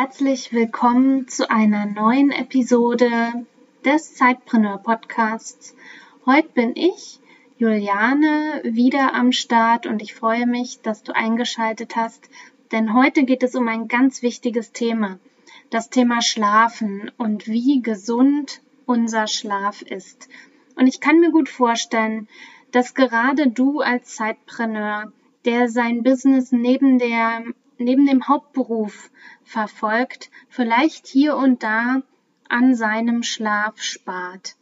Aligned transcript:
Herzlich 0.00 0.50
willkommen 0.54 1.28
zu 1.28 1.50
einer 1.50 1.84
neuen 1.84 2.30
Episode 2.30 3.10
des 3.84 4.14
Zeitpreneur 4.14 4.78
Podcasts. 4.78 5.76
Heute 6.24 6.48
bin 6.54 6.74
ich, 6.74 7.20
Juliane, 7.58 8.62
wieder 8.64 9.12
am 9.12 9.30
Start 9.30 9.86
und 9.86 10.00
ich 10.00 10.14
freue 10.14 10.46
mich, 10.46 10.80
dass 10.80 11.02
du 11.02 11.14
eingeschaltet 11.14 11.96
hast, 11.96 12.30
denn 12.72 12.94
heute 12.94 13.24
geht 13.24 13.42
es 13.42 13.54
um 13.54 13.68
ein 13.68 13.88
ganz 13.88 14.22
wichtiges 14.22 14.72
Thema, 14.72 15.18
das 15.68 15.90
Thema 15.90 16.22
Schlafen 16.22 17.10
und 17.18 17.46
wie 17.46 17.82
gesund 17.82 18.62
unser 18.86 19.26
Schlaf 19.26 19.82
ist. 19.82 20.30
Und 20.76 20.86
ich 20.86 21.00
kann 21.00 21.20
mir 21.20 21.30
gut 21.30 21.50
vorstellen, 21.50 22.26
dass 22.72 22.94
gerade 22.94 23.48
du 23.50 23.80
als 23.80 24.16
Zeitpreneur, 24.16 25.12
der 25.44 25.68
sein 25.68 26.02
Business 26.02 26.52
neben 26.52 26.98
der 26.98 27.44
neben 27.80 28.06
dem 28.06 28.28
Hauptberuf 28.28 29.10
verfolgt, 29.42 30.30
vielleicht 30.48 31.06
hier 31.06 31.36
und 31.36 31.62
da 31.62 32.02
an 32.48 32.74
seinem 32.74 33.22
Schlaf 33.22 33.80
spart. 33.80 34.56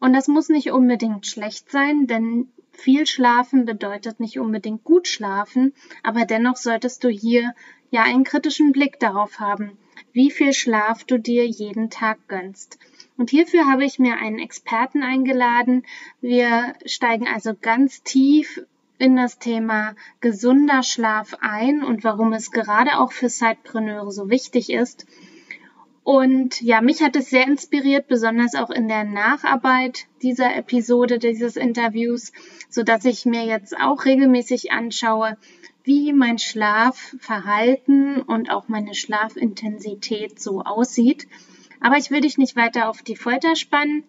Und 0.00 0.14
das 0.14 0.26
muss 0.26 0.48
nicht 0.48 0.72
unbedingt 0.72 1.26
schlecht 1.26 1.70
sein, 1.70 2.06
denn 2.06 2.48
viel 2.72 3.06
schlafen 3.06 3.64
bedeutet 3.66 4.18
nicht 4.18 4.38
unbedingt 4.38 4.82
gut 4.84 5.06
schlafen, 5.06 5.74
aber 6.02 6.24
dennoch 6.24 6.56
solltest 6.56 7.04
du 7.04 7.08
hier 7.08 7.54
ja 7.90 8.02
einen 8.02 8.24
kritischen 8.24 8.72
Blick 8.72 8.98
darauf 8.98 9.38
haben, 9.38 9.76
wie 10.12 10.30
viel 10.30 10.52
Schlaf 10.54 11.04
du 11.04 11.18
dir 11.18 11.46
jeden 11.46 11.90
Tag 11.90 12.26
gönnst. 12.26 12.78
Und 13.16 13.30
hierfür 13.30 13.70
habe 13.70 13.84
ich 13.84 13.98
mir 13.98 14.16
einen 14.16 14.38
Experten 14.38 15.02
eingeladen. 15.02 15.84
Wir 16.20 16.74
steigen 16.86 17.28
also 17.28 17.52
ganz 17.54 18.02
tief 18.02 18.62
in 19.02 19.16
das 19.16 19.40
Thema 19.40 19.96
gesunder 20.20 20.84
Schlaf 20.84 21.36
ein 21.40 21.82
und 21.82 22.04
warum 22.04 22.32
es 22.32 22.52
gerade 22.52 23.00
auch 23.00 23.10
für 23.10 23.28
Sidepreneure 23.28 24.12
so 24.12 24.30
wichtig 24.30 24.70
ist. 24.70 25.06
Und 26.04 26.62
ja, 26.62 26.80
mich 26.80 27.02
hat 27.02 27.16
es 27.16 27.28
sehr 27.28 27.46
inspiriert, 27.48 28.06
besonders 28.06 28.54
auch 28.54 28.70
in 28.70 28.86
der 28.86 29.02
Nacharbeit 29.02 30.06
dieser 30.22 30.54
Episode, 30.54 31.18
dieses 31.18 31.56
Interviews, 31.56 32.32
so 32.68 32.84
dass 32.84 33.04
ich 33.04 33.26
mir 33.26 33.44
jetzt 33.44 33.76
auch 33.76 34.04
regelmäßig 34.04 34.70
anschaue, 34.70 35.36
wie 35.82 36.12
mein 36.12 36.38
Schlafverhalten 36.38 38.22
und 38.22 38.50
auch 38.50 38.68
meine 38.68 38.94
Schlafintensität 38.94 40.40
so 40.40 40.62
aussieht. 40.62 41.26
Aber 41.80 41.96
ich 41.96 42.12
will 42.12 42.20
dich 42.20 42.38
nicht 42.38 42.54
weiter 42.54 42.88
auf 42.88 43.02
die 43.02 43.16
Folter 43.16 43.56
spannen. 43.56 44.04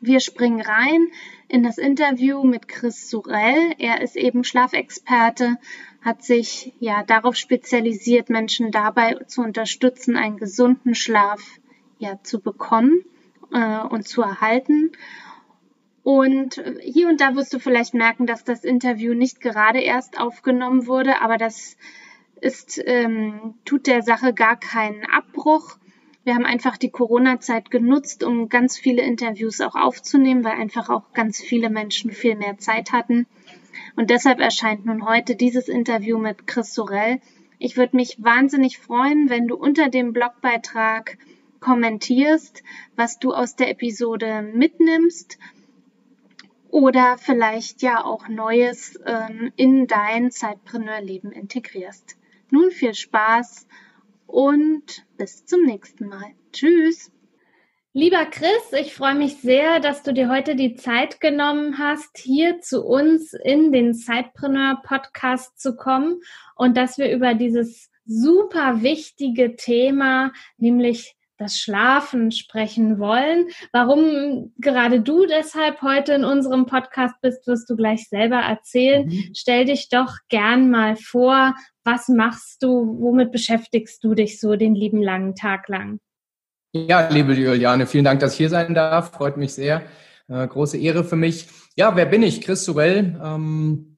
Wir 0.00 0.20
springen 0.20 0.62
rein 0.62 1.08
in 1.54 1.62
das 1.62 1.78
Interview 1.78 2.42
mit 2.42 2.66
Chris 2.66 3.08
Surell. 3.08 3.74
Er 3.78 4.00
ist 4.00 4.16
eben 4.16 4.42
Schlafexperte, 4.42 5.56
hat 6.02 6.24
sich 6.24 6.72
ja 6.80 7.04
darauf 7.04 7.36
spezialisiert, 7.36 8.28
Menschen 8.28 8.72
dabei 8.72 9.14
zu 9.28 9.40
unterstützen, 9.42 10.16
einen 10.16 10.36
gesunden 10.36 10.96
Schlaf 10.96 11.40
ja 12.00 12.18
zu 12.24 12.40
bekommen 12.40 13.04
äh, 13.52 13.78
und 13.82 14.08
zu 14.08 14.22
erhalten. 14.22 14.90
Und 16.02 16.60
hier 16.82 17.06
und 17.06 17.20
da 17.20 17.36
wirst 17.36 17.54
du 17.54 17.60
vielleicht 17.60 17.94
merken, 17.94 18.26
dass 18.26 18.42
das 18.42 18.64
Interview 18.64 19.14
nicht 19.14 19.40
gerade 19.40 19.78
erst 19.78 20.18
aufgenommen 20.18 20.88
wurde, 20.88 21.22
aber 21.22 21.38
das 21.38 21.76
ist, 22.40 22.82
ähm, 22.84 23.54
tut 23.64 23.86
der 23.86 24.02
Sache 24.02 24.34
gar 24.34 24.56
keinen 24.56 25.06
Abbruch. 25.06 25.78
Wir 26.24 26.34
haben 26.34 26.46
einfach 26.46 26.78
die 26.78 26.90
Corona-Zeit 26.90 27.70
genutzt, 27.70 28.24
um 28.24 28.48
ganz 28.48 28.78
viele 28.78 29.02
Interviews 29.02 29.60
auch 29.60 29.74
aufzunehmen, 29.74 30.42
weil 30.42 30.52
einfach 30.52 30.88
auch 30.88 31.12
ganz 31.12 31.38
viele 31.38 31.68
Menschen 31.68 32.10
viel 32.12 32.34
mehr 32.34 32.56
Zeit 32.56 32.92
hatten. 32.92 33.26
Und 33.94 34.08
deshalb 34.08 34.40
erscheint 34.40 34.86
nun 34.86 35.06
heute 35.06 35.36
dieses 35.36 35.68
Interview 35.68 36.18
mit 36.18 36.46
Chris 36.46 36.72
Sorel. 36.72 37.20
Ich 37.58 37.76
würde 37.76 37.96
mich 37.96 38.16
wahnsinnig 38.24 38.78
freuen, 38.78 39.28
wenn 39.28 39.46
du 39.46 39.54
unter 39.54 39.90
dem 39.90 40.14
Blogbeitrag 40.14 41.18
kommentierst, 41.60 42.62
was 42.96 43.18
du 43.18 43.34
aus 43.34 43.54
der 43.54 43.70
Episode 43.70 44.40
mitnimmst 44.42 45.38
oder 46.70 47.18
vielleicht 47.18 47.82
ja 47.82 48.02
auch 48.02 48.28
Neues 48.28 48.98
ähm, 49.06 49.52
in 49.56 49.86
dein 49.86 50.30
Zeitpreneur-Leben 50.30 51.32
integrierst. 51.32 52.16
Nun 52.50 52.70
viel 52.70 52.94
Spaß 52.94 53.66
und 54.26 55.04
bis 55.16 55.44
zum 55.46 55.64
nächsten 55.64 56.08
Mal. 56.08 56.34
Tschüss. 56.52 57.10
Lieber 57.96 58.24
Chris, 58.26 58.72
ich 58.80 58.92
freue 58.92 59.14
mich 59.14 59.36
sehr, 59.36 59.78
dass 59.78 60.02
du 60.02 60.12
dir 60.12 60.28
heute 60.28 60.56
die 60.56 60.74
Zeit 60.74 61.20
genommen 61.20 61.78
hast, 61.78 62.18
hier 62.18 62.60
zu 62.60 62.84
uns 62.84 63.34
in 63.34 63.70
den 63.70 63.94
Zeitpreneur 63.94 64.80
Podcast 64.82 65.60
zu 65.60 65.76
kommen 65.76 66.20
und 66.56 66.76
dass 66.76 66.98
wir 66.98 67.12
über 67.12 67.34
dieses 67.34 67.90
super 68.04 68.82
wichtige 68.82 69.54
Thema, 69.54 70.32
nämlich 70.56 71.14
das 71.36 71.58
Schlafen 71.58 72.30
sprechen 72.30 72.98
wollen. 72.98 73.46
Warum 73.72 74.52
gerade 74.58 75.00
du 75.00 75.26
deshalb 75.26 75.82
heute 75.82 76.14
in 76.14 76.24
unserem 76.24 76.66
Podcast 76.66 77.14
bist, 77.22 77.46
wirst 77.46 77.68
du 77.68 77.76
gleich 77.76 78.08
selber 78.08 78.38
erzählen. 78.38 79.06
Mhm. 79.06 79.30
Stell 79.34 79.64
dich 79.64 79.88
doch 79.88 80.16
gern 80.28 80.70
mal 80.70 80.96
vor, 80.96 81.54
was 81.84 82.08
machst 82.08 82.62
du, 82.62 82.98
womit 83.00 83.32
beschäftigst 83.32 84.02
du 84.02 84.14
dich 84.14 84.40
so 84.40 84.56
den 84.56 84.74
lieben 84.74 85.02
langen 85.02 85.34
Tag 85.34 85.68
lang? 85.68 86.00
Ja, 86.72 87.08
liebe 87.08 87.34
Juliane, 87.34 87.86
vielen 87.86 88.04
Dank, 88.04 88.20
dass 88.20 88.32
ich 88.32 88.38
hier 88.38 88.48
sein 88.48 88.74
darf. 88.74 89.12
Freut 89.12 89.36
mich 89.36 89.54
sehr. 89.54 89.82
Äh, 90.28 90.46
große 90.48 90.78
Ehre 90.78 91.04
für 91.04 91.16
mich. 91.16 91.46
Ja, 91.76 91.94
wer 91.94 92.06
bin 92.06 92.22
ich? 92.22 92.40
Chris 92.40 92.64
Sorell. 92.64 93.20
Ähm 93.22 93.94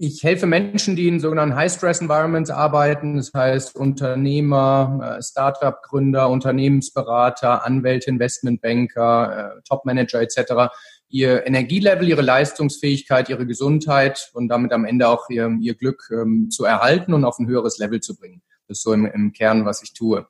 ich 0.00 0.22
helfe 0.22 0.46
Menschen, 0.46 0.96
die 0.96 1.08
in 1.08 1.20
sogenannten 1.20 1.56
High-Stress-Environments 1.56 2.50
arbeiten, 2.50 3.16
das 3.16 3.32
heißt 3.34 3.76
Unternehmer, 3.76 5.16
äh, 5.18 5.22
Start-up-Gründer, 5.22 6.28
Unternehmensberater, 6.30 7.64
Anwälte, 7.64 8.10
Investmentbanker, 8.10 9.56
äh, 9.56 9.60
Top-Manager 9.68 10.20
etc., 10.20 10.72
ihr 11.08 11.46
Energielevel, 11.46 12.08
ihre 12.08 12.22
Leistungsfähigkeit, 12.22 13.28
ihre 13.28 13.46
Gesundheit 13.46 14.30
und 14.34 14.48
damit 14.48 14.72
am 14.72 14.84
Ende 14.84 15.08
auch 15.08 15.28
ihr, 15.30 15.56
ihr 15.60 15.74
Glück 15.74 16.08
ähm, 16.12 16.50
zu 16.50 16.64
erhalten 16.64 17.14
und 17.14 17.24
auf 17.24 17.38
ein 17.38 17.46
höheres 17.46 17.78
Level 17.78 18.00
zu 18.00 18.16
bringen. 18.16 18.42
Das 18.66 18.78
ist 18.78 18.84
so 18.84 18.92
im, 18.92 19.06
im 19.06 19.32
Kern, 19.32 19.64
was 19.64 19.82
ich 19.82 19.94
tue. 19.94 20.26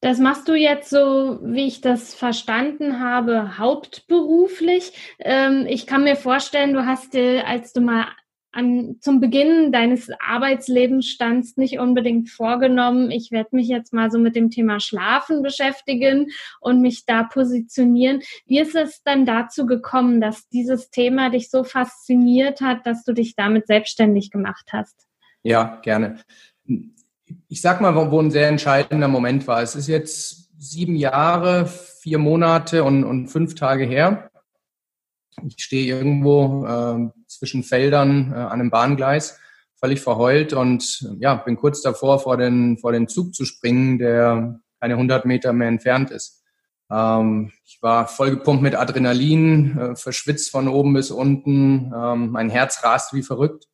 Das 0.00 0.18
machst 0.18 0.48
du 0.48 0.54
jetzt 0.54 0.90
so, 0.90 1.38
wie 1.42 1.66
ich 1.66 1.80
das 1.80 2.12
verstanden 2.12 3.00
habe, 3.00 3.56
hauptberuflich. 3.56 4.92
Ähm, 5.18 5.64
ich 5.66 5.86
kann 5.86 6.04
mir 6.04 6.16
vorstellen, 6.16 6.74
du 6.74 6.84
hast 6.84 7.16
als 7.16 7.72
du 7.72 7.80
mal 7.80 8.08
an, 8.54 8.96
zum 9.00 9.20
Beginn 9.20 9.72
deines 9.72 10.10
Arbeitslebens 10.26 11.06
standst, 11.06 11.58
nicht 11.58 11.78
unbedingt 11.78 12.30
vorgenommen, 12.30 13.10
ich 13.10 13.30
werde 13.30 13.56
mich 13.56 13.68
jetzt 13.68 13.92
mal 13.92 14.10
so 14.10 14.18
mit 14.18 14.36
dem 14.36 14.50
Thema 14.50 14.80
Schlafen 14.80 15.42
beschäftigen 15.42 16.30
und 16.60 16.80
mich 16.80 17.04
da 17.06 17.24
positionieren. 17.24 18.22
Wie 18.46 18.60
ist 18.60 18.74
es 18.74 19.02
dann 19.04 19.26
dazu 19.26 19.66
gekommen, 19.66 20.20
dass 20.20 20.48
dieses 20.48 20.90
Thema 20.90 21.30
dich 21.30 21.50
so 21.50 21.64
fasziniert 21.64 22.60
hat, 22.60 22.86
dass 22.86 23.04
du 23.04 23.12
dich 23.12 23.34
damit 23.36 23.66
selbstständig 23.66 24.30
gemacht 24.30 24.70
hast? 24.72 25.06
Ja, 25.42 25.80
gerne. 25.82 26.20
Ich 27.48 27.60
sag 27.60 27.80
mal, 27.80 28.10
wo 28.10 28.20
ein 28.20 28.30
sehr 28.30 28.48
entscheidender 28.48 29.08
Moment 29.08 29.46
war. 29.46 29.62
Es 29.62 29.74
ist 29.74 29.88
jetzt 29.88 30.50
sieben 30.58 30.96
Jahre, 30.96 31.66
vier 31.66 32.18
Monate 32.18 32.84
und, 32.84 33.04
und 33.04 33.28
fünf 33.28 33.54
Tage 33.54 33.84
her. 33.84 34.30
Ich 35.46 35.56
stehe 35.58 35.94
irgendwo 35.96 36.64
äh, 36.66 37.10
zwischen 37.44 37.62
Feldern 37.62 38.32
äh, 38.32 38.36
an 38.36 38.52
einem 38.52 38.70
Bahngleis, 38.70 39.38
völlig 39.74 40.00
verheult 40.00 40.54
und 40.54 41.06
ja, 41.18 41.34
bin 41.34 41.56
kurz 41.56 41.82
davor, 41.82 42.18
vor 42.18 42.38
den, 42.38 42.78
vor 42.78 42.92
den 42.92 43.06
Zug 43.06 43.34
zu 43.34 43.44
springen, 43.44 43.98
der 43.98 44.60
keine 44.80 44.94
100 44.94 45.26
Meter 45.26 45.52
mehr 45.52 45.68
entfernt 45.68 46.10
ist. 46.10 46.42
Ähm, 46.90 47.52
ich 47.66 47.82
war 47.82 48.08
vollgepumpt 48.08 48.62
mit 48.62 48.76
Adrenalin, 48.76 49.78
äh, 49.78 49.96
verschwitzt 49.96 50.50
von 50.50 50.68
oben 50.68 50.94
bis 50.94 51.10
unten, 51.10 51.92
ähm, 51.94 52.30
mein 52.30 52.48
Herz 52.48 52.82
rast 52.82 53.12
wie 53.12 53.22
verrückt 53.22 53.66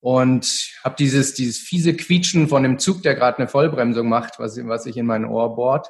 und 0.00 0.72
habe 0.82 0.96
dieses 0.98 1.34
dieses 1.34 1.58
fiese 1.58 1.94
Quietschen 1.94 2.48
von 2.48 2.64
dem 2.64 2.80
Zug, 2.80 3.02
der 3.04 3.14
gerade 3.14 3.38
eine 3.38 3.48
Vollbremsung 3.48 4.08
macht, 4.08 4.40
was, 4.40 4.56
was 4.66 4.82
sich 4.82 4.96
in 4.96 5.06
mein 5.06 5.24
Ohr 5.24 5.54
bohrt 5.54 5.88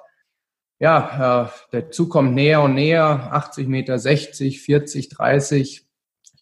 ja, 0.79 1.47
äh, 1.47 1.73
der 1.73 1.91
Zug 1.91 2.11
kommt 2.11 2.35
näher 2.35 2.61
und 2.63 2.75
näher, 2.75 3.31
80 3.33 3.67
Meter, 3.67 3.99
60, 3.99 4.61
40, 4.61 5.09
30. 5.09 5.86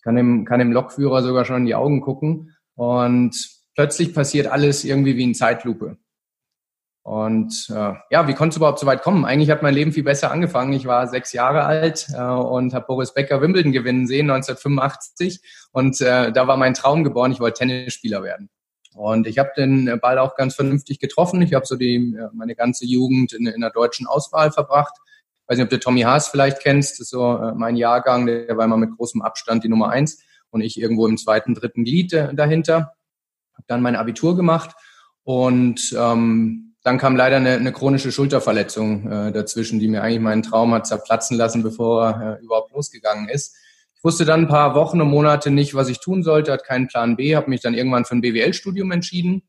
Kann 0.05 0.17
dem, 0.17 0.45
kann 0.45 0.59
dem 0.59 0.71
Lokführer 0.71 1.23
sogar 1.23 1.45
schon 1.45 1.63
in 1.63 1.67
die 1.67 1.75
Augen 1.75 2.03
gucken. 2.03 2.55
Und 2.77 3.35
plötzlich 3.75 4.15
passiert 4.15 4.47
alles 4.47 4.85
irgendwie 4.85 5.17
wie 5.17 5.25
in 5.25 5.35
Zeitlupe. 5.35 5.97
Und 7.03 7.67
äh, 7.71 7.93
ja, 8.11 8.29
wie 8.29 8.35
konnte 8.35 8.55
es 8.55 8.57
überhaupt 8.57 8.79
so 8.79 8.87
weit 8.87 9.03
kommen? 9.03 9.25
Eigentlich 9.25 9.51
hat 9.51 9.63
mein 9.63 9.75
Leben 9.75 9.93
viel 9.93 10.05
besser 10.05 10.31
angefangen. 10.31 10.73
Ich 10.73 10.87
war 10.87 11.07
sechs 11.07 11.33
Jahre 11.33 11.65
alt 11.65 12.07
äh, 12.15 12.23
und 12.23 12.73
habe 12.73 12.87
Boris 12.87 13.13
Becker 13.13 13.43
Wimbledon 13.43 13.73
gewinnen 13.73 14.07
sehen 14.07 14.31
1985 14.31 15.41
und 15.73 16.01
äh, 16.01 16.33
da 16.33 16.47
war 16.47 16.57
mein 16.57 16.73
Traum 16.73 17.05
geboren. 17.05 17.33
Ich 17.33 17.41
wollte 17.41 17.59
Tennisspieler 17.59 18.23
werden. 18.23 18.49
Und 18.95 19.27
ich 19.27 19.39
habe 19.39 19.51
den 19.57 19.99
Ball 20.01 20.19
auch 20.19 20.35
ganz 20.35 20.55
vernünftig 20.55 20.99
getroffen. 20.99 21.43
Ich 21.43 21.53
habe 21.53 21.67
so 21.67 21.77
die 21.77 22.17
meine 22.33 22.55
ganze 22.55 22.87
Jugend 22.87 23.33
in, 23.33 23.47
in 23.47 23.61
der 23.61 23.71
deutschen 23.71 24.07
Auswahl 24.07 24.53
verbracht. 24.53 24.95
Weiß 25.47 25.59
nicht, 25.59 25.65
ob 25.65 25.71
du 25.71 25.79
Tommy 25.79 26.03
Haas 26.03 26.29
vielleicht 26.29 26.61
kennst. 26.61 26.93
Das 26.93 27.01
ist 27.01 27.11
so 27.11 27.37
äh, 27.37 27.53
mein 27.55 27.77
Jahrgang. 27.77 28.27
Der 28.27 28.57
war 28.57 28.65
immer 28.65 28.77
mit 28.77 28.97
großem 28.97 29.23
Abstand 29.23 29.65
die 29.65 29.69
Nummer 29.69 29.91
eins 29.91 30.23
und 30.51 30.63
ich 30.63 30.81
irgendwo 30.81 31.07
im 31.07 31.17
zweiten, 31.17 31.55
dritten 31.55 31.85
Glied 31.85 32.13
äh, 32.13 32.35
dahinter. 32.35 32.95
Habe 33.55 33.65
dann 33.67 33.83
mein 33.83 33.97
Abitur 33.97 34.37
gemacht 34.37 34.75
und 35.23 35.95
ähm, 35.99 36.75
dann 36.85 36.99
kam 36.99 37.17
leider 37.17 37.37
eine, 37.37 37.55
eine 37.55 37.73
chronische 37.73 38.13
Schulterverletzung 38.13 39.11
äh, 39.11 39.33
dazwischen, 39.33 39.81
die 39.81 39.89
mir 39.89 40.03
eigentlich 40.03 40.21
meinen 40.21 40.43
Traum 40.43 40.75
hat 40.75 40.87
zerplatzen 40.87 41.37
lassen, 41.37 41.63
bevor 41.63 42.05
er 42.05 42.39
äh, 42.39 42.43
überhaupt 42.45 42.73
losgegangen 42.73 43.29
ist. 43.29 43.57
Ich 43.97 44.05
wusste 44.05 44.27
dann 44.27 44.43
ein 44.43 44.49
paar 44.49 44.75
Wochen 44.75 45.01
und 45.01 45.09
Monate 45.09 45.51
nicht, 45.51 45.75
was 45.75 45.89
ich 45.89 46.01
tun 46.01 46.23
sollte, 46.23 46.53
hat 46.53 46.65
keinen 46.65 46.89
Plan 46.89 47.17
B, 47.17 47.37
habe 47.37 47.49
mich 47.49 47.63
dann 47.63 47.73
irgendwann 47.73 48.05
für 48.05 48.15
ein 48.15 48.21
BWL-Studium 48.21 48.91
entschieden, 48.93 49.43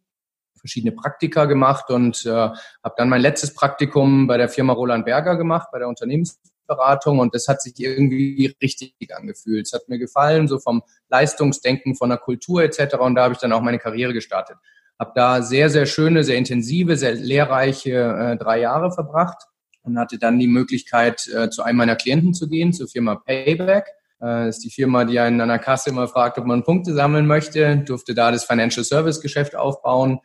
verschiedene 0.66 0.92
Praktika 0.94 1.46
gemacht 1.46 1.92
und 1.92 2.26
äh, 2.26 2.32
habe 2.32 2.96
dann 2.98 3.08
mein 3.08 3.22
letztes 3.22 3.54
Praktikum 3.54 4.26
bei 4.26 4.38
der 4.38 4.50
Firma 4.50 4.74
Roland 4.74 5.06
Berger 5.06 5.38
gemacht, 5.38 5.70
bei 5.72 5.78
der 5.78 5.88
Unternehmensberatung 5.88 7.20
und 7.20 7.36
das 7.36 7.48
hat 7.48 7.62
sich 7.62 7.80
irgendwie 7.80 8.56
richtig 8.62 8.96
angefühlt. 9.16 9.68
Es 9.68 9.74
hat 9.74 9.88
mir 9.88 10.00
gefallen, 10.00 10.48
so 10.48 10.60
vom 10.60 10.82
Leistungsdenken, 11.10 11.96
von 11.96 12.10
der 12.10 12.18
Kultur 12.18 12.64
etc. 12.64 12.96
Und 12.96 13.16
da 13.16 13.24
habe 13.24 13.34
ich 13.34 13.40
dann 13.40 13.52
auch 13.52 13.62
meine 13.62 13.80
Karriere 13.80 14.14
gestartet. 14.14 14.58
Habe 14.98 15.12
da 15.14 15.42
sehr, 15.44 15.70
sehr 15.70 15.86
schöne, 15.86 16.24
sehr 16.24 16.38
intensive, 16.38 16.98
sehr 16.98 17.14
lehrreiche 17.14 17.92
äh, 17.92 18.38
drei 18.38 18.60
Jahre 18.62 18.92
verbracht 18.92 19.44
und 19.84 20.00
hatte 20.00 20.18
dann 20.18 20.40
die 20.40 20.48
Möglichkeit, 20.48 21.28
äh, 21.28 21.50
zu 21.50 21.62
einem 21.62 21.78
meiner 21.78 21.96
Klienten 21.96 22.34
zu 22.34 22.50
gehen, 22.50 22.74
zur 22.74 22.88
Firma 22.88 23.16
Payback. 23.16 23.86
Äh, 24.22 24.50
ist 24.50 24.64
die 24.64 24.72
Firma, 24.72 25.06
die 25.06 25.20
einen 25.20 25.42
an 25.42 25.50
der 25.50 25.60
Kasse 25.60 25.90
immer 25.90 26.08
fragt, 26.08 26.38
ob 26.38 26.46
man 26.46 26.64
Punkte 26.64 26.94
sammeln 26.94 27.28
möchte. 27.28 27.78
Durfte 27.78 28.16
da 28.16 28.32
das 28.32 28.46
Financial 28.46 28.84
Service 28.84 29.22
Geschäft 29.22 29.56
aufbauen, 29.56 30.20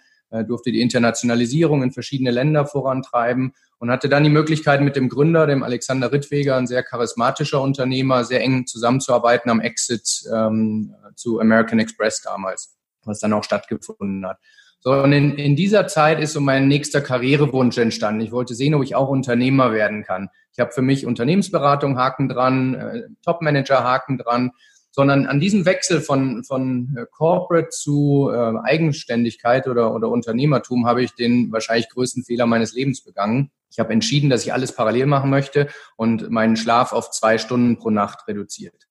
durfte 0.47 0.73
die 0.73 0.81
Internationalisierung 0.81 1.83
in 1.83 1.93
verschiedene 1.93 2.31
Länder 2.31 2.67
vorantreiben 2.67 3.53
und 3.79 3.91
hatte 3.91 4.09
dann 4.09 4.25
die 4.25 4.31
Möglichkeit, 4.31 4.83
mit 4.83 4.95
dem 4.95 5.09
Gründer, 5.09 5.47
dem 5.47 5.63
Alexander 5.63 6.13
Rittweger, 6.13 6.57
ein 6.57 6.67
sehr 6.67 6.83
charismatischer 6.83 7.61
Unternehmer, 7.61 8.25
sehr 8.25 8.43
eng 8.43 8.67
zusammenzuarbeiten 8.67 9.51
am 9.51 9.61
Exit 9.61 10.23
ähm, 10.33 10.95
zu 11.17 11.41
American 11.41 11.79
Express 11.79 12.21
damals, 12.21 12.77
was 13.05 13.21
dann 13.21 13.33
auch 13.33 13.45
stattgefunden 13.45 14.27
hat. 14.27 14.39
So, 14.83 14.93
und 14.93 15.13
in, 15.13 15.37
in 15.37 15.57
dieser 15.57 15.87
Zeit 15.89 16.21
ist 16.21 16.33
so 16.33 16.41
mein 16.41 16.67
nächster 16.69 17.03
Karrierewunsch 17.03 17.77
entstanden. 17.77 18.23
Ich 18.23 18.33
wollte 18.33 18.55
sehen, 18.55 18.75
ob 18.75 18.83
ich 18.83 18.95
auch 18.95 19.09
Unternehmer 19.09 19.73
werden 19.73 20.05
kann. 20.05 20.31
Ich 20.53 20.59
habe 20.59 20.73
für 20.73 20.83
mich 20.83 21.07
Unternehmensberatung 21.07 21.99
Haken 21.99 22.29
dran, 22.29 22.75
äh, 22.75 23.03
Topmanager 23.23 23.85
Haken 23.85 24.17
dran, 24.17 24.53
sondern 24.91 25.27
an 25.27 25.41
diesem 25.41 25.65
Wechsel 25.67 26.01
von, 26.01 26.45
von 26.45 26.97
äh, 26.97 27.07
Corporate 27.11 27.69
zu 27.71 28.31
äh, 28.33 28.53
Eigenständigkeit 28.63 29.69
oder, 29.69 29.95
oder 29.95 30.09
Unternehmertum 30.09 30.87
habe 30.87 31.03
ich 31.03 31.15
den 31.15 31.53
wahrscheinlich 31.53 31.89
größten 31.89 32.25
Fehler 32.25 32.47
meines 32.47 32.75
Lebens 32.75 33.03
begangen. 33.03 33.51
Ich 33.71 33.79
habe 33.79 33.93
entschieden, 33.93 34.31
dass 34.31 34.45
ich 34.45 34.53
alles 34.53 34.75
parallel 34.75 35.07
machen 35.07 35.31
möchte 35.31 35.69
und 35.97 36.31
meinen 36.31 36.57
Schlaf 36.57 36.93
auf 36.93 37.11
zwei 37.11 37.39
Stunden 37.39 37.77
pro 37.77 37.91
Nacht 37.91 38.27
reduziert. 38.27 38.89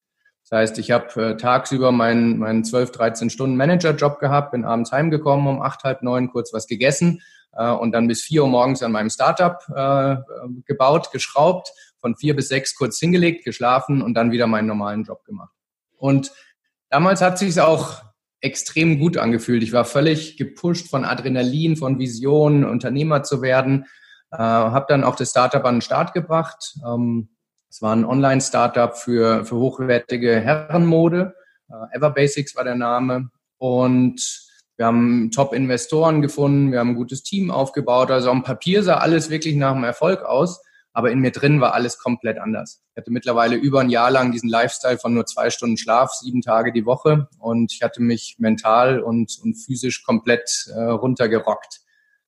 Das 0.49 0.57
heißt, 0.57 0.79
ich 0.79 0.89
habe 0.89 1.21
äh, 1.21 1.37
tagsüber 1.37 1.91
meinen, 1.91 2.39
meinen 2.39 2.63
12, 2.63 2.91
13 2.91 3.29
Stunden 3.29 3.55
Managerjob 3.55 4.19
gehabt, 4.19 4.51
bin 4.51 4.65
abends 4.65 4.91
heimgekommen, 4.91 5.47
um 5.47 5.61
acht, 5.61 5.83
halb 5.83 6.01
neun 6.01 6.29
kurz 6.29 6.53
was 6.53 6.65
gegessen 6.65 7.21
äh, 7.53 7.69
und 7.69 7.91
dann 7.91 8.07
bis 8.07 8.23
vier 8.23 8.43
Uhr 8.43 8.49
morgens 8.49 8.81
an 8.81 8.93
meinem 8.93 9.09
Startup 9.09 9.59
äh, 9.75 10.15
gebaut, 10.65 11.11
geschraubt, 11.11 11.71
von 11.99 12.15
vier 12.15 12.35
bis 12.35 12.47
sechs 12.47 12.75
kurz 12.75 12.97
hingelegt, 12.97 13.43
geschlafen 13.43 14.01
und 14.01 14.13
dann 14.13 14.31
wieder 14.31 14.47
meinen 14.47 14.67
normalen 14.67 15.03
Job 15.03 15.23
gemacht. 15.25 15.58
Und 15.99 16.31
damals 16.89 17.21
hat 17.21 17.37
sich 17.37 17.59
auch 17.61 18.01
extrem 18.41 18.99
gut 18.99 19.17
angefühlt. 19.17 19.63
Ich 19.63 19.73
war 19.73 19.85
völlig 19.85 20.37
gepusht 20.37 20.89
von 20.89 21.05
Adrenalin, 21.05 21.75
von 21.75 21.99
Visionen, 21.99 22.63
Unternehmer 22.63 23.23
zu 23.23 23.41
werden. 23.41 23.85
Äh, 24.31 24.37
habe 24.37 24.85
dann 24.87 25.03
auch 25.03 25.15
das 25.15 25.31
Startup 25.31 25.63
an 25.65 25.75
den 25.75 25.81
Start 25.81 26.13
gebracht. 26.13 26.75
Ähm, 26.85 27.29
es 27.69 27.81
war 27.81 27.95
ein 27.95 28.05
Online-Startup 28.05 28.97
für, 28.97 29.45
für 29.45 29.55
hochwertige 29.57 30.39
Herrenmode. 30.39 31.35
Äh, 31.69 31.97
Everbasics 31.97 32.55
war 32.55 32.63
der 32.63 32.75
Name. 32.75 33.29
Und 33.57 34.49
wir 34.77 34.85
haben 34.85 35.29
Top-Investoren 35.31 36.21
gefunden, 36.21 36.71
wir 36.71 36.79
haben 36.79 36.91
ein 36.91 36.95
gutes 36.95 37.21
Team 37.21 37.51
aufgebaut. 37.51 38.11
Also 38.11 38.31
am 38.31 38.43
Papier 38.43 38.81
sah 38.81 38.95
alles 38.97 39.29
wirklich 39.29 39.55
nach 39.55 39.75
einem 39.75 39.83
Erfolg 39.83 40.23
aus, 40.23 40.63
aber 40.93 41.11
in 41.11 41.19
mir 41.19 41.31
drin 41.31 41.61
war 41.61 41.73
alles 41.73 41.99
komplett 41.99 42.39
anders. 42.39 42.83
Ich 42.91 42.97
hatte 42.97 43.11
mittlerweile 43.11 43.55
über 43.55 43.81
ein 43.81 43.89
Jahr 43.89 44.11
lang 44.11 44.31
diesen 44.31 44.49
Lifestyle 44.49 44.97
von 44.97 45.13
nur 45.13 45.25
zwei 45.25 45.49
Stunden 45.49 45.77
Schlaf, 45.77 46.11
sieben 46.13 46.41
Tage 46.41 46.71
die 46.71 46.85
Woche 46.85 47.27
und 47.37 47.71
ich 47.71 47.81
hatte 47.81 48.01
mich 48.01 48.35
mental 48.39 48.99
und, 48.99 49.37
und 49.43 49.55
physisch 49.55 50.03
komplett 50.03 50.67
äh, 50.73 50.79
runtergerockt. 50.79 51.81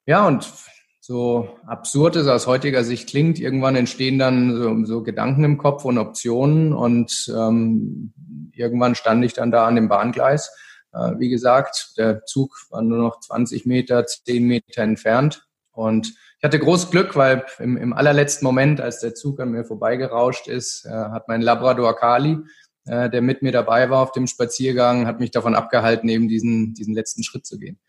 Ja, 0.05 0.27
und 0.27 0.51
so 0.99 1.57
absurd 1.65 2.15
es 2.15 2.27
aus 2.27 2.45
heutiger 2.45 2.83
Sicht 2.83 3.09
klingt, 3.09 3.39
irgendwann 3.39 3.75
entstehen 3.75 4.19
dann 4.19 4.55
so, 4.55 4.85
so 4.85 5.03
Gedanken 5.03 5.43
im 5.43 5.57
Kopf 5.57 5.83
und 5.83 5.97
Optionen 5.97 6.73
und 6.73 7.31
ähm, 7.35 8.13
irgendwann 8.53 8.95
stand 8.95 9.25
ich 9.25 9.33
dann 9.33 9.51
da 9.51 9.65
an 9.65 9.75
dem 9.75 9.89
Bahngleis. 9.89 10.51
Äh, 10.93 11.13
wie 11.17 11.29
gesagt, 11.29 11.93
der 11.97 12.23
Zug 12.25 12.55
war 12.69 12.81
nur 12.81 12.99
noch 12.99 13.19
20 13.19 13.65
Meter, 13.65 14.05
10 14.05 14.45
Meter 14.45 14.83
entfernt 14.83 15.47
und 15.71 16.13
ich 16.41 16.43
hatte 16.43 16.57
groß 16.57 16.89
Glück, 16.89 17.15
weil 17.15 17.45
im, 17.59 17.77
im 17.77 17.93
allerletzten 17.93 18.47
Moment, 18.47 18.81
als 18.81 18.99
der 18.99 19.13
Zug 19.13 19.39
an 19.39 19.51
mir 19.51 19.63
vorbeigerauscht 19.63 20.47
ist, 20.47 20.87
äh, 20.87 20.89
hat 20.89 21.27
mein 21.27 21.43
Labrador 21.43 21.95
Kali, 21.95 22.37
äh, 22.85 23.11
der 23.11 23.21
mit 23.21 23.43
mir 23.43 23.51
dabei 23.51 23.91
war 23.91 24.01
auf 24.01 24.11
dem 24.11 24.25
Spaziergang, 24.25 25.05
hat 25.05 25.19
mich 25.19 25.29
davon 25.29 25.53
abgehalten, 25.53 26.09
eben 26.09 26.27
diesen, 26.27 26.73
diesen 26.73 26.95
letzten 26.95 27.21
Schritt 27.21 27.45
zu 27.45 27.59
gehen. 27.59 27.79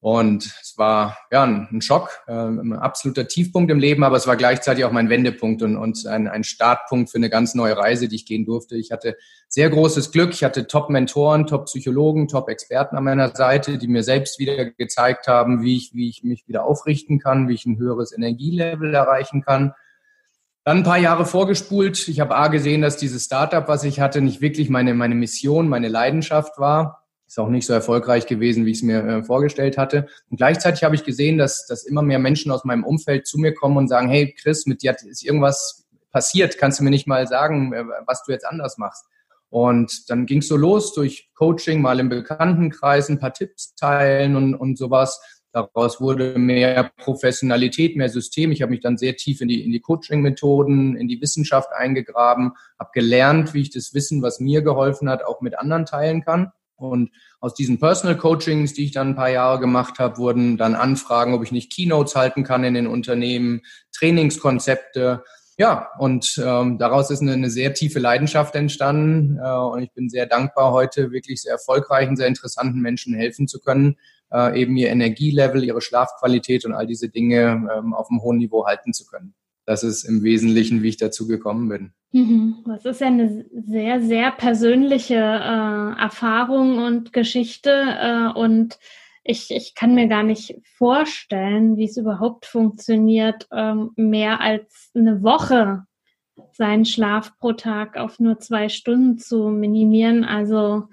Und 0.00 0.46
es 0.62 0.74
war 0.76 1.18
ja 1.32 1.42
ein, 1.42 1.80
Schock, 1.82 2.20
äh, 2.28 2.32
ein 2.32 2.72
absoluter 2.72 3.26
Tiefpunkt 3.26 3.68
im 3.72 3.80
Leben, 3.80 4.04
aber 4.04 4.16
es 4.16 4.28
war 4.28 4.36
gleichzeitig 4.36 4.84
auch 4.84 4.92
mein 4.92 5.08
Wendepunkt 5.08 5.60
und, 5.62 5.76
und 5.76 6.06
ein, 6.06 6.28
ein 6.28 6.44
Startpunkt 6.44 7.10
für 7.10 7.18
eine 7.18 7.30
ganz 7.30 7.56
neue 7.56 7.76
Reise, 7.76 8.06
die 8.06 8.14
ich 8.14 8.24
gehen 8.24 8.44
durfte. 8.44 8.76
Ich 8.76 8.92
hatte 8.92 9.16
sehr 9.48 9.68
großes 9.70 10.12
Glück. 10.12 10.30
Ich 10.30 10.44
hatte 10.44 10.68
Top-Mentoren, 10.68 11.48
Top-Psychologen, 11.48 12.28
Top-Experten 12.28 12.96
an 12.96 13.02
meiner 13.02 13.34
Seite, 13.34 13.76
die 13.76 13.88
mir 13.88 14.04
selbst 14.04 14.38
wieder 14.38 14.66
gezeigt 14.66 15.26
haben, 15.26 15.62
wie 15.62 15.76
ich, 15.76 15.90
wie 15.94 16.08
ich 16.08 16.22
mich 16.22 16.46
wieder 16.46 16.64
aufrichten 16.64 17.18
kann, 17.18 17.48
wie 17.48 17.54
ich 17.54 17.66
ein 17.66 17.78
höheres 17.78 18.12
Energielevel 18.12 18.94
erreichen 18.94 19.42
kann. 19.42 19.74
Dann 20.62 20.78
ein 20.78 20.84
paar 20.84 20.98
Jahre 20.98 21.26
vorgespult. 21.26 22.06
Ich 22.06 22.20
habe 22.20 22.36
A 22.36 22.46
gesehen, 22.48 22.82
dass 22.82 22.98
dieses 22.98 23.24
Startup, 23.24 23.66
was 23.66 23.82
ich 23.82 23.98
hatte, 23.98 24.20
nicht 24.20 24.40
wirklich 24.40 24.68
meine, 24.70 24.94
meine 24.94 25.16
Mission, 25.16 25.68
meine 25.68 25.88
Leidenschaft 25.88 26.58
war 26.58 27.07
ist 27.28 27.38
auch 27.38 27.50
nicht 27.50 27.66
so 27.66 27.74
erfolgreich 27.74 28.26
gewesen, 28.26 28.64
wie 28.64 28.70
ich 28.70 28.78
es 28.78 28.82
mir 28.82 29.04
äh, 29.04 29.22
vorgestellt 29.22 29.76
hatte. 29.76 30.08
Und 30.30 30.38
gleichzeitig 30.38 30.82
habe 30.82 30.94
ich 30.94 31.04
gesehen, 31.04 31.36
dass, 31.36 31.66
dass 31.66 31.84
immer 31.84 32.02
mehr 32.02 32.18
Menschen 32.18 32.50
aus 32.50 32.64
meinem 32.64 32.84
Umfeld 32.84 33.26
zu 33.26 33.38
mir 33.38 33.52
kommen 33.52 33.76
und 33.76 33.88
sagen, 33.88 34.08
hey 34.08 34.34
Chris, 34.40 34.66
mit 34.66 34.82
dir 34.82 34.96
ist 35.06 35.22
irgendwas 35.22 35.86
passiert, 36.10 36.56
kannst 36.56 36.80
du 36.80 36.84
mir 36.84 36.90
nicht 36.90 37.06
mal 37.06 37.26
sagen, 37.26 37.72
äh, 37.74 37.84
was 38.06 38.24
du 38.24 38.32
jetzt 38.32 38.46
anders 38.46 38.78
machst. 38.78 39.04
Und 39.50 40.10
dann 40.10 40.26
ging 40.26 40.38
es 40.38 40.48
so 40.48 40.56
los 40.56 40.94
durch 40.94 41.30
Coaching, 41.34 41.80
mal 41.80 42.00
im 42.00 42.08
Bekanntenkreis 42.08 43.08
ein 43.08 43.18
paar 43.18 43.32
Tipps 43.32 43.74
teilen 43.74 44.34
und, 44.34 44.54
und 44.54 44.76
sowas. 44.78 45.20
Daraus 45.52 46.00
wurde 46.00 46.38
mehr 46.38 46.90
Professionalität, 46.98 47.96
mehr 47.96 48.10
System. 48.10 48.52
Ich 48.52 48.60
habe 48.62 48.70
mich 48.70 48.80
dann 48.80 48.98
sehr 48.98 49.16
tief 49.16 49.40
in 49.40 49.48
die, 49.48 49.64
in 49.64 49.72
die 49.72 49.80
Coaching-Methoden, 49.80 50.96
in 50.96 51.08
die 51.08 51.20
Wissenschaft 51.20 51.70
eingegraben, 51.72 52.52
habe 52.78 52.90
gelernt, 52.92 53.54
wie 53.54 53.62
ich 53.62 53.70
das 53.70 53.94
Wissen, 53.94 54.22
was 54.22 54.40
mir 54.40 54.62
geholfen 54.62 55.08
hat, 55.08 55.24
auch 55.24 55.40
mit 55.40 55.58
anderen 55.58 55.86
teilen 55.86 56.22
kann. 56.22 56.52
Und 56.78 57.10
aus 57.40 57.54
diesen 57.54 57.78
Personal 57.78 58.16
Coachings, 58.16 58.72
die 58.72 58.84
ich 58.84 58.92
dann 58.92 59.10
ein 59.10 59.16
paar 59.16 59.30
Jahre 59.30 59.60
gemacht 59.60 59.98
habe, 59.98 60.18
wurden 60.18 60.56
dann 60.56 60.74
Anfragen, 60.74 61.34
ob 61.34 61.42
ich 61.42 61.52
nicht 61.52 61.72
Keynotes 61.72 62.14
halten 62.14 62.44
kann 62.44 62.64
in 62.64 62.74
den 62.74 62.86
Unternehmen, 62.86 63.62
Trainingskonzepte. 63.92 65.24
Ja, 65.58 65.88
und 65.98 66.40
ähm, 66.44 66.78
daraus 66.78 67.10
ist 67.10 67.20
eine, 67.20 67.32
eine 67.32 67.50
sehr 67.50 67.74
tiefe 67.74 67.98
Leidenschaft 67.98 68.54
entstanden. 68.54 69.38
Äh, 69.42 69.50
und 69.50 69.82
ich 69.82 69.92
bin 69.92 70.08
sehr 70.08 70.26
dankbar, 70.26 70.72
heute 70.72 71.10
wirklich 71.10 71.42
sehr 71.42 71.52
erfolgreichen, 71.52 72.16
sehr 72.16 72.28
interessanten 72.28 72.80
Menschen 72.80 73.12
helfen 73.14 73.48
zu 73.48 73.60
können, 73.60 73.96
äh, 74.32 74.60
eben 74.60 74.76
ihr 74.76 74.88
Energielevel, 74.88 75.64
ihre 75.64 75.80
Schlafqualität 75.80 76.64
und 76.64 76.74
all 76.74 76.86
diese 76.86 77.08
Dinge 77.08 77.68
ähm, 77.76 77.92
auf 77.92 78.08
einem 78.08 78.22
hohen 78.22 78.38
Niveau 78.38 78.66
halten 78.66 78.92
zu 78.92 79.04
können 79.04 79.34
das 79.68 79.82
ist 79.82 80.04
im 80.04 80.22
Wesentlichen, 80.22 80.82
wie 80.82 80.88
ich 80.88 80.96
dazu 80.96 81.26
gekommen 81.26 81.68
bin. 81.68 81.92
Mhm. 82.12 82.64
Das 82.66 82.84
ist 82.84 83.00
ja 83.00 83.08
eine 83.08 83.44
sehr, 83.52 84.00
sehr 84.00 84.32
persönliche 84.32 85.16
äh, 85.16 86.00
Erfahrung 86.00 86.78
und 86.78 87.12
Geschichte. 87.12 87.70
Äh, 87.70 88.38
und 88.38 88.78
ich, 89.24 89.50
ich 89.50 89.74
kann 89.74 89.94
mir 89.94 90.08
gar 90.08 90.22
nicht 90.22 90.56
vorstellen, 90.76 91.76
wie 91.76 91.84
es 91.84 91.98
überhaupt 91.98 92.46
funktioniert, 92.46 93.46
ähm, 93.52 93.90
mehr 93.96 94.40
als 94.40 94.90
eine 94.94 95.22
Woche 95.22 95.84
seinen 96.52 96.84
Schlaf 96.84 97.36
pro 97.38 97.52
Tag 97.52 97.96
auf 97.96 98.18
nur 98.20 98.38
zwei 98.38 98.68
Stunden 98.68 99.18
zu 99.18 99.48
minimieren. 99.48 100.24
Also 100.24 100.88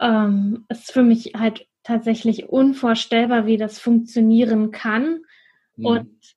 ähm, 0.00 0.64
ist 0.68 0.92
für 0.92 1.02
mich 1.02 1.32
halt 1.36 1.66
tatsächlich 1.82 2.48
unvorstellbar, 2.48 3.46
wie 3.46 3.56
das 3.56 3.78
funktionieren 3.78 4.70
kann. 4.70 5.20
Mhm. 5.76 5.86
Und 5.86 6.36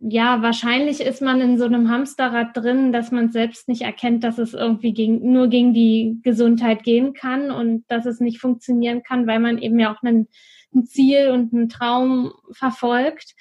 ja, 0.00 0.42
wahrscheinlich 0.42 1.00
ist 1.00 1.22
man 1.22 1.40
in 1.40 1.58
so 1.58 1.64
einem 1.64 1.90
Hamsterrad 1.90 2.56
drin, 2.56 2.92
dass 2.92 3.10
man 3.10 3.30
selbst 3.30 3.68
nicht 3.68 3.82
erkennt, 3.82 4.24
dass 4.24 4.38
es 4.38 4.54
irgendwie 4.54 4.92
gegen, 4.92 5.32
nur 5.32 5.48
gegen 5.48 5.74
die 5.74 6.18
Gesundheit 6.22 6.82
gehen 6.82 7.14
kann 7.14 7.50
und 7.50 7.84
dass 7.88 8.06
es 8.06 8.20
nicht 8.20 8.40
funktionieren 8.40 9.02
kann, 9.02 9.26
weil 9.26 9.40
man 9.40 9.58
eben 9.58 9.78
ja 9.78 9.94
auch 9.94 10.02
einen, 10.02 10.28
ein 10.74 10.86
Ziel 10.86 11.30
und 11.30 11.52
einen 11.52 11.68
Traum 11.68 12.32
verfolgt. 12.52 13.34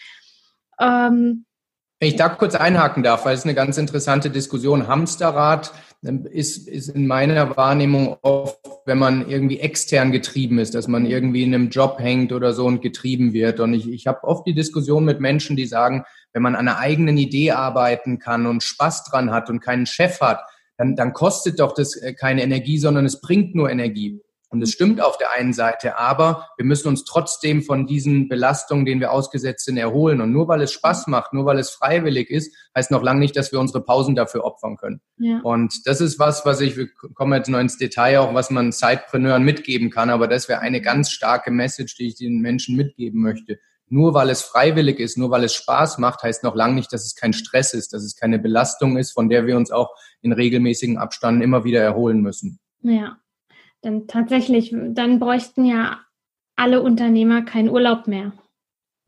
Ähm, 0.80 1.46
wenn 2.02 2.10
ich 2.10 2.16
da 2.16 2.30
kurz 2.30 2.56
einhaken 2.56 3.04
darf, 3.04 3.26
weil 3.26 3.36
es 3.36 3.44
eine 3.44 3.54
ganz 3.54 3.78
interessante 3.78 4.32
Diskussion. 4.32 4.88
Hamsterrad 4.88 5.72
ähm, 6.04 6.26
ist, 6.26 6.68
ist 6.68 6.90
in 6.90 7.06
meiner 7.06 7.56
Wahrnehmung 7.56 8.18
oft, 8.24 8.60
wenn 8.88 8.98
man 8.98 9.30
irgendwie 9.30 9.60
extern 9.60 10.12
getrieben 10.12 10.58
ist, 10.58 10.74
dass 10.74 10.88
man 10.88 11.06
irgendwie 11.06 11.44
in 11.44 11.54
einem 11.54 11.70
Job 11.70 12.00
hängt 12.00 12.34
oder 12.34 12.54
so 12.54 12.66
und 12.66 12.82
getrieben 12.82 13.34
wird. 13.34 13.60
Und 13.60 13.76
ich, 13.76 13.88
ich 13.88 14.08
habe 14.08 14.24
oft 14.24 14.48
die 14.48 14.56
Diskussion 14.56 15.06
mit 15.06 15.20
Menschen, 15.20 15.56
die 15.56 15.68
sagen, 15.68 16.04
wenn 16.34 16.42
man 16.42 16.56
an 16.56 16.68
einer 16.68 16.78
eigenen 16.78 17.18
Idee 17.18 17.52
arbeiten 17.52 18.20
kann 18.20 18.46
und 18.46 18.64
Spaß 18.64 19.06
dran 19.06 19.32
hat 19.32 19.50
und 19.50 19.60
keinen 19.60 19.86
Chef 19.86 20.22
hat, 20.22 20.42
dann, 20.78 20.96
dann 20.96 21.14
kostet 21.14 21.60
doch 21.60 21.74
das 21.74 21.96
äh, 21.96 22.14
keine 22.14 22.44
Energie, 22.44 22.78
sondern 22.78 23.06
es 23.06 23.22
bringt 23.22 23.56
nur 23.56 23.70
Energie. 23.70 24.22
Und 24.52 24.62
es 24.62 24.72
stimmt 24.72 25.00
auf 25.00 25.18
der 25.18 25.32
einen 25.32 25.54
Seite, 25.54 25.98
aber 25.98 26.50
wir 26.58 26.66
müssen 26.66 26.90
uns 26.90 27.06
trotzdem 27.06 27.62
von 27.64 27.88
diesen 27.88 28.28
Belastungen, 28.28 28.86
denen 28.86 29.00
wir 29.00 29.14
ausgesetzt 29.14 29.64
sind, 29.64 29.78
erholen. 29.78 30.20
Und 30.20 30.34
nur 30.34 30.50
weil 30.50 30.62
es 30.62 30.74
Spaß 30.74 31.08
macht, 31.08 31.32
nur 31.32 31.46
weil 31.46 31.58
es 31.58 31.70
freiwillig 31.70 32.30
ist, 32.30 32.54
heißt 32.76 32.92
noch 32.92 33.02
lange 33.02 33.22
nicht, 33.22 33.38
dass 33.38 33.54
wir 33.54 33.62
unsere 33.62 33.82
Pausen 33.82 34.14
dafür 34.14 34.44
opfern 34.44 34.76
können. 34.76 35.00
Ja. 35.20 35.40
Und 35.40 35.88
das 35.88 36.02
ist 36.02 36.20
was, 36.20 36.46
was 36.46 36.60
ich, 36.60 36.76
wir 36.76 36.90
kommen 37.14 37.32
jetzt 37.32 37.48
noch 37.48 37.60
ins 37.60 37.78
Detail 37.78 38.20
auch, 38.20 38.34
was 38.34 38.50
man 38.50 38.74
Zeitpreneuren 38.74 39.44
mitgeben 39.44 39.90
kann. 39.90 40.10
Aber 40.10 40.28
das 40.28 40.50
wäre 40.50 40.60
eine 40.60 40.82
ganz 40.82 41.12
starke 41.12 41.50
Message, 41.50 41.96
die 41.96 42.08
ich 42.08 42.16
den 42.16 42.42
Menschen 42.42 42.76
mitgeben 42.76 43.22
möchte. 43.22 43.58
Nur 43.94 44.14
weil 44.14 44.30
es 44.30 44.42
freiwillig 44.42 45.02
ist, 45.02 45.18
nur 45.18 45.32
weil 45.32 45.44
es 45.44 45.54
Spaß 45.54 45.98
macht, 45.98 46.24
heißt 46.24 46.46
noch 46.46 46.56
lange 46.56 46.76
nicht, 46.76 46.94
dass 46.94 47.06
es 47.06 47.14
kein 47.14 47.34
Stress 47.34 47.74
ist, 47.74 47.92
dass 47.92 48.04
es 48.04 48.16
keine 48.16 48.40
Belastung 48.40 48.98
ist, 48.98 49.12
von 49.12 49.28
der 49.28 49.46
wir 49.46 49.58
uns 49.58 49.70
auch 49.70 49.94
in 50.22 50.32
regelmäßigen 50.32 50.98
Abständen 50.98 51.42
immer 51.42 51.66
wieder 51.66 51.82
erholen 51.82 52.22
müssen. 52.22 52.58
Ja, 52.80 53.18
denn 53.84 54.08
tatsächlich, 54.08 54.74
dann 54.74 55.20
bräuchten 55.20 55.66
ja 55.66 56.00
alle 56.56 56.82
Unternehmer 56.82 57.42
keinen 57.42 57.68
Urlaub 57.68 58.08
mehr. 58.08 58.32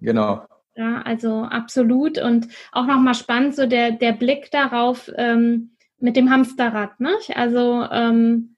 Genau. 0.01 0.45
Ja, 0.75 1.01
also 1.03 1.43
absolut. 1.43 2.17
Und 2.17 2.49
auch 2.73 2.85
nochmal 2.85 3.15
spannend, 3.15 3.55
so 3.55 3.65
der, 3.65 3.91
der 3.93 4.11
Blick 4.11 4.51
darauf 4.51 5.09
ähm, 5.15 5.77
mit 5.97 6.17
dem 6.17 6.29
Hamsterrad. 6.29 6.99
Ne? 6.99 7.15
Also, 7.35 7.87
ähm, 7.89 8.52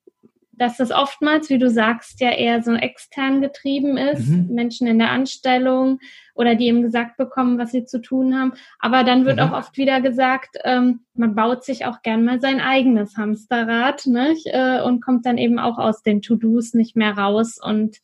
dass 0.58 0.78
das 0.78 0.92
oftmals, 0.92 1.50
wie 1.50 1.58
du 1.58 1.70
sagst, 1.70 2.22
ja 2.22 2.32
eher 2.32 2.64
so 2.64 2.74
extern 2.74 3.42
getrieben 3.42 3.98
ist. 3.98 4.30
Mhm. 4.30 4.48
Menschen 4.50 4.88
in 4.88 5.00
der 5.00 5.12
Anstellung, 5.12 6.00
oder 6.36 6.56
die 6.56 6.68
eben 6.68 6.82
gesagt 6.82 7.18
bekommen, 7.18 7.58
was 7.58 7.72
sie 7.72 7.86
zu 7.86 8.02
tun 8.02 8.38
haben. 8.38 8.54
Aber 8.80 9.04
dann 9.04 9.26
wird 9.26 9.38
mhm. 9.38 9.44
auch 9.44 9.52
oft 9.54 9.78
wieder 9.78 10.02
gesagt, 10.02 10.58
ähm, 10.64 11.02
man 11.14 11.34
baut 11.34 11.64
sich 11.64 11.86
auch 11.86 12.02
gern 12.02 12.26
mal 12.26 12.40
sein 12.42 12.60
eigenes 12.60 13.18
Hamsterrad 13.18 14.06
nicht? 14.06 14.46
Äh, 14.48 14.82
und 14.82 15.02
kommt 15.02 15.26
dann 15.26 15.38
eben 15.38 15.60
auch 15.60 15.78
aus 15.78 16.04
den 16.04 16.22
To-Dos 16.22 16.74
nicht 16.74 16.96
mehr 16.96 17.18
raus 17.18 17.58
und 17.62 17.98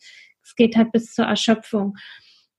es 0.44 0.56
geht 0.56 0.76
halt 0.76 0.92
bis 0.92 1.14
zur 1.14 1.26
Erschöpfung. 1.26 1.98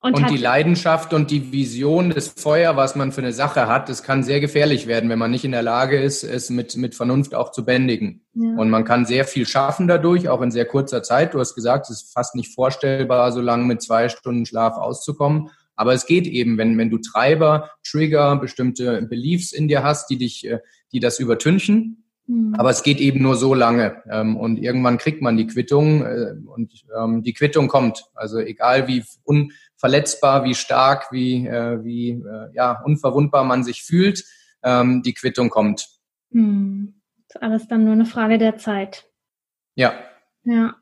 Und, 0.05 0.15
und 0.17 0.31
die 0.31 0.37
Leidenschaft 0.37 1.15
und 1.15 1.31
die 1.31 1.53
Vision, 1.53 2.11
das 2.11 2.27
Feuer, 2.27 2.77
was 2.77 2.97
man 2.97 3.13
für 3.13 3.21
eine 3.21 3.33
Sache 3.33 3.69
hat, 3.69 3.89
das 3.89 4.03
kann 4.03 4.25
sehr 4.25 4.41
gefährlich 4.41 4.89
werden, 4.89 5.09
wenn 5.09 5.19
man 5.19 5.31
nicht 5.31 5.45
in 5.45 5.53
der 5.53 5.63
Lage 5.63 6.01
ist, 6.01 6.25
es 6.25 6.51
mit, 6.51 6.77
mit 6.77 6.97
Vernunft 6.97 7.37
auch 7.37 7.53
zu 7.53 7.65
bändigen. 7.65 8.25
Ja. 8.35 8.57
Und 8.57 8.69
man 8.69 8.85
kann 8.85 9.07
sehr 9.07 9.25
viel 9.25 9.47
schaffen 9.47 9.87
dadurch, 9.87 10.29
auch 10.29 10.43
in 10.43 10.51
sehr 10.51 10.65
kurzer 10.65 11.05
Zeit. 11.05 11.35
Du 11.35 11.39
hast 11.39 11.55
gesagt, 11.55 11.89
es 11.89 12.03
ist 12.03 12.13
fast 12.13 12.35
nicht 12.35 12.53
vorstellbar, 12.53 13.31
so 13.31 13.41
lange 13.41 13.65
mit 13.65 13.81
zwei 13.81 14.09
Stunden 14.09 14.45
Schlaf 14.45 14.77
auszukommen. 14.77 15.51
Aber 15.77 15.95
es 15.95 16.05
geht 16.05 16.27
eben, 16.27 16.59
wenn, 16.59 16.77
wenn 16.79 16.91
du 16.91 16.99
Treiber, 16.99 17.71
Trigger, 17.89 18.35
bestimmte 18.37 19.03
Beliefs 19.03 19.53
in 19.53 19.69
dir 19.69 19.85
hast, 19.85 20.11
die 20.11 20.19
dich, 20.19 20.45
äh, 20.49 20.59
die 20.93 20.99
das 20.99 21.21
übertünchen. 21.21 22.05
Mhm. 22.27 22.55
Aber 22.57 22.71
es 22.71 22.83
geht 22.83 23.01
eben 23.01 23.23
nur 23.23 23.37
so 23.37 23.55
lange. 23.55 24.03
Ähm, 24.11 24.37
und 24.37 24.59
irgendwann 24.59 24.99
kriegt 24.99 25.23
man 25.23 25.37
die 25.37 25.47
Quittung 25.47 26.03
äh, 26.05 26.35
und 26.47 26.85
ähm, 26.97 27.23
die 27.23 27.33
Quittung 27.33 27.69
kommt. 27.69 28.05
Also 28.15 28.39
egal 28.39 28.89
wie 28.89 29.05
unverletzbar, 29.25 30.45
wie 30.45 30.55
stark, 30.55 31.13
wie, 31.13 31.47
äh, 31.47 31.83
wie 31.85 32.23
ja, 32.55 32.83
unverwundbar 32.85 33.45
man 33.45 33.65
sich 33.65 33.83
fühlt, 33.83 34.25
ähm, 34.63 35.03
die 35.03 35.15
Quittung 35.15 35.51
kommt. 35.51 35.89
Mhm. 36.31 36.95
ist 37.29 37.43
alles 37.43 37.69
dann 37.69 37.85
nur 37.85 37.93
eine 37.93 38.07
Frage 38.07 38.39
der 38.39 38.57
Zeit. 38.57 39.07
Ja. 39.75 39.95
Ja. 40.45 40.77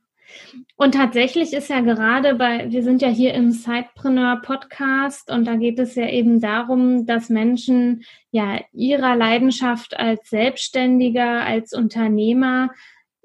Und 0.77 0.95
tatsächlich 0.95 1.53
ist 1.53 1.69
ja 1.69 1.81
gerade 1.81 2.35
bei, 2.35 2.71
wir 2.71 2.83
sind 2.83 3.03
ja 3.03 3.09
hier 3.09 3.35
im 3.35 3.53
Sidepreneur 3.53 4.41
Podcast 4.43 5.31
und 5.31 5.45
da 5.45 5.57
geht 5.57 5.79
es 5.79 5.95
ja 5.95 6.09
eben 6.09 6.41
darum, 6.41 7.07
dass 7.07 7.29
Menschen 7.29 8.05
ja 8.31 8.61
ihrer 8.73 9.15
Leidenschaft 9.17 9.99
als 9.99 10.31
Selbstständiger, 10.31 11.45
als 11.45 11.73
Unternehmer 11.73 12.71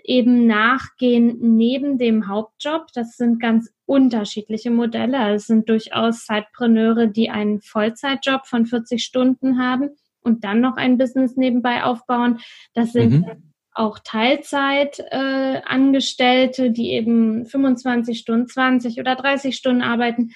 eben 0.04 0.46
nachgehen 0.46 1.38
neben 1.40 1.98
dem 1.98 2.28
Hauptjob. 2.28 2.88
Das 2.94 3.18
sind 3.18 3.40
ganz 3.40 3.74
unterschiedliche 3.86 4.70
Modelle. 4.70 5.34
Es 5.34 5.48
sind 5.48 5.70
durchaus 5.70 6.26
Sidepreneure, 6.26 7.08
die 7.08 7.30
einen 7.30 7.62
Vollzeitjob 7.62 8.46
von 8.46 8.66
40 8.66 9.04
Stunden 9.04 9.60
haben 9.60 9.92
und 10.22 10.44
dann 10.44 10.62
noch 10.62 10.78
ein 10.78 10.98
Business 10.98 11.36
nebenbei 11.38 11.84
aufbauen. 11.84 12.40
Das 12.74 12.92
sind 12.92 13.22
mhm 13.22 13.55
auch 13.76 14.00
Teilzeitangestellte, 14.00 16.66
äh, 16.66 16.72
die 16.72 16.90
eben 16.92 17.46
25 17.46 18.18
Stunden, 18.18 18.48
20 18.48 19.00
oder 19.00 19.16
30 19.16 19.56
Stunden 19.56 19.84
arbeiten. 19.84 20.32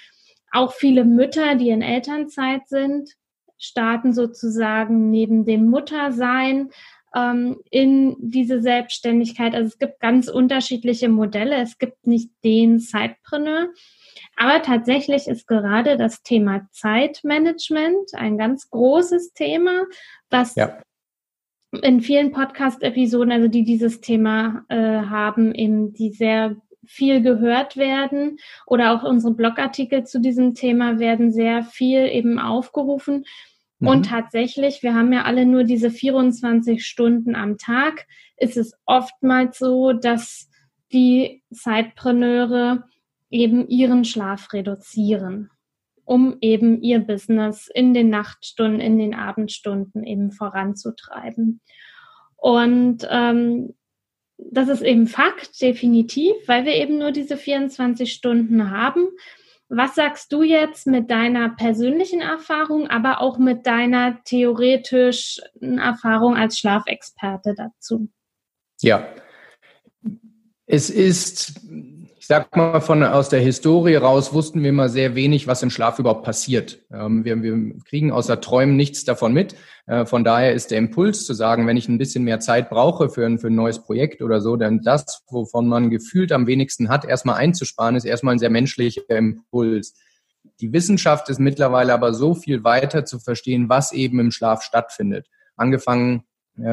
Auch 0.51 0.73
viele 0.73 1.05
Mütter, 1.05 1.55
die 1.55 1.69
in 1.69 1.81
Elternzeit 1.81 2.67
sind, 2.67 3.09
starten 3.57 4.13
sozusagen 4.13 5.09
neben 5.09 5.45
dem 5.45 5.69
Muttersein 5.69 6.69
ähm, 7.15 7.61
in 7.71 8.15
diese 8.19 8.61
Selbstständigkeit. 8.61 9.55
Also 9.55 9.67
es 9.67 9.79
gibt 9.79 9.99
ganz 9.99 10.27
unterschiedliche 10.27 11.09
Modelle. 11.09 11.55
Es 11.55 11.77
gibt 11.77 12.07
nicht 12.07 12.29
den 12.43 12.79
Zeitpreneur. 12.79 13.69
Aber 14.35 14.61
tatsächlich 14.61 15.27
ist 15.27 15.47
gerade 15.47 15.97
das 15.97 16.23
Thema 16.23 16.67
Zeitmanagement 16.71 18.13
ein 18.15 18.37
ganz 18.37 18.69
großes 18.69 19.33
Thema, 19.33 19.85
was 20.29 20.55
ja 20.55 20.79
in 21.71 22.01
vielen 22.01 22.31
Podcast-Episoden, 22.31 23.31
also 23.31 23.47
die 23.47 23.63
dieses 23.63 24.01
Thema 24.01 24.65
äh, 24.69 24.75
haben, 24.75 25.53
eben 25.53 25.93
die 25.93 26.11
sehr 26.11 26.55
viel 26.85 27.21
gehört 27.21 27.77
werden 27.77 28.37
oder 28.65 28.93
auch 28.93 29.03
unsere 29.03 29.33
Blogartikel 29.33 30.05
zu 30.05 30.19
diesem 30.19 30.55
Thema 30.55 30.97
werden 30.97 31.31
sehr 31.31 31.63
viel 31.63 32.07
eben 32.07 32.39
aufgerufen. 32.39 33.25
Mhm. 33.77 33.87
Und 33.87 34.05
tatsächlich, 34.07 34.81
wir 34.81 34.95
haben 34.95 35.13
ja 35.13 35.23
alle 35.23 35.45
nur 35.45 35.63
diese 35.63 35.91
24 35.91 36.83
Stunden 36.83 37.35
am 37.35 37.57
Tag, 37.57 38.07
ist 38.37 38.57
es 38.57 38.73
oftmals 38.85 39.59
so, 39.59 39.93
dass 39.93 40.49
die 40.91 41.43
Zeitpreneure 41.53 42.85
eben 43.29 43.67
ihren 43.67 44.05
Schlaf 44.05 44.51
reduzieren 44.53 45.51
um 46.09 46.37
eben 46.41 46.81
ihr 46.81 47.01
Business 47.01 47.69
in 47.71 47.93
den 47.93 48.09
Nachtstunden, 48.09 48.79
in 48.79 48.97
den 48.97 49.13
Abendstunden 49.13 50.03
eben 50.03 50.31
voranzutreiben. 50.31 51.61
Und 52.35 53.07
ähm, 53.11 53.75
das 54.39 54.69
ist 54.69 54.81
eben 54.81 55.05
Fakt, 55.05 55.61
definitiv, 55.61 56.33
weil 56.47 56.65
wir 56.65 56.73
eben 56.73 56.97
nur 56.97 57.11
diese 57.11 57.37
24 57.37 58.11
Stunden 58.11 58.71
haben. 58.71 59.07
Was 59.67 59.93
sagst 59.93 60.33
du 60.33 60.41
jetzt 60.41 60.87
mit 60.87 61.11
deiner 61.11 61.49
persönlichen 61.49 62.21
Erfahrung, 62.21 62.87
aber 62.87 63.21
auch 63.21 63.37
mit 63.37 63.67
deiner 63.67 64.23
theoretischen 64.23 65.77
Erfahrung 65.77 66.35
als 66.35 66.57
Schlafexperte 66.57 67.53
dazu? 67.55 68.09
Ja, 68.81 69.07
es 70.65 70.89
ist 70.89 71.61
sag 72.27 72.55
mal, 72.55 72.81
von 72.81 73.03
aus 73.03 73.29
der 73.29 73.39
Historie 73.39 73.95
raus 73.95 74.33
wussten 74.33 74.61
wir 74.61 74.69
immer 74.69 74.89
sehr 74.89 75.15
wenig, 75.15 75.47
was 75.47 75.63
im 75.63 75.69
Schlaf 75.69 75.99
überhaupt 75.99 76.23
passiert. 76.23 76.79
Ähm, 76.91 77.23
wir, 77.23 77.41
wir, 77.41 77.75
kriegen 77.85 78.11
außer 78.11 78.41
Träumen 78.41 78.75
nichts 78.75 79.03
davon 79.05 79.33
mit. 79.33 79.55
Äh, 79.85 80.05
von 80.05 80.23
daher 80.23 80.53
ist 80.53 80.71
der 80.71 80.77
Impuls 80.77 81.25
zu 81.25 81.33
sagen, 81.33 81.67
wenn 81.67 81.77
ich 81.77 81.87
ein 81.87 81.97
bisschen 81.97 82.23
mehr 82.23 82.39
Zeit 82.39 82.69
brauche 82.69 83.09
für 83.09 83.25
ein, 83.25 83.39
für 83.39 83.47
ein 83.47 83.55
neues 83.55 83.83
Projekt 83.83 84.21
oder 84.21 84.41
so, 84.41 84.55
dann 84.55 84.81
das, 84.81 85.23
wovon 85.29 85.67
man 85.67 85.89
gefühlt 85.89 86.31
am 86.31 86.47
wenigsten 86.47 86.89
hat, 86.89 87.05
erstmal 87.05 87.35
einzusparen, 87.35 87.95
ist 87.95 88.05
erstmal 88.05 88.35
ein 88.35 88.39
sehr 88.39 88.49
menschlicher 88.49 89.09
Impuls. 89.09 89.93
Die 90.61 90.73
Wissenschaft 90.73 91.29
ist 91.29 91.39
mittlerweile 91.39 91.93
aber 91.93 92.13
so 92.13 92.33
viel 92.33 92.63
weiter 92.63 93.05
zu 93.05 93.19
verstehen, 93.19 93.69
was 93.69 93.91
eben 93.91 94.19
im 94.19 94.31
Schlaf 94.31 94.63
stattfindet. 94.63 95.27
Angefangen 95.55 96.23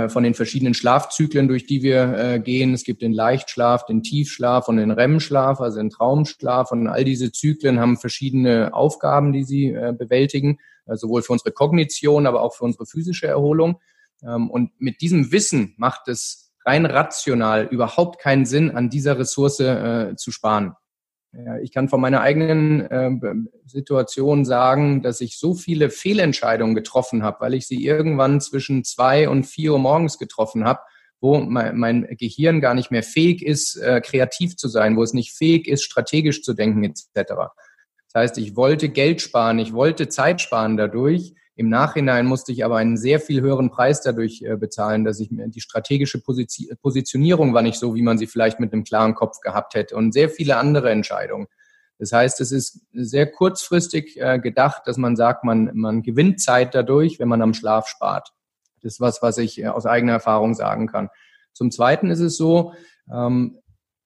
von 0.08 0.24
den 0.24 0.34
verschiedenen 0.34 0.74
Schlafzyklen, 0.74 1.46
durch 1.46 1.66
die 1.66 1.82
wir 1.82 2.18
äh, 2.18 2.40
gehen. 2.40 2.74
Es 2.74 2.82
gibt 2.82 3.02
den 3.02 3.12
Leichtschlaf, 3.12 3.86
den 3.86 4.02
Tiefschlaf 4.02 4.68
und 4.68 4.78
den 4.78 4.90
REM-Schlaf, 4.90 5.60
also 5.60 5.78
den 5.78 5.90
Traumschlaf. 5.90 6.72
Und 6.72 6.88
all 6.88 7.04
diese 7.04 7.30
Zyklen 7.30 7.78
haben 7.78 7.96
verschiedene 7.96 8.74
Aufgaben, 8.74 9.32
die 9.32 9.44
sie 9.44 9.66
äh, 9.66 9.94
bewältigen, 9.96 10.58
äh, 10.86 10.96
sowohl 10.96 11.22
für 11.22 11.32
unsere 11.32 11.52
Kognition, 11.52 12.26
aber 12.26 12.42
auch 12.42 12.54
für 12.54 12.64
unsere 12.64 12.86
physische 12.86 13.28
Erholung. 13.28 13.80
Ähm, 14.24 14.50
und 14.50 14.72
mit 14.80 15.00
diesem 15.00 15.30
Wissen 15.30 15.74
macht 15.76 16.08
es 16.08 16.52
rein 16.64 16.84
rational 16.84 17.68
überhaupt 17.70 18.20
keinen 18.20 18.44
Sinn, 18.44 18.72
an 18.72 18.90
dieser 18.90 19.18
Ressource 19.18 19.60
äh, 19.60 20.16
zu 20.16 20.32
sparen. 20.32 20.74
Ich 21.62 21.72
kann 21.72 21.88
von 21.88 22.00
meiner 22.00 22.20
eigenen 22.20 22.80
äh, 22.82 23.10
Situation 23.66 24.44
sagen, 24.44 25.02
dass 25.02 25.20
ich 25.20 25.38
so 25.38 25.54
viele 25.54 25.90
Fehlentscheidungen 25.90 26.74
getroffen 26.74 27.22
habe, 27.22 27.40
weil 27.40 27.54
ich 27.54 27.66
sie 27.66 27.84
irgendwann 27.84 28.40
zwischen 28.40 28.84
zwei 28.84 29.28
und 29.28 29.44
vier 29.44 29.72
Uhr 29.72 29.78
morgens 29.78 30.18
getroffen 30.18 30.64
habe, 30.64 30.80
wo 31.20 31.38
mein, 31.38 31.76
mein 31.76 32.06
Gehirn 32.18 32.60
gar 32.60 32.74
nicht 32.74 32.90
mehr 32.90 33.02
fähig 33.02 33.42
ist, 33.44 33.76
äh, 33.76 34.00
kreativ 34.00 34.56
zu 34.56 34.68
sein, 34.68 34.96
wo 34.96 35.02
es 35.02 35.12
nicht 35.12 35.32
fähig 35.32 35.68
ist, 35.68 35.84
strategisch 35.84 36.42
zu 36.42 36.54
denken 36.54 36.84
etc. 36.84 37.12
Das 37.14 38.14
heißt, 38.14 38.38
ich 38.38 38.56
wollte 38.56 38.88
Geld 38.88 39.20
sparen, 39.20 39.58
ich 39.58 39.72
wollte 39.72 40.08
Zeit 40.08 40.40
sparen 40.40 40.76
dadurch. 40.76 41.34
Im 41.58 41.70
Nachhinein 41.70 42.26
musste 42.26 42.52
ich 42.52 42.66
aber 42.66 42.76
einen 42.76 42.98
sehr 42.98 43.18
viel 43.18 43.40
höheren 43.40 43.70
Preis 43.70 44.02
dadurch 44.02 44.42
äh, 44.42 44.56
bezahlen, 44.56 45.04
dass 45.04 45.20
ich 45.20 45.30
mir 45.30 45.48
die 45.48 45.62
strategische 45.62 46.20
Positionierung 46.20 47.54
war 47.54 47.62
nicht 47.62 47.78
so, 47.78 47.94
wie 47.94 48.02
man 48.02 48.18
sie 48.18 48.26
vielleicht 48.26 48.60
mit 48.60 48.74
einem 48.74 48.84
klaren 48.84 49.14
Kopf 49.14 49.40
gehabt 49.40 49.74
hätte 49.74 49.96
und 49.96 50.12
sehr 50.12 50.28
viele 50.28 50.58
andere 50.58 50.90
Entscheidungen. 50.90 51.46
Das 51.98 52.12
heißt, 52.12 52.42
es 52.42 52.52
ist 52.52 52.82
sehr 52.92 53.26
kurzfristig 53.26 54.20
äh, 54.20 54.38
gedacht, 54.38 54.82
dass 54.84 54.98
man 54.98 55.16
sagt, 55.16 55.44
man, 55.44 55.70
man 55.72 56.02
gewinnt 56.02 56.42
Zeit 56.42 56.74
dadurch, 56.74 57.18
wenn 57.18 57.28
man 57.28 57.40
am 57.40 57.54
Schlaf 57.54 57.88
spart. 57.88 58.34
Das 58.82 58.94
ist 58.94 59.00
was, 59.00 59.22
was 59.22 59.38
ich 59.38 59.58
äh, 59.58 59.68
aus 59.68 59.86
eigener 59.86 60.12
Erfahrung 60.12 60.54
sagen 60.54 60.88
kann. 60.88 61.08
Zum 61.54 61.70
Zweiten 61.70 62.10
ist 62.10 62.20
es 62.20 62.36
so, 62.36 62.74
ähm, 63.10 63.58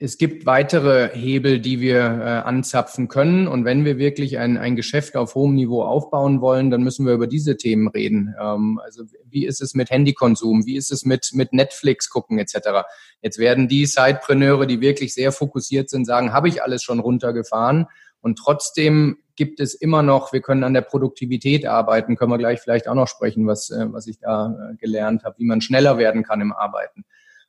es 0.03 0.17
gibt 0.17 0.47
weitere 0.47 1.11
Hebel, 1.11 1.61
die 1.61 1.81
wir 1.81 1.99
äh, 1.99 2.49
anzapfen 2.49 3.09
können. 3.09 3.47
Und 3.47 3.67
wenn 3.67 3.85
wir 3.85 3.99
wirklich 3.99 4.39
ein, 4.39 4.57
ein 4.57 4.75
Geschäft 4.75 5.15
auf 5.15 5.35
hohem 5.35 5.55
Niveau 5.55 5.83
aufbauen 5.83 6.41
wollen, 6.41 6.71
dann 6.71 6.83
müssen 6.83 7.05
wir 7.05 7.13
über 7.13 7.27
diese 7.27 7.59
Themen 7.59 7.87
reden. 7.87 8.35
Ähm, 8.41 8.81
also 8.83 9.05
wie 9.29 9.45
ist 9.45 9.61
es 9.61 9.75
mit 9.75 9.91
Handykonsum? 9.91 10.65
Wie 10.65 10.77
ist 10.77 10.91
es 10.91 11.05
mit, 11.05 11.33
mit 11.35 11.53
Netflix 11.53 12.09
gucken 12.09 12.39
etc.? 12.39 12.87
Jetzt 13.21 13.37
werden 13.37 13.69
die 13.69 13.85
Sidepreneure, 13.85 14.67
die 14.67 14.81
wirklich 14.81 15.13
sehr 15.13 15.33
fokussiert 15.33 15.91
sind, 15.91 16.07
sagen, 16.07 16.33
habe 16.33 16.49
ich 16.49 16.63
alles 16.63 16.83
schon 16.83 16.99
runtergefahren. 16.99 17.85
Und 18.23 18.39
trotzdem 18.39 19.19
gibt 19.37 19.61
es 19.61 19.75
immer 19.75 20.03
noch, 20.03 20.33
wir 20.33 20.41
können 20.41 20.65
an 20.65 20.73
der 20.73 20.81
Produktivität 20.81 21.67
arbeiten, 21.67 22.17
können 22.17 22.33
wir 22.33 22.39
gleich 22.39 22.61
vielleicht 22.61 22.89
auch 22.89 22.95
noch 22.95 23.09
sprechen, 23.09 23.47
was, 23.47 23.69
äh, 23.69 23.85
was 23.93 24.07
ich 24.07 24.19
da 24.19 24.47
äh, 24.73 24.77
gelernt 24.77 25.25
habe, 25.25 25.37
wie 25.37 25.47
man 25.47 25.61
schneller 25.61 25.99
werden 25.99 26.23
kann 26.23 26.41
im 26.41 26.53
Arbeiten. 26.53 27.05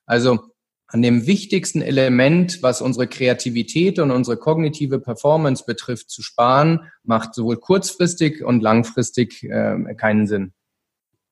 Also 0.06 0.52
an 0.92 1.02
dem 1.02 1.26
wichtigsten 1.26 1.82
Element, 1.82 2.62
was 2.62 2.82
unsere 2.82 3.08
Kreativität 3.08 3.98
und 3.98 4.12
unsere 4.12 4.36
kognitive 4.36 5.00
Performance 5.00 5.64
betrifft, 5.66 6.10
zu 6.10 6.22
sparen, 6.22 6.92
macht 7.04 7.34
sowohl 7.34 7.58
kurzfristig 7.58 8.44
und 8.44 8.62
langfristig 8.62 9.44
äh, 9.44 9.96
keinen 9.96 10.28
Sinn. 10.28 10.52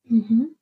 Mhm. 0.08 0.56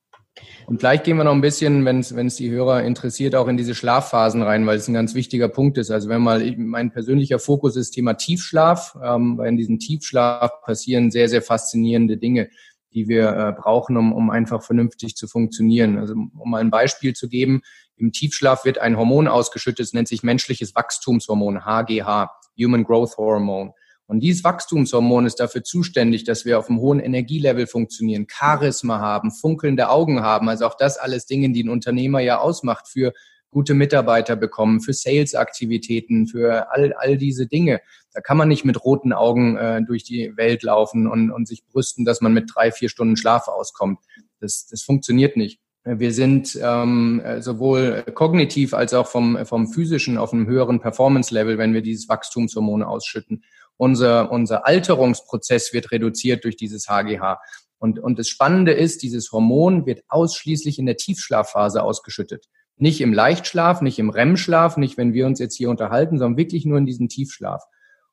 Und 0.67 0.78
vielleicht 0.78 1.05
gehen 1.05 1.17
wir 1.17 1.25
noch 1.25 1.33
ein 1.33 1.40
bisschen, 1.40 1.85
wenn 1.85 2.00
es 2.00 2.37
die 2.37 2.50
Hörer 2.50 2.83
interessiert, 2.83 3.35
auch 3.35 3.49
in 3.49 3.57
diese 3.57 3.75
Schlafphasen 3.75 4.43
rein, 4.43 4.67
weil 4.67 4.76
es 4.76 4.88
ein 4.88 4.95
ganz 4.95 5.14
wichtiger 5.14 5.49
Punkt 5.49 5.78
ist. 5.78 5.90
Also 5.90 6.09
wenn 6.09 6.21
mal 6.21 6.55
mein 6.57 6.90
persönlicher 6.90 7.38
Fokus 7.38 7.76
ist 7.76 7.93
Thema 7.93 8.14
Tiefschlaf, 8.14 8.97
ähm, 9.02 9.38
weil 9.38 9.49
in 9.49 9.57
diesem 9.57 9.78
Tiefschlaf 9.78 10.50
passieren 10.62 11.11
sehr, 11.11 11.28
sehr 11.28 11.43
faszinierende 11.43 12.17
Dinge, 12.17 12.50
die 12.92 13.09
wir 13.09 13.28
äh, 13.37 13.52
brauchen, 13.52 13.97
um, 13.97 14.12
um 14.12 14.30
einfach 14.30 14.62
vernünftig 14.62 15.16
zu 15.16 15.28
funktionieren. 15.28 15.99
Also 15.99 16.14
um 16.14 16.50
mal 16.50 16.61
ein 16.61 16.71
Beispiel 16.71 17.14
zu 17.14 17.28
geben, 17.28 17.62
im 17.97 18.12
Tiefschlaf 18.12 18.64
wird 18.64 18.78
ein 18.78 18.97
Hormon 18.97 19.28
ausgeschüttet, 19.28 19.87
es 19.87 19.92
nennt 19.92 20.09
sich 20.09 20.23
menschliches 20.23 20.75
Wachstumshormon, 20.75 21.64
HGH, 21.64 22.30
Human 22.59 22.85
Growth 22.85 23.16
Hormone. 23.16 23.73
Und 24.07 24.21
dieses 24.21 24.42
Wachstumshormon 24.42 25.26
ist 25.26 25.38
dafür 25.38 25.64
zuständig, 25.64 26.25
dass 26.25 26.47
wir 26.47 26.59
auf 26.59 26.71
einem 26.71 26.80
hohen 26.80 26.99
Energielevel 26.99 27.66
funktionieren, 27.66 28.26
Charisma 28.26 29.00
haben, 29.00 29.30
funkelnde 29.30 29.90
Augen 29.90 30.23
haben. 30.23 30.49
Also 30.49 30.66
auch 30.66 30.76
das 30.76 30.97
alles 30.97 31.26
Dinge, 31.26 31.50
die 31.50 31.64
ein 31.64 31.68
Unternehmer 31.68 32.21
ja 32.21 32.38
ausmacht 32.38 32.88
für 32.88 33.12
gute 33.50 33.75
Mitarbeiter 33.75 34.37
bekommen, 34.37 34.81
für 34.81 34.93
Sales-Aktivitäten, 34.93 36.26
für 36.26 36.71
all, 36.71 36.93
all 36.93 37.17
diese 37.17 37.47
Dinge. 37.47 37.81
Da 38.12 38.21
kann 38.21 38.37
man 38.37 38.49
nicht 38.49 38.64
mit 38.64 38.85
roten 38.85 39.12
Augen 39.12 39.57
äh, 39.57 39.83
durch 39.83 40.05
die 40.05 40.37
Welt 40.37 40.62
laufen 40.62 41.07
und, 41.07 41.31
und 41.31 41.49
sich 41.49 41.64
brüsten, 41.67 42.05
dass 42.05 42.21
man 42.21 42.33
mit 42.35 42.50
drei, 42.55 42.73
vier 42.73 42.88
Stunden 42.88 43.17
Schlaf 43.17 43.49
auskommt. 43.49 44.00
Das, 44.40 44.67
das 44.67 44.83
funktioniert 44.83 45.37
nicht. 45.37 45.61
Wir 45.85 46.12
sind 46.12 46.59
ähm, 46.62 47.23
sowohl 47.38 48.03
kognitiv 48.14 48.75
als 48.75 48.92
auch 48.92 49.07
vom, 49.07 49.46
vom 49.46 49.68
physischen 49.68 50.18
auf 50.18 50.35
einem 50.35 50.46
höheren 50.46 50.81
Performance-Level, 50.81 51.57
wenn 51.57 51.73
wir 51.73 51.81
dieses 51.81 52.11
Wachstumshormone 52.11 52.87
ausschütten. 52.87 53.44
Unser, 53.79 54.31
unser 54.31 54.66
Alterungsprozess 54.66 55.73
wird 55.73 55.90
reduziert 55.90 56.44
durch 56.44 56.57
dieses 56.57 56.88
HGH. 56.88 57.40
Und, 57.79 58.01
und 58.01 58.18
das 58.18 58.29
Spannende 58.29 58.73
ist, 58.73 59.03
dieses 59.03 59.33
Hormon 59.33 59.87
wird 59.87 60.03
ausschließlich 60.09 60.79
in 60.79 60.87
der 60.87 60.96
Tiefschlafphase 60.96 61.83
ausgeschüttet. 61.83 62.46
Nicht 62.79 63.01
im 63.01 63.12
Leichtschlaf, 63.12 63.83
nicht 63.83 63.99
im 63.99 64.11
REM-Schlaf, 64.11 64.77
nicht 64.77 64.97
wenn 64.97 65.12
wir 65.12 65.27
uns 65.27 65.38
jetzt 65.38 65.57
hier 65.57 65.71
unterhalten, 65.71 66.19
sondern 66.19 66.38
wirklich 66.38 66.64
nur 66.64 66.79
in 66.79 66.87
diesem 66.87 67.09
Tiefschlaf. 67.09 67.62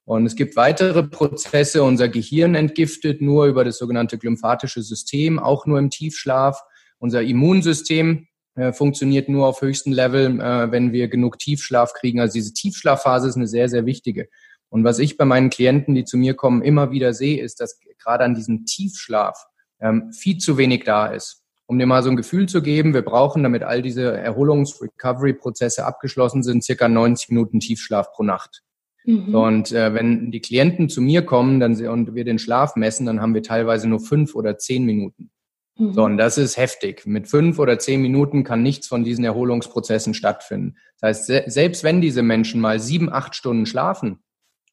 Und 0.05 0.25
es 0.25 0.35
gibt 0.35 0.55
weitere 0.55 1.03
Prozesse. 1.03 1.83
Unser 1.83 2.09
Gehirn 2.09 2.55
entgiftet 2.55 3.21
nur 3.21 3.45
über 3.45 3.63
das 3.63 3.77
sogenannte 3.77 4.17
glymphatische 4.17 4.83
System, 4.83 5.39
auch 5.39 5.65
nur 5.65 5.79
im 5.79 5.89
Tiefschlaf. 5.89 6.61
Unser 6.99 7.23
Immunsystem 7.23 8.27
äh, 8.55 8.71
funktioniert 8.71 9.29
nur 9.29 9.47
auf 9.47 9.61
höchstem 9.61 9.93
Level, 9.93 10.39
äh, 10.39 10.71
wenn 10.71 10.93
wir 10.93 11.07
genug 11.07 11.39
Tiefschlaf 11.39 11.93
kriegen. 11.93 12.19
Also 12.19 12.33
diese 12.33 12.53
Tiefschlafphase 12.53 13.27
ist 13.27 13.35
eine 13.35 13.47
sehr, 13.47 13.67
sehr 13.67 13.85
wichtige. 13.85 14.29
Und 14.69 14.83
was 14.83 14.99
ich 14.99 15.17
bei 15.17 15.25
meinen 15.25 15.49
Klienten, 15.49 15.95
die 15.95 16.05
zu 16.05 16.17
mir 16.17 16.35
kommen, 16.35 16.61
immer 16.61 16.91
wieder 16.91 17.13
sehe, 17.13 17.41
ist, 17.41 17.59
dass 17.59 17.79
gerade 17.97 18.23
an 18.23 18.35
diesem 18.35 18.65
Tiefschlaf 18.65 19.45
ähm, 19.79 20.11
viel 20.13 20.37
zu 20.37 20.57
wenig 20.57 20.83
da 20.83 21.07
ist. 21.07 21.44
Um 21.67 21.79
dir 21.79 21.87
mal 21.87 22.03
so 22.03 22.09
ein 22.09 22.15
Gefühl 22.15 22.47
zu 22.47 22.61
geben, 22.61 22.93
wir 22.93 23.01
brauchen, 23.01 23.41
damit 23.41 23.63
all 23.63 23.81
diese 23.81 24.11
Erholungs-Recovery-Prozesse 24.17 25.85
abgeschlossen 25.85 26.43
sind, 26.43 26.63
circa 26.63 26.87
90 26.87 27.29
Minuten 27.29 27.59
Tiefschlaf 27.59 28.11
pro 28.11 28.23
Nacht. 28.23 28.61
Mhm. 29.05 29.35
Und 29.35 29.71
äh, 29.71 29.93
wenn 29.93 30.31
die 30.31 30.41
Klienten 30.41 30.89
zu 30.89 31.01
mir 31.01 31.23
kommen 31.23 31.59
dann, 31.59 31.75
und 31.87 32.15
wir 32.15 32.25
den 32.25 32.39
Schlaf 32.39 32.75
messen, 32.75 33.05
dann 33.05 33.21
haben 33.21 33.33
wir 33.33 33.43
teilweise 33.43 33.87
nur 33.87 33.99
fünf 33.99 34.35
oder 34.35 34.57
zehn 34.57 34.85
Minuten. 34.85 35.31
Mhm. 35.77 35.93
So, 35.93 36.03
und 36.03 36.17
das 36.17 36.37
ist 36.37 36.57
heftig. 36.57 37.05
Mit 37.05 37.27
fünf 37.27 37.59
oder 37.59 37.77
zehn 37.79 38.01
Minuten 38.01 38.43
kann 38.43 38.63
nichts 38.63 38.87
von 38.87 39.03
diesen 39.03 39.25
Erholungsprozessen 39.25 40.13
stattfinden. 40.13 40.77
Das 40.99 41.09
heißt, 41.09 41.25
se 41.27 41.43
selbst 41.47 41.83
wenn 41.83 42.01
diese 42.01 42.23
Menschen 42.23 42.61
mal 42.61 42.79
sieben, 42.79 43.11
acht 43.11 43.35
Stunden 43.35 43.65
schlafen 43.65 44.23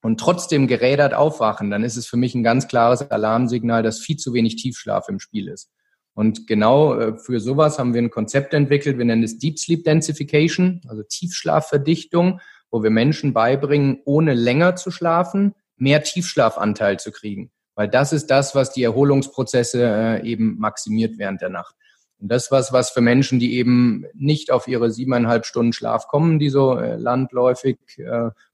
und 0.00 0.18
trotzdem 0.18 0.66
gerädert 0.66 1.14
aufwachen, 1.14 1.70
dann 1.70 1.84
ist 1.84 1.96
es 1.96 2.06
für 2.06 2.16
mich 2.16 2.34
ein 2.34 2.42
ganz 2.42 2.68
klares 2.68 3.10
Alarmsignal, 3.10 3.82
dass 3.82 4.00
viel 4.00 4.16
zu 4.16 4.32
wenig 4.32 4.56
Tiefschlaf 4.56 5.08
im 5.08 5.20
Spiel 5.20 5.48
ist. 5.48 5.70
Und 6.14 6.46
genau 6.46 6.94
äh, 6.94 7.16
für 7.16 7.40
sowas 7.40 7.78
haben 7.78 7.94
wir 7.94 8.02
ein 8.02 8.10
Konzept 8.10 8.54
entwickelt. 8.54 8.98
Wir 8.98 9.04
nennen 9.04 9.22
es 9.22 9.38
Deep 9.38 9.58
Sleep 9.58 9.84
Densification, 9.84 10.80
also 10.88 11.02
Tiefschlafverdichtung, 11.02 12.40
wo 12.70 12.82
wir 12.82 12.90
Menschen 12.90 13.32
beibringen, 13.32 14.00
ohne 14.04 14.34
länger 14.34 14.76
zu 14.76 14.90
schlafen, 14.90 15.54
mehr 15.76 16.02
Tiefschlafanteil 16.02 16.98
zu 16.98 17.12
kriegen 17.12 17.50
weil 17.74 17.88
das 17.88 18.12
ist 18.12 18.26
das, 18.26 18.54
was 18.54 18.72
die 18.72 18.82
Erholungsprozesse 18.82 19.82
äh, 19.82 20.26
eben 20.26 20.58
maximiert 20.58 21.18
während 21.18 21.40
der 21.40 21.48
Nacht. 21.48 21.74
Und 22.18 22.28
das 22.28 22.50
was, 22.50 22.72
was 22.72 22.90
für 22.90 23.00
Menschen, 23.00 23.40
die 23.40 23.56
eben 23.56 24.04
nicht 24.14 24.50
auf 24.50 24.68
ihre 24.68 24.90
siebeneinhalb 24.90 25.44
Stunden 25.44 25.72
Schlaf 25.72 26.06
kommen, 26.06 26.38
die 26.38 26.50
so 26.50 26.78
äh, 26.78 26.96
landläufig 26.96 27.78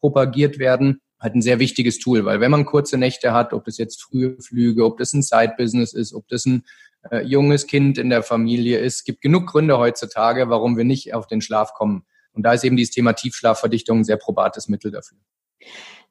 propagiert 0.01 0.59
werden, 0.59 1.01
halt 1.21 1.35
ein 1.35 1.43
sehr 1.43 1.59
wichtiges 1.59 1.99
Tool, 1.99 2.25
weil 2.25 2.41
wenn 2.41 2.51
man 2.51 2.65
kurze 2.65 2.97
Nächte 2.97 3.33
hat, 3.33 3.53
ob 3.53 3.65
das 3.65 3.77
jetzt 3.77 4.01
frühe 4.01 4.41
Flüge, 4.41 4.85
ob 4.85 4.99
das 4.99 5.13
ein 5.13 5.23
Side-Business 5.23 5.93
ist, 5.93 6.15
ob 6.15 6.29
das 6.29 6.47
ein 6.47 6.63
äh, 7.11 7.23
junges 7.23 7.67
Kind 7.67 7.99
in 7.99 8.11
der 8.11 8.23
Familie 8.23 8.79
ist, 8.79 9.05
gibt 9.05 9.21
genug 9.21 9.47
Gründe 9.47 9.79
heutzutage, 9.79 10.49
warum 10.51 10.77
wir 10.77 10.85
nicht 10.85 11.15
auf 11.15 11.27
den 11.27 11.41
Schlaf 11.41 11.75
kommen. 11.75 12.07
Und 12.33 12.43
da 12.43 12.53
ist 12.53 12.65
eben 12.65 12.77
dieses 12.77 12.95
Thema 12.95 13.15
Tiefschlafverdichtung 13.15 13.99
ein 13.99 14.05
sehr 14.05 14.17
probates 14.17 14.69
Mittel 14.69 14.91
dafür. 14.91 15.19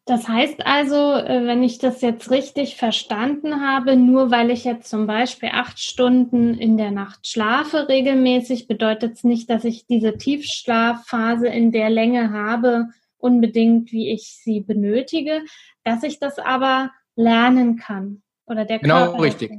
Das 0.07 0.29
heißt 0.29 0.65
also, 0.65 0.95
äh, 0.95 1.45
wenn 1.45 1.63
ich 1.63 1.79
das 1.79 2.01
jetzt 2.01 2.31
richtig 2.31 2.77
verstanden 2.77 3.61
habe, 3.61 3.97
nur 3.97 4.31
weil 4.31 4.51
ich 4.51 4.63
jetzt 4.63 4.89
zum 4.89 5.05
Beispiel 5.05 5.49
acht 5.51 5.79
Stunden 5.79 6.53
in 6.53 6.77
der 6.77 6.91
Nacht 6.91 7.27
schlafe 7.27 7.89
regelmäßig, 7.89 8.67
bedeutet 8.67 9.15
es 9.15 9.25
nicht, 9.25 9.49
dass 9.49 9.65
ich 9.65 9.85
diese 9.85 10.17
Tiefschlafphase 10.17 11.47
in 11.47 11.73
der 11.73 11.89
Länge 11.89 12.31
habe, 12.31 12.87
unbedingt 13.17 13.91
wie 13.91 14.09
ich 14.09 14.39
sie 14.41 14.61
benötige, 14.61 15.41
dass 15.83 16.03
ich 16.03 16.19
das 16.19 16.39
aber 16.39 16.91
lernen 17.17 17.75
kann 17.75 18.21
oder 18.45 18.63
der 18.63 18.79
genau 18.79 19.07
Körper 19.07 19.23
richtig. 19.23 19.51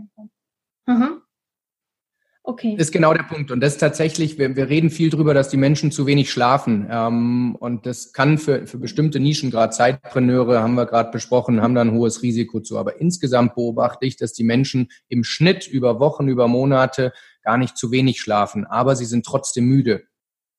Mhm. 0.88 1.22
Okay. 2.42 2.76
Ist 2.78 2.92
genau 2.92 3.12
der 3.12 3.24
Punkt. 3.24 3.50
Und 3.50 3.60
das 3.60 3.76
tatsächlich, 3.76 4.38
wir, 4.38 4.56
wir 4.56 4.70
reden 4.70 4.88
viel 4.88 5.10
drüber, 5.10 5.34
dass 5.34 5.50
die 5.50 5.58
Menschen 5.58 5.92
zu 5.92 6.06
wenig 6.06 6.30
schlafen. 6.30 6.88
Ähm, 6.90 7.54
und 7.56 7.84
das 7.84 8.14
kann 8.14 8.38
für, 8.38 8.66
für 8.66 8.78
bestimmte 8.78 9.20
Nischen, 9.20 9.50
gerade 9.50 9.70
Zeitpreneure, 9.70 10.62
haben 10.62 10.74
wir 10.74 10.86
gerade 10.86 11.10
besprochen, 11.10 11.60
haben 11.60 11.74
da 11.74 11.82
ein 11.82 11.92
hohes 11.92 12.22
Risiko 12.22 12.60
zu. 12.60 12.78
Aber 12.78 13.02
insgesamt 13.02 13.54
beobachte 13.54 14.06
ich, 14.06 14.16
dass 14.16 14.32
die 14.32 14.44
Menschen 14.44 14.88
im 15.08 15.24
Schnitt 15.24 15.68
über 15.68 16.00
Wochen, 16.00 16.26
über 16.28 16.48
Monate 16.48 17.12
gar 17.42 17.58
nicht 17.58 17.76
zu 17.76 17.90
wenig 17.90 18.18
schlafen. 18.18 18.64
Aber 18.64 18.96
sie 18.96 19.04
sind 19.04 19.26
trotzdem 19.26 19.66
müde. 19.66 20.07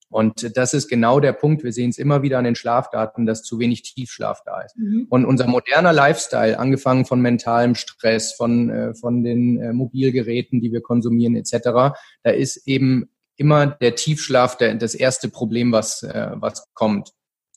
Und 0.09 0.57
das 0.57 0.73
ist 0.73 0.87
genau 0.87 1.19
der 1.19 1.33
Punkt. 1.33 1.63
Wir 1.63 1.71
sehen 1.71 1.91
es 1.91 1.99
immer 1.99 2.23
wieder 2.23 2.39
an 2.39 2.43
den 2.43 2.55
Schlafdaten, 2.55 3.25
dass 3.25 3.43
zu 3.43 3.59
wenig 3.59 3.83
Tiefschlaf 3.83 4.41
da 4.43 4.61
ist. 4.61 4.75
Mhm. 4.75 5.05
Und 5.09 5.25
unser 5.25 5.47
moderner 5.47 5.93
Lifestyle, 5.93 6.57
angefangen 6.57 7.05
von 7.05 7.21
mentalem 7.21 7.75
Stress, 7.75 8.33
von, 8.33 8.69
äh, 8.69 8.93
von 8.95 9.23
den 9.23 9.61
äh, 9.61 9.71
Mobilgeräten, 9.71 10.61
die 10.61 10.71
wir 10.71 10.81
konsumieren 10.81 11.35
etc., 11.35 11.93
da 12.23 12.31
ist 12.31 12.67
eben 12.67 13.09
immer 13.35 13.67
der 13.67 13.95
Tiefschlaf 13.95 14.57
der, 14.57 14.75
das 14.75 14.95
erste 14.95 15.29
Problem, 15.29 15.71
was, 15.71 16.03
äh, 16.03 16.31
was 16.33 16.65
kommt. 16.73 17.11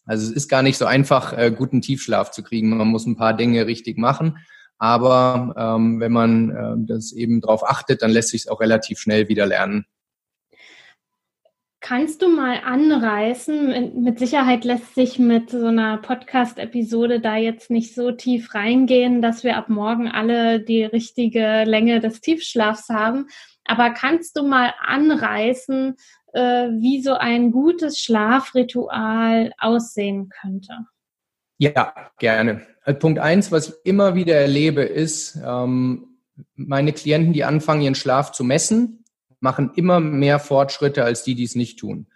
Also 0.05 0.29
es 0.29 0.33
ist 0.33 0.49
gar 0.49 0.63
nicht 0.63 0.77
so 0.77 0.85
einfach, 0.85 1.33
äh, 1.37 1.53
guten 1.57 1.81
Tiefschlaf 1.81 2.31
zu 2.33 2.43
kriegen. 2.43 2.77
Man 2.77 2.89
muss 2.89 3.07
ein 3.07 3.17
paar 3.17 3.35
Dinge 3.35 3.67
richtig 3.67 3.99
machen. 3.99 4.39
Aber 4.79 5.55
ähm, 5.57 6.01
wenn 6.01 6.13
man 6.13 6.51
äh, 6.51 6.75
das 6.87 7.13
eben 7.13 7.41
darauf 7.41 7.65
achtet, 7.65 8.03
dann 8.03 8.11
lässt 8.11 8.31
sich 8.31 8.43
es 8.43 8.49
auch 8.49 8.61
relativ 8.61 8.99
schnell 8.99 9.29
wieder 9.29 9.47
lernen. 9.47 9.87
Kannst 11.83 12.23
du 12.23 12.29
mal 12.29 12.61
anreißen? 12.65 14.01
Mit 14.01 14.21
Sicherheit 14.21 14.65
lässt 14.65 14.95
sich 14.95 15.19
mit 15.19 15.51
so 15.51 15.67
einer 15.67 15.99
Podcast-Episode 15.99 17.19
da 17.19 17.37
jetzt 17.37 17.71
nicht 17.71 17.97
so 17.97 18.13
tief 18.13 18.55
reingehen, 18.55 19.21
dass 19.21 19.43
wir 19.43 19.57
ab 19.57 19.69
morgen 19.69 20.09
alle 20.09 20.61
die 20.61 20.85
richtige 20.85 21.65
Länge 21.65 21.99
des 21.99 22.21
Tiefschlafs 22.21 22.89
haben. 22.89 23.27
Aber 23.65 23.91
kannst 23.91 24.37
du 24.37 24.45
mal 24.45 24.73
anreißen, 24.81 25.97
äh, 26.35 26.41
wie 26.41 27.03
so 27.03 27.15
ein 27.15 27.51
gutes 27.51 27.99
Schlafritual 27.99 29.53
aussehen 29.59 30.29
könnte? 30.41 30.87
Ja, 31.59 31.93
gerne. 32.21 32.65
Also 32.85 33.01
Punkt 33.01 33.19
eins, 33.19 33.51
was 33.51 33.71
ich 33.71 33.75
immer 33.83 34.15
wieder 34.15 34.37
erlebe, 34.37 34.83
ist, 34.83 35.37
ähm, 35.45 36.21
meine 36.55 36.93
Klienten, 36.93 37.33
die 37.33 37.43
anfangen, 37.43 37.83
ihren 37.83 37.97
Schlaf 37.97 38.31
zu 38.31 38.45
messen, 38.45 39.02
machen 39.43 39.73
immer 39.75 40.01
mehr 40.01 40.39
Fortschritte 40.39 41.05
als 41.05 41.23
die, 41.23 41.35
die 41.35 41.45
es 41.45 41.55
nicht 41.55 41.79
tun. 41.79 42.07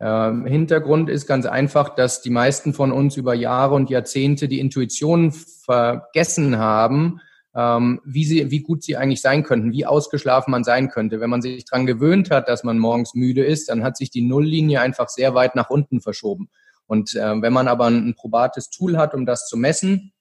Ähm, 0.00 0.46
Hintergrund 0.46 1.08
ist 1.08 1.26
ganz 1.26 1.46
einfach, 1.46 1.94
dass 1.94 2.22
die 2.22 2.30
meisten 2.30 2.74
von 2.74 2.90
uns 2.90 3.16
über 3.16 3.34
Jahre 3.34 3.74
und 3.74 3.88
Jahrzehnte 3.88 4.48
die 4.48 4.58
Intuition 4.58 5.30
vergessen 5.30 6.58
haben, 6.58 7.20
ähm, 7.54 8.00
wie, 8.04 8.24
sie, 8.24 8.50
wie 8.50 8.62
gut 8.62 8.82
sie 8.82 8.96
eigentlich 8.96 9.20
sein 9.20 9.44
könnten, 9.44 9.72
wie 9.72 9.86
ausgeschlafen 9.86 10.50
man 10.50 10.64
sein 10.64 10.88
könnte. 10.88 11.20
Wenn 11.20 11.30
man 11.30 11.40
sich 11.40 11.64
dran 11.64 11.86
gewöhnt 11.86 12.30
hat, 12.30 12.48
dass 12.48 12.64
man 12.64 12.78
morgens 12.78 13.14
müde 13.14 13.44
ist, 13.44 13.68
dann 13.68 13.84
hat 13.84 13.96
sich 13.96 14.10
die 14.10 14.22
Nulllinie 14.22 14.80
einfach 14.80 15.08
sehr 15.08 15.34
weit 15.34 15.54
nach 15.54 15.70
unten 15.70 16.00
verschoben. 16.00 16.50
Und 16.86 17.14
äh, 17.14 17.40
wenn 17.40 17.52
man 17.52 17.68
aber 17.68 17.86
ein, 17.86 18.08
ein 18.08 18.14
probates 18.14 18.70
Tool 18.70 18.96
hat, 18.96 19.14
um 19.14 19.24
das 19.24 19.46
zu 19.46 19.56
messen, 19.56 20.12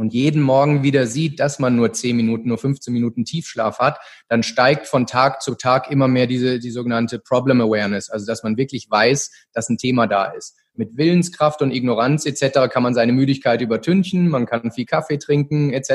und 0.00 0.14
jeden 0.14 0.40
Morgen 0.40 0.82
wieder 0.82 1.06
sieht, 1.06 1.40
dass 1.40 1.58
man 1.58 1.76
nur 1.76 1.92
10 1.92 2.16
Minuten, 2.16 2.48
nur 2.48 2.56
15 2.56 2.90
Minuten 2.90 3.26
Tiefschlaf 3.26 3.80
hat, 3.80 3.98
dann 4.28 4.42
steigt 4.42 4.86
von 4.86 5.06
Tag 5.06 5.42
zu 5.42 5.56
Tag 5.56 5.90
immer 5.90 6.08
mehr 6.08 6.26
diese, 6.26 6.58
die 6.58 6.70
sogenannte 6.70 7.18
Problem 7.18 7.60
Awareness, 7.60 8.08
also 8.08 8.24
dass 8.24 8.42
man 8.42 8.56
wirklich 8.56 8.90
weiß, 8.90 9.30
dass 9.52 9.68
ein 9.68 9.76
Thema 9.76 10.06
da 10.06 10.24
ist. 10.24 10.56
Mit 10.72 10.96
Willenskraft 10.96 11.60
und 11.60 11.70
Ignoranz 11.70 12.24
etc. 12.24 12.72
kann 12.72 12.82
man 12.82 12.94
seine 12.94 13.12
Müdigkeit 13.12 13.60
übertünchen, 13.60 14.30
man 14.30 14.46
kann 14.46 14.72
viel 14.72 14.86
Kaffee 14.86 15.18
trinken 15.18 15.70
etc. 15.74 15.90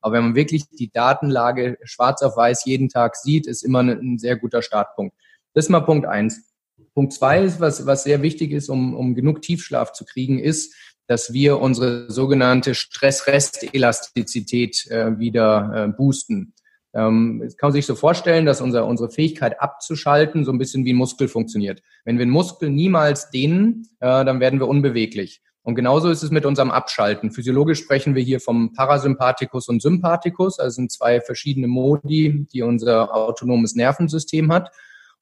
Aber 0.00 0.12
wenn 0.12 0.22
man 0.22 0.34
wirklich 0.36 0.68
die 0.68 0.92
Datenlage 0.92 1.76
schwarz 1.82 2.22
auf 2.22 2.36
weiß 2.36 2.64
jeden 2.66 2.88
Tag 2.88 3.16
sieht, 3.16 3.48
ist 3.48 3.64
immer 3.64 3.80
ein 3.80 4.18
sehr 4.18 4.36
guter 4.36 4.62
Startpunkt. 4.62 5.16
Das 5.54 5.64
ist 5.64 5.70
mal 5.70 5.80
Punkt 5.80 6.06
eins. 6.06 6.50
Punkt 6.94 7.12
zwei 7.12 7.42
ist, 7.42 7.60
was, 7.60 7.86
was 7.86 8.04
sehr 8.04 8.22
wichtig 8.22 8.52
ist, 8.52 8.68
um, 8.68 8.94
um 8.94 9.14
genug 9.14 9.42
Tiefschlaf 9.42 9.92
zu 9.92 10.04
kriegen, 10.04 10.38
ist, 10.38 10.74
dass 11.10 11.32
wir 11.32 11.58
unsere 11.58 12.08
sogenannte 12.08 12.76
Stress-Rest-Elastizität 12.76 14.86
äh, 14.92 15.18
wieder 15.18 15.72
äh, 15.74 15.88
boosten. 15.88 16.54
Ähm, 16.94 17.50
kann 17.58 17.72
sich 17.72 17.84
so 17.84 17.96
vorstellen, 17.96 18.46
dass 18.46 18.60
unser, 18.60 18.86
unsere 18.86 19.10
Fähigkeit 19.10 19.60
abzuschalten 19.60 20.44
so 20.44 20.52
ein 20.52 20.58
bisschen 20.58 20.84
wie 20.84 20.92
ein 20.92 20.96
Muskel 20.96 21.26
funktioniert. 21.26 21.82
Wenn 22.04 22.18
wir 22.18 22.22
einen 22.22 22.30
Muskel 22.30 22.70
niemals 22.70 23.28
dehnen, 23.30 23.88
äh, 23.98 24.24
dann 24.24 24.38
werden 24.38 24.60
wir 24.60 24.68
unbeweglich. 24.68 25.42
Und 25.62 25.74
genauso 25.74 26.10
ist 26.10 26.22
es 26.22 26.30
mit 26.30 26.46
unserem 26.46 26.70
Abschalten. 26.70 27.32
Physiologisch 27.32 27.80
sprechen 27.80 28.14
wir 28.14 28.22
hier 28.22 28.38
vom 28.38 28.72
Parasympathikus 28.72 29.66
und 29.66 29.82
Sympathikus, 29.82 30.60
also 30.60 30.76
sind 30.76 30.92
zwei 30.92 31.20
verschiedene 31.20 31.66
Modi, 31.66 32.46
die 32.52 32.62
unser 32.62 33.12
autonomes 33.12 33.74
Nervensystem 33.74 34.52
hat. 34.52 34.70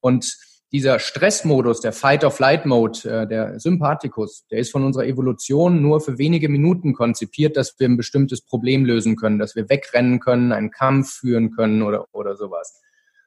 Und 0.01 0.37
dieser 0.73 0.99
Stressmodus, 0.99 1.81
der 1.81 1.93
Fight-of-Flight-Mode, 1.93 3.09
äh, 3.09 3.27
der 3.27 3.59
Sympathikus, 3.59 4.47
der 4.51 4.59
ist 4.59 4.71
von 4.71 4.85
unserer 4.85 5.07
Evolution 5.07 5.81
nur 5.81 6.01
für 6.01 6.19
wenige 6.19 6.49
Minuten 6.49 6.93
konzipiert, 6.93 7.57
dass 7.57 7.79
wir 7.79 7.89
ein 7.89 7.97
bestimmtes 7.97 8.43
Problem 8.43 8.85
lösen 8.85 9.17
können, 9.17 9.39
dass 9.39 9.57
wir 9.57 9.69
wegrennen 9.69 10.21
können, 10.21 10.53
einen 10.53 10.71
Kampf 10.71 11.13
führen 11.15 11.53
können 11.53 11.83
oder, 11.83 12.07
oder 12.13 12.37
sowas. 12.37 12.81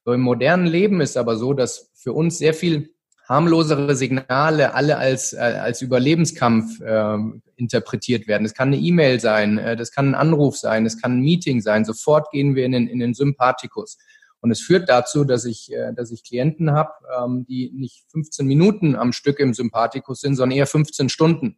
So 0.06 0.14
im 0.14 0.22
modernen 0.22 0.68
Leben 0.68 1.02
ist 1.02 1.18
aber 1.18 1.36
so, 1.36 1.54
dass 1.54 1.92
für 1.96 2.14
uns 2.14 2.38
sehr 2.38 2.54
viel 2.54 2.94
harmlosere 3.28 3.96
Signale 3.96 4.74
alle 4.74 4.98
als, 4.98 5.34
äh, 5.34 5.38
als 5.38 5.82
Überlebenskampf 5.82 6.82
äh, 6.82 7.18
interpretiert 7.56 8.28
werden. 8.28 8.44
Das 8.44 8.54
kann 8.54 8.70
eine 8.70 8.78
E-Mail 8.78 9.20
sein, 9.20 9.58
äh, 9.58 9.76
das 9.76 9.92
kann 9.92 10.10
ein 10.10 10.16
Anruf 10.16 10.58
sein, 10.58 10.84
das 10.84 11.02
kann 11.02 11.18
ein 11.18 11.22
Meeting 11.22 11.62
sein. 11.62 11.86
Sofort 11.86 12.30
gehen 12.32 12.56
wir 12.56 12.66
in 12.66 12.74
den, 12.74 12.88
in 12.88 13.00
den 13.00 13.14
Sympathikus. 13.14 13.98
Und 14.42 14.52
es 14.52 14.60
führt 14.60 14.90
dazu, 14.90 15.24
dass 15.24 15.46
ich, 15.46 15.72
äh, 15.72 15.94
dass 15.94 16.12
ich 16.12 16.24
Klienten 16.24 16.72
habe, 16.72 16.92
ähm, 17.18 17.46
die 17.48 17.72
nicht 17.74 18.04
15 18.12 18.46
Minuten 18.46 18.96
am 18.96 19.14
Stück 19.14 19.40
im 19.40 19.54
Sympathikus 19.54 20.20
sind, 20.20 20.36
sondern 20.36 20.58
eher 20.58 20.68
15 20.68 21.10
Stunden. 21.10 21.58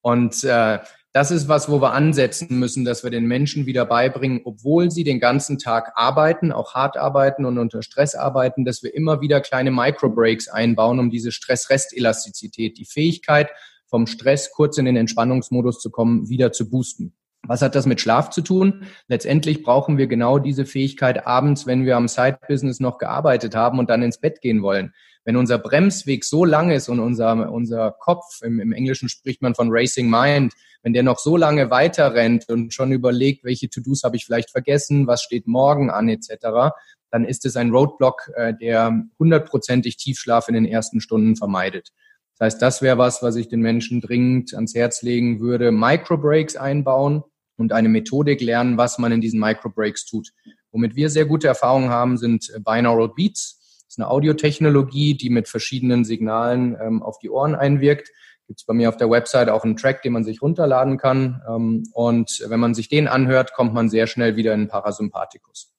Und 0.00 0.42
äh, 0.44 0.78
das 1.12 1.30
ist 1.30 1.48
was, 1.48 1.70
wo 1.70 1.80
wir 1.80 1.92
ansetzen 1.92 2.58
müssen, 2.58 2.84
dass 2.84 3.02
wir 3.02 3.10
den 3.10 3.24
Menschen 3.24 3.64
wieder 3.64 3.86
beibringen, 3.86 4.42
obwohl 4.44 4.90
sie 4.90 5.02
den 5.02 5.18
ganzen 5.18 5.58
Tag 5.58 5.92
arbeiten, 5.94 6.52
auch 6.52 6.74
hart 6.74 6.96
arbeiten 6.96 7.44
und 7.44 7.58
unter 7.58 7.82
Stress 7.82 8.14
arbeiten, 8.14 8.64
dass 8.64 8.82
wir 8.82 8.94
immer 8.94 9.20
wieder 9.20 9.40
kleine 9.40 9.70
Microbreaks 9.70 10.48
einbauen, 10.48 10.98
um 10.98 11.10
diese 11.10 11.32
Stress-Rest-Elastizität, 11.32 12.76
die 12.76 12.84
Fähigkeit, 12.84 13.48
vom 13.86 14.06
Stress 14.06 14.50
kurz 14.50 14.78
in 14.78 14.84
den 14.84 14.96
Entspannungsmodus 14.96 15.80
zu 15.80 15.90
kommen, 15.90 16.28
wieder 16.28 16.52
zu 16.52 16.68
boosten. 16.68 17.14
Was 17.48 17.62
hat 17.62 17.74
das 17.74 17.86
mit 17.86 18.00
Schlaf 18.00 18.30
zu 18.30 18.42
tun? 18.42 18.84
Letztendlich 19.08 19.62
brauchen 19.62 19.98
wir 19.98 20.06
genau 20.06 20.38
diese 20.38 20.64
Fähigkeit 20.64 21.26
abends, 21.26 21.66
wenn 21.66 21.84
wir 21.84 21.96
am 21.96 22.08
Side-Business 22.08 22.80
noch 22.80 22.98
gearbeitet 22.98 23.54
haben 23.54 23.78
und 23.78 23.90
dann 23.90 24.02
ins 24.02 24.18
Bett 24.18 24.40
gehen 24.40 24.62
wollen. 24.62 24.94
Wenn 25.24 25.36
unser 25.36 25.58
Bremsweg 25.58 26.24
so 26.24 26.44
lang 26.44 26.70
ist 26.70 26.88
und 26.88 27.00
unser, 27.00 27.50
unser 27.50 27.90
Kopf, 27.98 28.42
im, 28.42 28.60
im 28.60 28.72
Englischen 28.72 29.08
spricht 29.08 29.42
man 29.42 29.54
von 29.54 29.68
Racing 29.70 30.08
Mind, 30.08 30.54
wenn 30.82 30.92
der 30.92 31.02
noch 31.02 31.18
so 31.18 31.36
lange 31.36 31.70
weiter 31.70 32.14
rennt 32.14 32.48
und 32.48 32.72
schon 32.72 32.92
überlegt, 32.92 33.44
welche 33.44 33.68
To-Dos 33.68 34.04
habe 34.04 34.16
ich 34.16 34.24
vielleicht 34.24 34.50
vergessen, 34.50 35.08
was 35.08 35.22
steht 35.22 35.48
morgen 35.48 35.90
an 35.90 36.08
etc., 36.08 36.72
dann 37.10 37.24
ist 37.24 37.44
es 37.46 37.56
ein 37.56 37.70
Roadblock, 37.70 38.30
äh, 38.34 38.54
der 38.54 39.04
hundertprozentig 39.18 39.96
Tiefschlaf 39.96 40.48
in 40.48 40.54
den 40.54 40.66
ersten 40.66 41.00
Stunden 41.00 41.34
vermeidet. 41.34 41.92
Das 42.38 42.46
heißt, 42.46 42.62
das 42.62 42.82
wäre 42.82 42.98
was, 42.98 43.22
was 43.22 43.36
ich 43.36 43.48
den 43.48 43.60
Menschen 43.60 44.00
dringend 44.00 44.54
ans 44.54 44.74
Herz 44.74 45.02
legen 45.02 45.40
würde. 45.40 45.72
Microbreaks 45.72 46.56
einbauen, 46.56 47.24
und 47.56 47.72
eine 47.72 47.88
Methodik 47.88 48.40
lernen, 48.40 48.76
was 48.76 48.98
man 48.98 49.12
in 49.12 49.20
diesen 49.20 49.40
Microbreaks 49.40 50.06
tut. 50.06 50.32
Womit 50.72 50.96
wir 50.96 51.10
sehr 51.10 51.24
gute 51.24 51.48
Erfahrungen 51.48 51.90
haben, 51.90 52.18
sind 52.18 52.50
äh, 52.54 52.60
Binaural 52.60 53.10
Beats. 53.14 53.58
Das 53.86 53.94
ist 53.94 53.98
eine 53.98 54.10
Audiotechnologie, 54.10 55.14
die 55.14 55.30
mit 55.30 55.48
verschiedenen 55.48 56.04
Signalen 56.04 56.76
ähm, 56.80 57.02
auf 57.02 57.18
die 57.18 57.30
Ohren 57.30 57.54
einwirkt. 57.54 58.10
Gibt 58.46 58.60
es 58.60 58.66
bei 58.66 58.74
mir 58.74 58.88
auf 58.88 58.96
der 58.96 59.10
Website 59.10 59.48
auch 59.48 59.64
einen 59.64 59.76
Track, 59.76 60.02
den 60.02 60.12
man 60.12 60.24
sich 60.24 60.42
runterladen 60.42 60.98
kann. 60.98 61.42
Ähm, 61.48 61.84
und 61.92 62.44
wenn 62.48 62.60
man 62.60 62.74
sich 62.74 62.88
den 62.88 63.08
anhört, 63.08 63.54
kommt 63.54 63.74
man 63.74 63.88
sehr 63.88 64.06
schnell 64.06 64.36
wieder 64.36 64.54
in 64.54 64.62
den 64.62 64.68
Parasympathikus. 64.68 65.72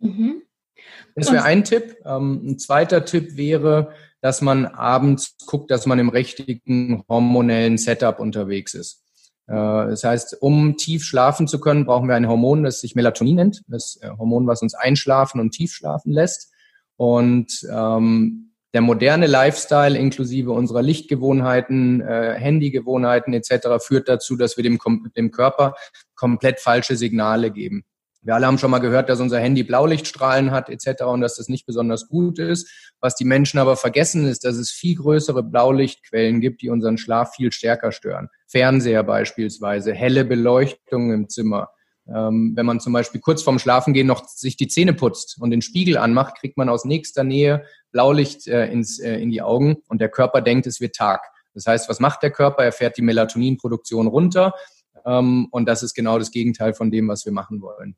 Mhm. 0.00 0.42
Das 1.14 1.32
wäre 1.32 1.42
ein 1.42 1.64
Tipp. 1.64 1.96
Ähm, 2.04 2.42
ein 2.44 2.58
zweiter 2.58 3.04
Tipp 3.04 3.36
wäre, 3.36 3.92
dass 4.20 4.40
man 4.40 4.66
abends 4.66 5.36
guckt, 5.46 5.70
dass 5.70 5.86
man 5.86 5.98
im 5.98 6.08
richtigen 6.08 7.04
hormonellen 7.08 7.78
Setup 7.78 8.20
unterwegs 8.20 8.74
ist. 8.74 9.04
Äh, 9.48 9.52
das 9.90 10.04
heißt, 10.04 10.36
um 10.40 10.76
tief 10.76 11.04
schlafen 11.04 11.48
zu 11.48 11.58
können, 11.58 11.86
brauchen 11.86 12.08
wir 12.08 12.14
ein 12.14 12.28
Hormon, 12.28 12.62
das 12.62 12.80
sich 12.80 12.94
Melatonin 12.94 13.36
nennt. 13.36 13.62
Das 13.68 13.98
äh, 14.02 14.10
Hormon, 14.18 14.46
was 14.46 14.62
uns 14.62 14.74
einschlafen 14.74 15.40
und 15.40 15.50
tief 15.50 15.72
schlafen 15.72 16.12
lässt. 16.12 16.52
Und 16.96 17.66
ähm, 17.72 18.52
der 18.74 18.82
moderne 18.82 19.26
Lifestyle 19.26 19.98
inklusive 19.98 20.52
unserer 20.52 20.82
Lichtgewohnheiten, 20.82 22.02
äh, 22.02 22.34
Handygewohnheiten 22.34 23.32
etc. 23.32 23.82
führt 23.82 24.08
dazu, 24.08 24.36
dass 24.36 24.56
wir 24.56 24.64
dem, 24.64 24.78
dem 25.16 25.30
Körper 25.30 25.74
komplett 26.14 26.60
falsche 26.60 26.96
Signale 26.96 27.50
geben. 27.50 27.84
Wir 28.22 28.34
alle 28.34 28.46
haben 28.46 28.58
schon 28.58 28.70
mal 28.70 28.80
gehört, 28.80 29.08
dass 29.08 29.20
unser 29.20 29.38
Handy 29.38 29.62
Blaulichtstrahlen 29.62 30.50
hat 30.50 30.68
etc. 30.68 31.04
und 31.04 31.20
dass 31.20 31.36
das 31.36 31.48
nicht 31.48 31.66
besonders 31.66 32.08
gut 32.08 32.38
ist. 32.38 32.68
Was 33.00 33.14
die 33.14 33.24
Menschen 33.24 33.58
aber 33.58 33.76
vergessen 33.76 34.26
ist, 34.26 34.44
dass 34.44 34.56
es 34.56 34.70
viel 34.70 34.96
größere 34.96 35.42
Blaulichtquellen 35.42 36.40
gibt, 36.40 36.62
die 36.62 36.70
unseren 36.70 36.98
Schlaf 36.98 37.34
viel 37.34 37.52
stärker 37.52 37.92
stören. 37.92 38.28
Fernseher 38.46 39.04
beispielsweise, 39.04 39.94
helle 39.94 40.24
Beleuchtung 40.24 41.12
im 41.12 41.28
Zimmer. 41.28 41.70
Ähm, 42.12 42.52
wenn 42.56 42.66
man 42.66 42.80
zum 42.80 42.92
Beispiel 42.92 43.20
kurz 43.20 43.42
vorm 43.42 43.58
Schlafengehen 43.58 44.06
noch 44.06 44.26
sich 44.26 44.56
die 44.56 44.68
Zähne 44.68 44.94
putzt 44.94 45.36
und 45.40 45.50
den 45.50 45.62
Spiegel 45.62 45.98
anmacht, 45.98 46.38
kriegt 46.38 46.56
man 46.56 46.68
aus 46.68 46.84
nächster 46.84 47.22
Nähe 47.22 47.64
Blaulicht 47.92 48.48
äh, 48.48 48.66
ins, 48.66 48.98
äh, 48.98 49.16
in 49.16 49.30
die 49.30 49.42
Augen 49.42 49.76
und 49.88 50.00
der 50.00 50.08
Körper 50.08 50.40
denkt, 50.40 50.66
es 50.66 50.80
wird 50.80 50.96
Tag. 50.96 51.20
Das 51.54 51.66
heißt, 51.66 51.88
was 51.88 52.00
macht 52.00 52.22
der 52.22 52.30
Körper? 52.30 52.64
Er 52.64 52.72
fährt 52.72 52.96
die 52.96 53.02
Melatoninproduktion 53.02 54.06
runter 54.06 54.54
ähm, 55.04 55.48
und 55.50 55.66
das 55.68 55.82
ist 55.82 55.94
genau 55.94 56.18
das 56.18 56.30
Gegenteil 56.30 56.72
von 56.72 56.90
dem, 56.90 57.08
was 57.08 57.26
wir 57.26 57.32
machen 57.32 57.60
wollen. 57.60 57.96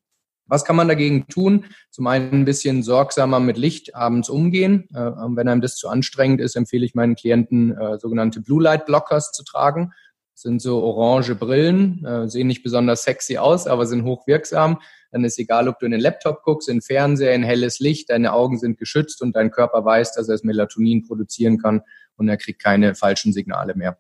Was 0.51 0.65
kann 0.65 0.75
man 0.77 0.89
dagegen 0.89 1.29
tun? 1.29 1.67
Zum 1.91 2.09
einen 2.09 2.33
ein 2.33 2.45
bisschen 2.45 2.83
sorgsamer 2.83 3.39
mit 3.39 3.57
Licht 3.57 3.95
abends 3.95 4.29
umgehen. 4.29 4.89
Äh, 4.93 5.13
wenn 5.37 5.49
einem 5.49 5.61
das 5.61 5.77
zu 5.77 5.89
anstrengend 5.89 6.41
ist, 6.41 6.57
empfehle 6.57 6.85
ich 6.85 6.95
meinen 6.95 7.15
Klienten, 7.15 7.71
äh, 7.79 7.99
sogenannte 7.99 8.41
Blue 8.41 8.63
Light 8.63 8.85
Blockers 8.85 9.31
zu 9.31 9.45
tragen. 9.45 9.93
Das 10.35 10.43
sind 10.43 10.61
so 10.61 10.83
orange 10.83 11.37
Brillen, 11.37 12.05
äh, 12.05 12.29
sehen 12.29 12.49
nicht 12.49 12.65
besonders 12.65 13.05
sexy 13.05 13.39
aus, 13.39 13.67
aber 13.69 13.87
sind 13.87 14.05
hochwirksam. 14.05 14.81
Dann 15.13 15.25
ist 15.25 15.39
egal, 15.39 15.69
ob 15.69 15.79
du 15.79 15.87
in 15.87 15.93
den 15.93 16.01
Laptop 16.01 16.43
guckst, 16.43 16.69
in 16.69 16.77
den 16.77 16.83
Fernseher, 16.83 17.35
in 17.35 17.43
helles 17.45 17.79
Licht, 17.79 18.11
deine 18.11 18.33
Augen 18.33 18.59
sind 18.59 18.79
geschützt 18.79 19.23
und 19.23 19.37
dein 19.37 19.51
Körper 19.51 19.85
weiß, 19.85 20.15
dass 20.15 20.29
er 20.29 20.35
das 20.35 20.43
Melatonin 20.43 21.07
produzieren 21.07 21.59
kann 21.59 21.83
und 22.17 22.29
er 22.29 22.37
kriegt 22.37 22.61
keine 22.61 22.95
falschen 22.95 23.33
Signale 23.33 23.75
mehr. 23.75 23.99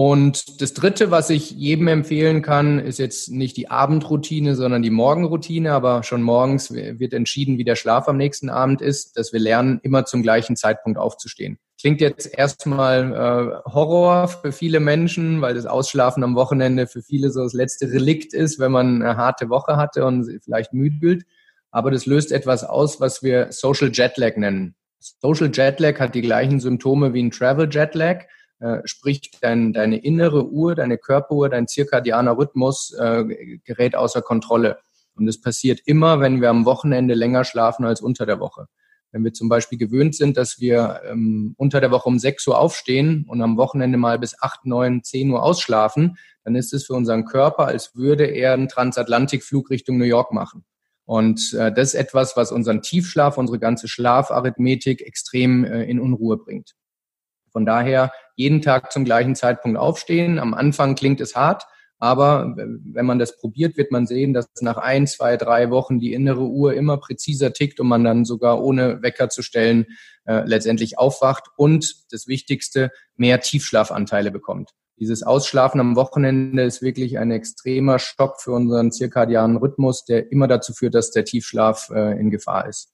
Und 0.00 0.62
das 0.62 0.74
Dritte, 0.74 1.10
was 1.10 1.28
ich 1.28 1.50
jedem 1.50 1.88
empfehlen 1.88 2.40
kann, 2.40 2.78
ist 2.78 3.00
jetzt 3.00 3.32
nicht 3.32 3.56
die 3.56 3.68
Abendroutine, 3.68 4.54
sondern 4.54 4.80
die 4.80 4.90
Morgenroutine. 4.90 5.72
Aber 5.72 6.04
schon 6.04 6.22
morgens 6.22 6.72
wird 6.72 7.12
entschieden, 7.12 7.58
wie 7.58 7.64
der 7.64 7.74
Schlaf 7.74 8.06
am 8.06 8.16
nächsten 8.16 8.48
Abend 8.48 8.80
ist, 8.80 9.18
dass 9.18 9.32
wir 9.32 9.40
lernen, 9.40 9.80
immer 9.82 10.04
zum 10.04 10.22
gleichen 10.22 10.54
Zeitpunkt 10.54 11.00
aufzustehen. 11.00 11.58
Klingt 11.80 12.00
jetzt 12.00 12.32
erstmal 12.32 13.12
äh, 13.12 13.72
Horror 13.72 14.28
für 14.28 14.52
viele 14.52 14.78
Menschen, 14.78 15.40
weil 15.40 15.54
das 15.54 15.66
Ausschlafen 15.66 16.22
am 16.22 16.36
Wochenende 16.36 16.86
für 16.86 17.02
viele 17.02 17.32
so 17.32 17.42
das 17.42 17.52
letzte 17.52 17.90
Relikt 17.90 18.34
ist, 18.34 18.60
wenn 18.60 18.70
man 18.70 19.02
eine 19.02 19.16
harte 19.16 19.48
Woche 19.48 19.76
hatte 19.76 20.04
und 20.04 20.30
vielleicht 20.44 20.72
müde 20.72 20.96
fühlt. 21.00 21.24
Aber 21.72 21.90
das 21.90 22.06
löst 22.06 22.30
etwas 22.30 22.62
aus, 22.62 23.00
was 23.00 23.24
wir 23.24 23.48
Social 23.50 23.90
Jetlag 23.92 24.36
nennen. 24.36 24.76
Social 25.00 25.50
Jetlag 25.52 25.98
hat 25.98 26.14
die 26.14 26.22
gleichen 26.22 26.60
Symptome 26.60 27.14
wie 27.14 27.22
ein 27.24 27.32
Travel 27.32 27.68
Jetlag 27.68 28.26
äh, 28.60 28.78
sprich 28.84 29.30
dein, 29.40 29.72
deine 29.72 29.98
innere 29.98 30.48
Uhr, 30.48 30.74
deine 30.74 30.98
Körperuhr, 30.98 31.48
dein 31.48 31.68
zirkadianer 31.68 32.36
Rhythmus 32.36 32.92
äh, 32.98 33.58
gerät 33.64 33.94
außer 33.94 34.22
Kontrolle. 34.22 34.78
Und 35.14 35.26
das 35.26 35.40
passiert 35.40 35.80
immer, 35.84 36.20
wenn 36.20 36.40
wir 36.40 36.50
am 36.50 36.64
Wochenende 36.64 37.14
länger 37.14 37.44
schlafen 37.44 37.84
als 37.84 38.00
unter 38.00 38.26
der 38.26 38.40
Woche. 38.40 38.66
Wenn 39.10 39.24
wir 39.24 39.32
zum 39.32 39.48
Beispiel 39.48 39.78
gewöhnt 39.78 40.14
sind, 40.14 40.36
dass 40.36 40.60
wir 40.60 41.00
ähm, 41.06 41.54
unter 41.56 41.80
der 41.80 41.90
Woche 41.90 42.08
um 42.08 42.18
6 42.18 42.46
Uhr 42.46 42.58
aufstehen 42.58 43.24
und 43.28 43.40
am 43.40 43.56
Wochenende 43.56 43.96
mal 43.96 44.18
bis 44.18 44.40
8, 44.40 44.66
9, 44.66 45.02
10 45.02 45.30
Uhr 45.30 45.42
ausschlafen, 45.42 46.18
dann 46.44 46.54
ist 46.54 46.72
es 46.74 46.86
für 46.86 46.94
unseren 46.94 47.24
Körper, 47.24 47.66
als 47.66 47.94
würde 47.94 48.24
er 48.24 48.52
einen 48.52 48.68
Transatlantikflug 48.68 49.70
Richtung 49.70 49.98
New 49.98 50.04
York 50.04 50.32
machen. 50.32 50.64
Und 51.04 51.54
äh, 51.54 51.72
das 51.72 51.88
ist 51.88 51.94
etwas, 51.94 52.36
was 52.36 52.52
unseren 52.52 52.82
Tiefschlaf, 52.82 53.38
unsere 53.38 53.58
ganze 53.58 53.88
Schlafarithmetik 53.88 55.00
extrem 55.00 55.64
äh, 55.64 55.84
in 55.84 56.00
Unruhe 56.00 56.36
bringt. 56.36 56.74
Von 57.50 57.66
daher 57.66 58.12
jeden 58.36 58.62
Tag 58.62 58.92
zum 58.92 59.04
gleichen 59.04 59.34
Zeitpunkt 59.34 59.78
aufstehen. 59.78 60.38
Am 60.38 60.54
Anfang 60.54 60.94
klingt 60.94 61.20
es 61.20 61.34
hart, 61.34 61.64
aber 61.98 62.54
wenn 62.56 63.06
man 63.06 63.18
das 63.18 63.36
probiert, 63.36 63.76
wird 63.76 63.90
man 63.90 64.06
sehen, 64.06 64.32
dass 64.32 64.46
nach 64.60 64.76
ein, 64.76 65.06
zwei, 65.06 65.36
drei 65.36 65.70
Wochen 65.70 65.98
die 65.98 66.12
innere 66.12 66.46
Uhr 66.46 66.74
immer 66.74 66.98
präziser 66.98 67.52
tickt 67.52 67.80
und 67.80 67.88
man 67.88 68.04
dann 68.04 68.24
sogar 68.24 68.62
ohne 68.62 69.02
Wecker 69.02 69.28
zu 69.28 69.42
stellen 69.42 69.86
äh, 70.26 70.42
letztendlich 70.46 70.98
aufwacht 70.98 71.48
und 71.56 72.12
das 72.12 72.28
Wichtigste, 72.28 72.90
mehr 73.16 73.40
Tiefschlafanteile 73.40 74.30
bekommt. 74.30 74.70
Dieses 75.00 75.22
Ausschlafen 75.22 75.80
am 75.80 75.96
Wochenende 75.96 76.62
ist 76.62 76.82
wirklich 76.82 77.18
ein 77.18 77.30
extremer 77.30 77.98
Schock 77.98 78.40
für 78.40 78.52
unseren 78.52 78.90
zirkadianen 78.92 79.56
Rhythmus, 79.56 80.04
der 80.04 80.30
immer 80.32 80.48
dazu 80.48 80.72
führt, 80.72 80.94
dass 80.94 81.10
der 81.10 81.24
Tiefschlaf 81.24 81.90
äh, 81.90 82.18
in 82.18 82.30
Gefahr 82.30 82.68
ist. 82.68 82.92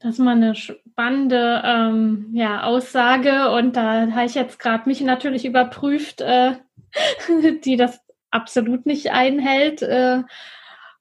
Das 0.00 0.14
ist 0.14 0.18
mal 0.18 0.34
eine 0.34 0.54
spannende 0.54 1.62
ähm, 1.62 2.30
ja, 2.32 2.62
Aussage 2.62 3.50
und 3.50 3.76
da 3.76 4.10
habe 4.10 4.24
ich 4.24 4.34
jetzt 4.34 4.58
gerade 4.58 4.88
mich 4.88 5.02
natürlich 5.02 5.44
überprüft, 5.44 6.22
äh, 6.22 6.56
die 7.64 7.76
das 7.76 8.00
absolut 8.30 8.86
nicht 8.86 9.10
einhält. 9.10 9.82
Äh, 9.82 10.22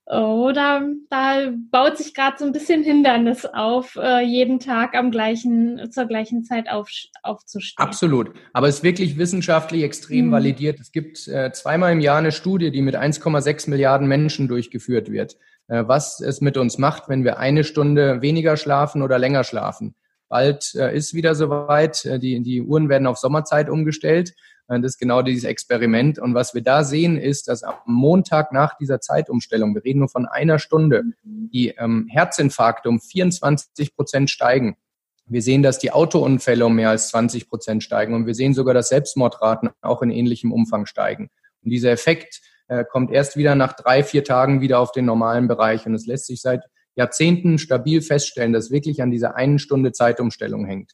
oder 0.10 0.90
da 1.12 1.52
baut 1.70 1.98
sich 1.98 2.16
gerade 2.16 2.38
so 2.40 2.46
ein 2.46 2.52
bisschen 2.52 2.84
Hindernis 2.84 3.46
auf, 3.46 3.96
äh, 3.96 4.22
jeden 4.22 4.60
Tag 4.60 4.96
am 4.96 5.12
gleichen, 5.12 5.92
zur 5.92 6.06
gleichen 6.06 6.44
Zeit 6.44 6.68
auf, 6.68 6.90
aufzustehen. 7.22 7.86
Absolut. 7.86 8.32
Aber 8.52 8.68
es 8.68 8.78
ist 8.78 8.84
wirklich 8.84 9.20
wissenschaftlich 9.20 9.84
extrem 9.84 10.28
mhm. 10.28 10.32
validiert. 10.32 10.80
Es 10.80 10.92
gibt 10.92 11.28
äh, 11.28 11.52
zweimal 11.52 11.94
im 11.94 12.00
Jahr 12.00 12.18
eine 12.18 12.32
Studie, 12.32 12.72
die 12.72 12.82
mit 12.82 12.96
1,6 12.96 13.70
Milliarden 13.70 14.08
Menschen 14.08 14.48
durchgeführt 14.48 15.12
wird. 15.12 15.38
Äh, 15.70 15.88
was 15.88 16.20
es 16.20 16.42
mit 16.42 16.58
uns 16.58 16.78
macht, 16.78 17.08
wenn 17.08 17.24
wir 17.24 17.38
eine 17.38 17.64
Stunde 17.64 18.22
weniger 18.22 18.58
schlafen 18.58 19.02
oder 19.02 19.20
länger 19.20 19.44
schlafen. 19.44 19.96
Bald 20.28 20.74
äh, 20.76 20.96
ist 20.96 21.14
wieder 21.14 21.36
soweit, 21.36 22.06
äh, 22.06 22.20
die, 22.20 22.42
die 22.42 22.62
Uhren 22.62 22.90
werden 22.90 23.08
auf 23.08 23.18
Sommerzeit 23.18 23.70
umgestellt. 23.70 24.34
Das 24.68 24.84
ist 24.84 25.00
genau 25.00 25.24
dieses 25.24 25.46
Experiment. 25.46 26.20
Und 26.20 26.36
was 26.36 26.54
wir 26.54 26.62
da 26.62 26.84
sehen, 26.84 27.18
ist, 27.18 27.48
dass 27.48 27.64
am 27.64 27.74
Montag 27.88 28.52
nach 28.52 28.78
dieser 28.78 29.02
Zeitumstellung, 29.02 29.74
wir 29.74 29.84
reden 29.84 29.98
nur 29.98 30.10
von 30.10 30.28
einer 30.28 30.60
Stunde, 30.60 31.06
die 31.24 31.70
ähm, 31.70 32.06
Herzinfarkte 32.08 32.88
um 32.88 33.00
24 33.00 33.96
Prozent 33.96 34.30
steigen. 34.30 34.78
Wir 35.26 35.42
sehen, 35.42 35.64
dass 35.64 35.80
die 35.80 35.92
Autounfälle 35.92 36.68
um 36.68 36.76
mehr 36.76 36.92
als 36.92 37.10
20 37.10 37.50
Prozent 37.50 37.82
steigen. 37.82 38.14
Und 38.14 38.28
wir 38.28 38.36
sehen 38.36 38.54
sogar, 38.54 38.76
dass 38.76 38.90
Selbstmordraten 38.90 39.72
auch 39.82 40.04
in 40.04 40.12
ähnlichem 40.12 40.52
Umfang 40.52 40.86
steigen. 40.86 41.32
Und 41.64 41.72
dieser 41.72 41.90
Effekt 41.90 42.40
äh, 42.70 42.86
kommt 42.90 43.12
erst 43.12 43.36
wieder 43.36 43.56
nach 43.56 43.74
drei, 43.74 44.04
vier 44.04 44.24
Tagen 44.24 44.62
wieder 44.62 44.80
auf 44.80 44.92
den 44.92 45.06
normalen 45.06 45.48
Bereich. 45.48 45.86
Und 45.86 45.94
es 45.96 46.06
lässt 46.06 46.28
sich 46.28 46.42
seit 46.42 46.64
Jahrzehnten 46.96 47.58
stabil 47.58 48.02
feststellen, 48.02 48.54
dass 48.54 48.72
wirklich 48.72 49.02
an 49.02 49.12
dieser 49.12 49.36
einen 49.36 49.60
Stunde 49.60 49.92
Zeitumstellung 49.92 50.66
hängt. 50.66 50.94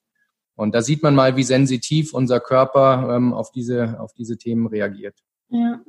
Und 0.56 0.74
da 0.74 0.82
sieht 0.82 1.04
man 1.04 1.16
mal, 1.16 1.36
wie 1.36 1.44
sensitiv 1.44 2.14
unser 2.14 2.40
Körper 2.40 3.16
ähm, 3.16 3.34
auf, 3.34 3.52
diese, 3.52 4.00
auf 4.00 4.14
diese 4.14 4.38
Themen 4.38 4.68
reagiert. 4.68 5.18
Ja, 5.50 5.82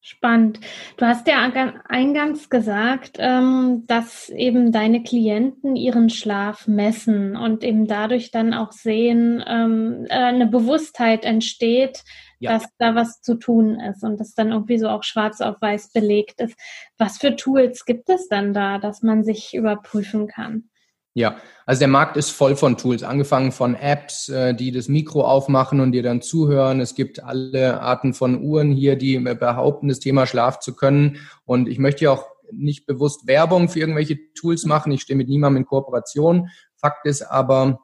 spannend. 0.00 0.60
Du 0.98 1.06
hast 1.06 1.26
ja 1.26 1.50
eingangs 1.88 2.50
gesagt, 2.50 3.16
ähm, 3.18 3.84
dass 3.86 4.28
eben 4.28 4.72
deine 4.72 5.02
Klienten 5.02 5.74
ihren 5.74 6.10
Schlaf 6.10 6.68
messen 6.68 7.34
und 7.34 7.64
eben 7.64 7.86
dadurch 7.86 8.30
dann 8.30 8.52
auch 8.52 8.72
sehen, 8.72 9.42
ähm, 9.46 10.04
äh, 10.10 10.14
eine 10.14 10.46
Bewusstheit 10.46 11.24
entsteht, 11.24 12.02
ja. 12.40 12.52
dass 12.52 12.64
da 12.78 12.94
was 12.94 13.20
zu 13.20 13.36
tun 13.36 13.78
ist 13.78 14.02
und 14.02 14.18
das 14.18 14.34
dann 14.34 14.50
irgendwie 14.50 14.78
so 14.78 14.88
auch 14.88 15.04
schwarz 15.04 15.40
auf 15.40 15.56
weiß 15.60 15.92
belegt 15.92 16.40
ist. 16.40 16.56
Was 16.98 17.18
für 17.18 17.36
Tools 17.36 17.84
gibt 17.84 18.08
es 18.08 18.28
dann 18.28 18.52
da, 18.52 18.78
dass 18.78 19.02
man 19.02 19.22
sich 19.22 19.54
überprüfen 19.54 20.26
kann? 20.26 20.64
Ja, 21.12 21.36
also 21.66 21.80
der 21.80 21.88
Markt 21.88 22.16
ist 22.16 22.30
voll 22.30 22.54
von 22.54 22.76
Tools, 22.76 23.02
angefangen 23.02 23.50
von 23.50 23.74
Apps, 23.74 24.28
äh, 24.28 24.54
die 24.54 24.70
das 24.70 24.88
Mikro 24.88 25.24
aufmachen 25.24 25.80
und 25.80 25.90
dir 25.92 26.04
dann 26.04 26.22
zuhören. 26.22 26.80
Es 26.80 26.94
gibt 26.94 27.22
alle 27.22 27.80
Arten 27.80 28.14
von 28.14 28.42
Uhren 28.42 28.70
hier, 28.70 28.96
die 28.96 29.18
behaupten, 29.18 29.88
das 29.88 29.98
Thema 29.98 30.26
Schlaf 30.26 30.60
zu 30.60 30.76
können. 30.76 31.18
Und 31.44 31.68
ich 31.68 31.78
möchte 31.78 32.04
ja 32.04 32.12
auch 32.12 32.26
nicht 32.52 32.86
bewusst 32.86 33.26
Werbung 33.26 33.68
für 33.68 33.80
irgendwelche 33.80 34.18
Tools 34.34 34.64
machen. 34.64 34.92
Ich 34.92 35.02
stehe 35.02 35.16
mit 35.16 35.28
niemandem 35.28 35.62
in 35.62 35.66
Kooperation. 35.66 36.48
Fakt 36.76 37.06
ist 37.06 37.22
aber, 37.22 37.80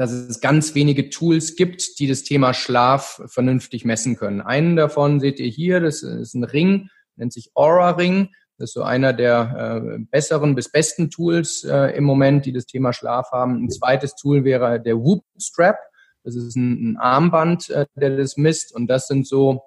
dass 0.00 0.12
es 0.12 0.40
ganz 0.40 0.74
wenige 0.74 1.10
Tools 1.10 1.56
gibt, 1.56 1.98
die 1.98 2.06
das 2.06 2.22
Thema 2.22 2.54
Schlaf 2.54 3.20
vernünftig 3.26 3.84
messen 3.84 4.16
können. 4.16 4.40
Einen 4.40 4.74
davon 4.74 5.20
seht 5.20 5.38
ihr 5.38 5.50
hier, 5.50 5.78
das 5.78 6.02
ist 6.02 6.32
ein 6.32 6.44
Ring, 6.44 6.88
nennt 7.16 7.34
sich 7.34 7.50
Aura 7.54 7.90
Ring. 7.90 8.30
Das 8.56 8.70
ist 8.70 8.72
so 8.72 8.82
einer 8.82 9.12
der 9.12 9.82
äh, 9.84 9.98
besseren 10.10 10.54
bis 10.54 10.72
besten 10.72 11.10
Tools 11.10 11.64
äh, 11.64 11.94
im 11.94 12.04
Moment, 12.04 12.46
die 12.46 12.54
das 12.54 12.64
Thema 12.64 12.94
Schlaf 12.94 13.30
haben. 13.30 13.62
Ein 13.62 13.68
zweites 13.68 14.14
Tool 14.14 14.42
wäre 14.42 14.80
der 14.80 14.96
Whoop 14.96 15.22
Strap. 15.38 15.76
Das 16.24 16.34
ist 16.34 16.56
ein, 16.56 16.92
ein 16.92 16.96
Armband, 16.96 17.68
äh, 17.68 17.84
der 17.94 18.16
das 18.16 18.38
misst. 18.38 18.74
Und 18.74 18.86
das 18.86 19.06
sind 19.06 19.26
so 19.26 19.64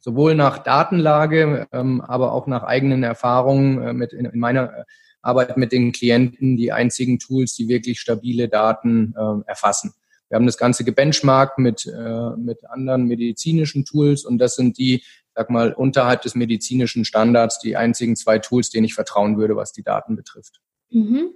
sowohl 0.00 0.34
nach 0.34 0.58
Datenlage, 0.58 1.68
ähm, 1.70 2.00
aber 2.00 2.32
auch 2.32 2.48
nach 2.48 2.64
eigenen 2.64 3.04
Erfahrungen 3.04 3.80
äh, 3.80 3.92
mit 3.92 4.12
in, 4.12 4.24
in 4.24 4.40
meiner 4.40 4.76
äh, 4.76 4.84
Arbeit 5.22 5.56
mit 5.56 5.72
den 5.72 5.92
Klienten 5.92 6.56
die 6.56 6.72
einzigen 6.72 7.18
Tools, 7.18 7.54
die 7.54 7.68
wirklich 7.68 8.00
stabile 8.00 8.48
Daten 8.48 9.14
äh, 9.16 9.48
erfassen. 9.48 9.94
Wir 10.28 10.36
haben 10.36 10.46
das 10.46 10.58
Ganze 10.58 10.84
gebenchmarkt 10.84 11.58
mit, 11.58 11.86
äh, 11.86 12.30
mit 12.36 12.68
anderen 12.68 13.04
medizinischen 13.04 13.84
Tools 13.84 14.24
und 14.24 14.38
das 14.38 14.56
sind 14.56 14.78
die, 14.78 15.02
sag 15.34 15.50
mal, 15.50 15.72
unterhalb 15.72 16.22
des 16.22 16.34
medizinischen 16.34 17.04
Standards 17.04 17.58
die 17.58 17.76
einzigen 17.76 18.16
zwei 18.16 18.38
Tools, 18.38 18.70
denen 18.70 18.84
ich 18.84 18.94
vertrauen 18.94 19.38
würde, 19.38 19.56
was 19.56 19.72
die 19.72 19.82
Daten 19.82 20.16
betrifft. 20.16 20.60
Mhm. 20.90 21.30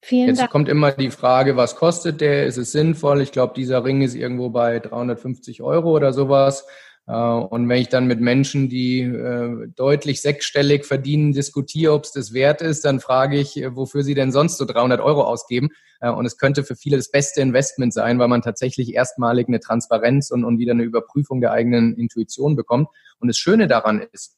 Vielen 0.00 0.28
Jetzt 0.28 0.40
Dank. 0.40 0.50
kommt 0.50 0.68
immer 0.68 0.92
die 0.92 1.10
Frage, 1.10 1.56
was 1.56 1.76
kostet 1.76 2.20
der? 2.20 2.44
Ist 2.44 2.58
es 2.58 2.72
sinnvoll? 2.72 3.22
Ich 3.22 3.32
glaube, 3.32 3.54
dieser 3.56 3.84
Ring 3.84 4.02
ist 4.02 4.14
irgendwo 4.14 4.50
bei 4.50 4.78
350 4.78 5.62
Euro 5.62 5.96
oder 5.96 6.12
sowas. 6.12 6.66
Äh, 7.06 7.12
und 7.12 7.68
wenn 7.68 7.80
ich 7.80 7.88
dann 7.88 8.06
mit 8.06 8.20
Menschen, 8.20 8.68
die 8.68 9.00
äh, 9.00 9.68
deutlich 9.74 10.22
sechsstellig 10.22 10.84
verdienen, 10.84 11.32
diskutiere, 11.32 11.92
ob 11.92 12.04
es 12.04 12.12
das 12.12 12.32
wert 12.32 12.62
ist, 12.62 12.84
dann 12.84 13.00
frage 13.00 13.38
ich, 13.38 13.56
äh, 13.56 13.74
wofür 13.76 14.02
sie 14.02 14.14
denn 14.14 14.32
sonst 14.32 14.58
so 14.58 14.64
300 14.64 15.00
Euro 15.00 15.22
ausgeben. 15.22 15.70
Und 16.00 16.26
es 16.26 16.36
könnte 16.36 16.64
für 16.64 16.76
viele 16.76 16.98
das 16.98 17.10
beste 17.10 17.40
Investment 17.40 17.94
sein, 17.94 18.18
weil 18.18 18.28
man 18.28 18.42
tatsächlich 18.42 18.92
erstmalig 18.92 19.48
eine 19.48 19.60
Transparenz 19.60 20.30
und, 20.30 20.44
und 20.44 20.58
wieder 20.58 20.72
eine 20.72 20.82
Überprüfung 20.82 21.40
der 21.40 21.52
eigenen 21.52 21.96
Intuition 21.96 22.56
bekommt. 22.56 22.88
Und 23.20 23.28
das 23.28 23.38
Schöne 23.38 23.68
daran 23.68 24.06
ist, 24.12 24.36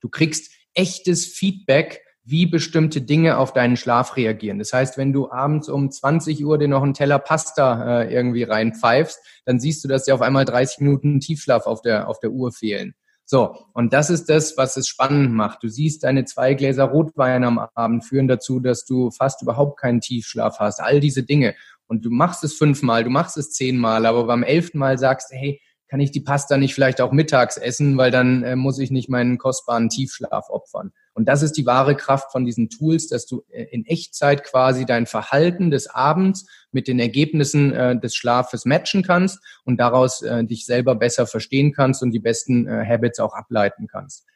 du 0.00 0.08
kriegst 0.08 0.50
echtes 0.72 1.26
Feedback 1.26 2.03
wie 2.24 2.46
bestimmte 2.46 3.02
Dinge 3.02 3.36
auf 3.36 3.52
deinen 3.52 3.76
Schlaf 3.76 4.16
reagieren. 4.16 4.58
Das 4.58 4.72
heißt, 4.72 4.96
wenn 4.96 5.12
du 5.12 5.30
abends 5.30 5.68
um 5.68 5.90
20 5.90 6.44
Uhr 6.44 6.58
dir 6.58 6.68
noch 6.68 6.82
einen 6.82 6.94
Teller 6.94 7.18
Pasta 7.18 8.02
äh, 8.02 8.14
irgendwie 8.14 8.44
reinpfeifst, 8.44 9.18
dann 9.44 9.60
siehst 9.60 9.84
du, 9.84 9.88
dass 9.88 10.04
dir 10.04 10.14
auf 10.14 10.22
einmal 10.22 10.46
30 10.46 10.80
Minuten 10.80 11.20
Tiefschlaf 11.20 11.66
auf 11.66 11.82
der, 11.82 12.08
auf 12.08 12.18
der 12.20 12.30
Uhr 12.30 12.50
fehlen. 12.50 12.94
So, 13.26 13.56
und 13.72 13.92
das 13.92 14.10
ist 14.10 14.28
das, 14.28 14.56
was 14.56 14.76
es 14.76 14.86
spannend 14.86 15.32
macht. 15.32 15.62
Du 15.62 15.68
siehst, 15.68 16.04
deine 16.04 16.24
zwei 16.24 16.54
Gläser 16.54 16.84
Rotwein 16.84 17.44
am 17.44 17.58
Abend 17.74 18.04
führen 18.04 18.28
dazu, 18.28 18.60
dass 18.60 18.84
du 18.84 19.10
fast 19.10 19.40
überhaupt 19.42 19.80
keinen 19.80 20.00
Tiefschlaf 20.00 20.58
hast. 20.58 20.80
All 20.80 21.00
diese 21.00 21.22
Dinge. 21.22 21.54
Und 21.86 22.04
du 22.04 22.10
machst 22.10 22.44
es 22.44 22.54
fünfmal, 22.54 23.04
du 23.04 23.10
machst 23.10 23.36
es 23.36 23.52
zehnmal, 23.52 24.06
aber 24.06 24.26
beim 24.26 24.42
elften 24.42 24.78
Mal 24.78 24.98
sagst, 24.98 25.30
hey, 25.32 25.60
kann 25.94 26.00
ich 26.00 26.10
die 26.10 26.22
Pasta 26.22 26.56
nicht 26.56 26.74
vielleicht 26.74 27.00
auch 27.00 27.12
mittags 27.12 27.56
essen, 27.56 27.96
weil 27.96 28.10
dann 28.10 28.42
äh, 28.42 28.56
muss 28.56 28.80
ich 28.80 28.90
nicht 28.90 29.08
meinen 29.08 29.38
kostbaren 29.38 29.88
Tiefschlaf 29.88 30.50
opfern. 30.50 30.90
Und 31.12 31.28
das 31.28 31.44
ist 31.44 31.52
die 31.52 31.66
wahre 31.66 31.94
Kraft 31.94 32.32
von 32.32 32.44
diesen 32.44 32.68
Tools, 32.68 33.06
dass 33.06 33.26
du 33.26 33.44
äh, 33.48 33.66
in 33.70 33.86
Echtzeit 33.86 34.42
quasi 34.42 34.86
dein 34.86 35.06
Verhalten 35.06 35.70
des 35.70 35.86
Abends 35.86 36.48
mit 36.72 36.88
den 36.88 36.98
Ergebnissen 36.98 37.72
äh, 37.72 37.96
des 37.96 38.16
Schlafes 38.16 38.64
matchen 38.64 39.04
kannst 39.04 39.38
und 39.64 39.78
daraus 39.78 40.22
äh, 40.22 40.42
dich 40.42 40.66
selber 40.66 40.96
besser 40.96 41.28
verstehen 41.28 41.72
kannst 41.72 42.02
und 42.02 42.10
die 42.10 42.18
besten 42.18 42.66
äh, 42.66 42.84
Habits 42.84 43.20
auch 43.20 43.32
ableiten 43.32 43.86
kannst. 43.86 44.26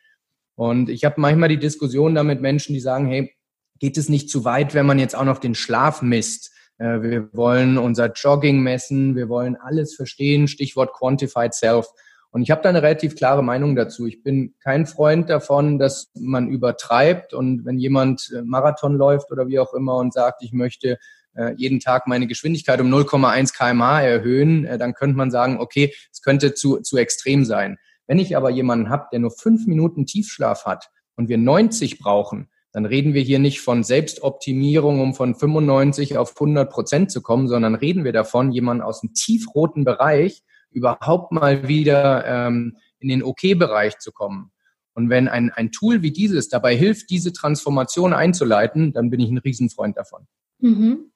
Und 0.55 0.89
ich 0.89 1.05
habe 1.05 1.21
manchmal 1.21 1.49
die 1.49 1.59
Diskussion 1.59 2.15
da 2.15 2.23
mit 2.23 2.41
Menschen, 2.41 2.73
die 2.73 2.81
sagen, 2.81 3.09
hey, 3.09 3.35
geht 3.81 3.99
es 3.99 4.09
nicht 4.09 4.31
zu 4.31 4.45
weit, 4.45 4.75
wenn 4.75 4.87
man 4.87 5.01
jetzt 5.01 5.17
auch 5.17 5.25
noch 5.25 5.39
den 5.39 5.57
Schlaf 5.57 6.03
misst? 6.03 6.53
Äh, 6.79 7.03
wir 7.03 7.33
wollen 7.35 7.77
unser 7.79 8.13
Jogging 8.13 8.61
messen, 8.61 9.17
wir 9.17 9.29
wollen 9.29 9.57
alles 9.57 9.95
verstehen, 9.95 10.49
Stichwort 10.49 10.93
Quantified 10.93 11.55
Self. 11.55 11.87
Und 12.31 12.43
ich 12.43 12.51
habe 12.51 12.63
da 12.63 12.69
eine 12.69 12.83
relativ 12.83 13.17
klare 13.17 13.43
Meinung 13.43 13.75
dazu. 13.75 14.07
Ich 14.07 14.23
bin 14.23 14.55
kein 14.63 14.87
Freund 14.87 15.31
davon, 15.31 15.79
dass 15.79 16.11
man 16.15 16.49
übertreibt 16.49 17.35
und 17.35 17.65
wenn 17.65 17.79
jemand 17.79 18.31
äh, 18.35 18.43
Marathon 18.43 18.97
läuft 18.97 19.31
oder 19.33 19.49
wie 19.49 19.59
auch 19.59 19.75
immer 19.75 19.97
und 19.97 20.13
sagt, 20.13 20.43
ich 20.43 20.53
möchte 20.53 20.99
äh, 21.35 21.55
jeden 21.57 21.81
Tag 21.81 22.07
meine 22.07 22.27
Geschwindigkeit 22.27 22.81
um 22.81 22.93
0,1 22.93 23.57
kmh 23.57 24.03
erhöhen, 24.03 24.65
dann 24.79 24.95
könnte 24.95 25.17
man 25.17 25.31
sagen, 25.31 25.59
okay, 25.59 25.95
es 26.13 26.23
könnte 26.23 26.55
zu, 26.55 26.81
zu 26.81 26.97
extrem 26.97 27.45
sein. 27.45 27.79
Wenn 28.07 28.19
ich 28.19 28.37
aber 28.37 28.51
jemanden 28.51 28.89
habe, 28.89 29.07
der 29.13 29.21
nur 29.21 29.31
fünf 29.31 29.67
Minuten 29.67 30.07
Tiefschlaf 30.07 30.65
hat 30.65 30.91
und 31.17 31.29
wir 31.29 31.39
90 31.39 31.99
brauchen, 31.99 32.49
dann 32.79 32.87
reden 32.87 33.13
wir 33.13 33.23
hier 33.23 33.41
nicht 33.41 33.61
von 33.61 33.83
Selbstoptimierung, 33.83 35.01
um 35.01 35.13
von 35.13 35.35
95 35.35 36.17
auf 36.17 36.35
100 36.37 36.71
Prozent 36.71 37.11
zu 37.11 37.23
kommen, 37.23 37.49
sondern 37.49 37.75
reden 37.75 38.05
wir 38.05 38.13
davon, 38.13 38.53
jemanden 38.53 38.85
aus 38.85 39.01
dem 39.01 39.15
tiefroten 39.15 39.85
Bereich 39.85 40.45
überhaupt 40.71 41.33
mal 41.33 41.67
wieder 41.67 42.25
ähm, 42.25 42.77
in 43.01 43.09
den 43.09 43.25
OK-Bereich 43.25 43.99
zu 43.99 44.13
kommen. 44.13 44.53
Und 44.95 45.11
wenn 45.11 45.27
ein, 45.27 45.51
ein 45.51 45.73
Tool 45.73 46.03
wie 46.03 46.13
dieses 46.13 46.51
dabei 46.51 46.77
hilft, 46.77 47.11
diese 47.11 47.33
Transformation 47.33 48.13
einzuleiten, 48.13 48.93
dann 48.93 49.11
bin 49.11 49.19
ich 49.19 49.31
ein 49.31 49.39
Riesenfreund 49.39 49.97
davon. 49.97 50.29
Mhm. 50.61 51.11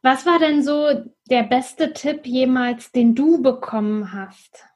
Was 0.00 0.26
war 0.26 0.38
denn 0.38 0.62
so 0.62 1.10
der 1.28 1.42
beste 1.42 1.92
Tipp 1.92 2.24
jemals, 2.24 2.92
den 2.92 3.16
du 3.16 3.42
bekommen 3.42 4.12
hast? 4.12 4.69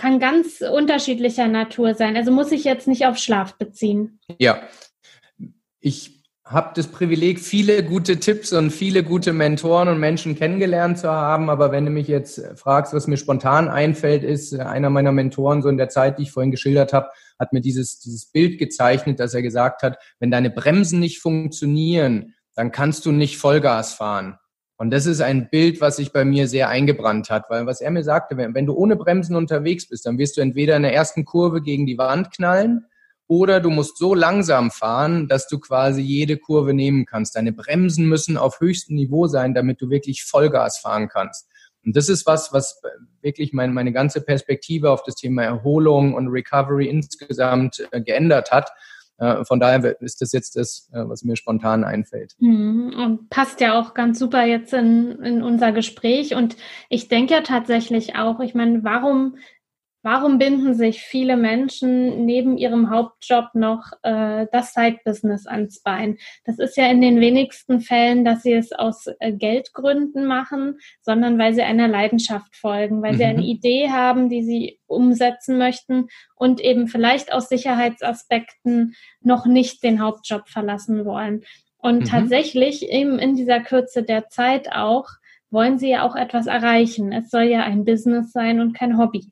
Kann 0.00 0.18
ganz 0.18 0.62
unterschiedlicher 0.62 1.46
Natur 1.46 1.92
sein. 1.94 2.16
Also 2.16 2.32
muss 2.32 2.52
ich 2.52 2.64
jetzt 2.64 2.88
nicht 2.88 3.04
auf 3.04 3.18
Schlaf 3.18 3.58
beziehen. 3.58 4.18
Ja, 4.38 4.62
ich 5.78 6.24
habe 6.42 6.70
das 6.74 6.86
Privileg, 6.86 7.38
viele 7.38 7.84
gute 7.84 8.18
Tipps 8.18 8.54
und 8.54 8.70
viele 8.70 9.04
gute 9.04 9.34
Mentoren 9.34 9.88
und 9.88 10.00
Menschen 10.00 10.36
kennengelernt 10.36 10.96
zu 10.96 11.10
haben. 11.10 11.50
Aber 11.50 11.70
wenn 11.70 11.84
du 11.84 11.90
mich 11.90 12.08
jetzt 12.08 12.42
fragst, 12.56 12.94
was 12.94 13.08
mir 13.08 13.18
spontan 13.18 13.68
einfällt, 13.68 14.24
ist 14.24 14.54
äh, 14.54 14.62
einer 14.62 14.88
meiner 14.88 15.12
Mentoren, 15.12 15.60
so 15.60 15.68
in 15.68 15.76
der 15.76 15.90
Zeit, 15.90 16.18
die 16.18 16.22
ich 16.22 16.32
vorhin 16.32 16.50
geschildert 16.50 16.94
habe, 16.94 17.10
hat 17.38 17.52
mir 17.52 17.60
dieses, 17.60 18.00
dieses 18.00 18.24
Bild 18.24 18.58
gezeichnet, 18.58 19.20
dass 19.20 19.34
er 19.34 19.42
gesagt 19.42 19.82
hat, 19.82 19.98
wenn 20.18 20.30
deine 20.30 20.48
Bremsen 20.48 20.98
nicht 20.98 21.20
funktionieren, 21.20 22.34
dann 22.54 22.72
kannst 22.72 23.04
du 23.04 23.12
nicht 23.12 23.36
Vollgas 23.36 23.92
fahren. 23.92 24.38
Und 24.80 24.92
das 24.92 25.04
ist 25.04 25.20
ein 25.20 25.50
Bild, 25.50 25.82
was 25.82 25.96
sich 25.96 26.10
bei 26.10 26.24
mir 26.24 26.48
sehr 26.48 26.70
eingebrannt 26.70 27.28
hat, 27.28 27.50
weil 27.50 27.66
was 27.66 27.82
er 27.82 27.90
mir 27.90 28.02
sagte, 28.02 28.38
wenn, 28.38 28.54
wenn 28.54 28.64
du 28.64 28.72
ohne 28.72 28.96
Bremsen 28.96 29.36
unterwegs 29.36 29.86
bist, 29.86 30.06
dann 30.06 30.16
wirst 30.16 30.38
du 30.38 30.40
entweder 30.40 30.74
in 30.74 30.84
der 30.84 30.94
ersten 30.94 31.26
Kurve 31.26 31.60
gegen 31.60 31.84
die 31.84 31.98
Wand 31.98 32.30
knallen 32.30 32.86
oder 33.26 33.60
du 33.60 33.68
musst 33.68 33.98
so 33.98 34.14
langsam 34.14 34.70
fahren, 34.70 35.28
dass 35.28 35.48
du 35.48 35.58
quasi 35.58 36.00
jede 36.00 36.38
Kurve 36.38 36.72
nehmen 36.72 37.04
kannst. 37.04 37.36
Deine 37.36 37.52
Bremsen 37.52 38.06
müssen 38.06 38.38
auf 38.38 38.60
höchstem 38.60 38.96
Niveau 38.96 39.26
sein, 39.26 39.52
damit 39.52 39.82
du 39.82 39.90
wirklich 39.90 40.24
Vollgas 40.24 40.78
fahren 40.78 41.08
kannst. 41.08 41.46
Und 41.84 41.94
das 41.94 42.08
ist 42.08 42.24
was, 42.24 42.50
was 42.54 42.80
wirklich 43.20 43.52
meine, 43.52 43.74
meine 43.74 43.92
ganze 43.92 44.22
Perspektive 44.22 44.92
auf 44.92 45.02
das 45.02 45.14
Thema 45.14 45.42
Erholung 45.42 46.14
und 46.14 46.28
Recovery 46.28 46.86
insgesamt 46.86 47.86
äh, 47.90 48.00
geändert 48.00 48.50
hat. 48.50 48.70
Äh, 49.20 49.44
von 49.44 49.60
daher 49.60 50.00
ist 50.00 50.22
das 50.22 50.32
jetzt 50.32 50.56
das, 50.56 50.88
äh, 50.92 51.04
was 51.06 51.22
mir 51.22 51.36
spontan 51.36 51.84
einfällt. 51.84 52.34
Mhm. 52.38 52.94
Und 52.96 53.30
passt 53.30 53.60
ja 53.60 53.78
auch 53.78 53.92
ganz 53.92 54.18
super 54.18 54.44
jetzt 54.44 54.72
in, 54.72 55.22
in 55.22 55.42
unser 55.42 55.72
Gespräch. 55.72 56.34
Und 56.34 56.56
ich 56.88 57.08
denke 57.08 57.34
ja 57.34 57.42
tatsächlich 57.42 58.16
auch, 58.16 58.40
ich 58.40 58.54
meine, 58.54 58.82
warum 58.82 59.36
Warum 60.02 60.38
binden 60.38 60.72
sich 60.72 61.02
viele 61.02 61.36
Menschen 61.36 62.24
neben 62.24 62.56
ihrem 62.56 62.88
Hauptjob 62.88 63.50
noch 63.52 63.92
äh, 64.02 64.46
das 64.50 64.72
Side-Business 64.72 65.46
ans 65.46 65.82
Bein? 65.82 66.16
Das 66.46 66.58
ist 66.58 66.78
ja 66.78 66.86
in 66.86 67.02
den 67.02 67.20
wenigsten 67.20 67.80
Fällen, 67.80 68.24
dass 68.24 68.42
sie 68.42 68.54
es 68.54 68.72
aus 68.72 69.08
äh, 69.18 69.32
Geldgründen 69.32 70.24
machen, 70.24 70.78
sondern 71.02 71.38
weil 71.38 71.52
sie 71.52 71.62
einer 71.62 71.86
Leidenschaft 71.86 72.56
folgen, 72.56 73.02
weil 73.02 73.12
mhm. 73.12 73.16
sie 73.18 73.24
eine 73.24 73.42
mhm. 73.42 73.44
Idee 73.44 73.90
haben, 73.90 74.30
die 74.30 74.42
sie 74.42 74.80
umsetzen 74.86 75.58
möchten 75.58 76.06
und 76.34 76.62
eben 76.62 76.88
vielleicht 76.88 77.34
aus 77.34 77.50
Sicherheitsaspekten 77.50 78.94
noch 79.20 79.44
nicht 79.44 79.82
den 79.82 80.00
Hauptjob 80.00 80.48
verlassen 80.48 81.04
wollen. 81.04 81.42
Und 81.76 82.00
mhm. 82.00 82.04
tatsächlich 82.04 82.88
eben 82.88 83.18
in 83.18 83.36
dieser 83.36 83.60
Kürze 83.60 84.02
der 84.02 84.28
Zeit 84.28 84.72
auch 84.72 85.08
wollen 85.50 85.78
sie 85.78 85.90
ja 85.90 86.06
auch 86.06 86.16
etwas 86.16 86.46
erreichen. 86.46 87.12
Es 87.12 87.28
soll 87.28 87.42
ja 87.42 87.64
ein 87.64 87.84
Business 87.84 88.32
sein 88.32 88.60
und 88.60 88.72
kein 88.72 88.96
Hobby. 88.96 89.30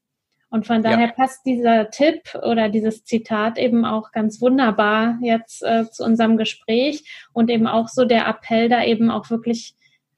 Und 0.51 0.67
von 0.67 0.83
daher 0.83 1.09
ja. 1.09 1.13
passt 1.13 1.45
dieser 1.45 1.91
Tipp 1.91 2.35
oder 2.43 2.69
dieses 2.69 3.05
Zitat 3.05 3.59
eben 3.59 3.85
auch 3.85 4.13
ganz 4.13 4.41
wunderbar 4.41 5.19
jetzt 5.21 5.63
äh, 5.63 5.91
zu 5.91 6.05
unserem 6.05 6.39
Gespräch 6.39 7.29
und 7.33 7.51
eben 7.51 7.67
auch 7.67 7.89
so 7.89 8.07
der 8.07 8.27
Appell, 8.27 8.69
da 8.69 8.83
eben 8.83 9.11
auch 9.11 9.29
wirklich 9.29 9.75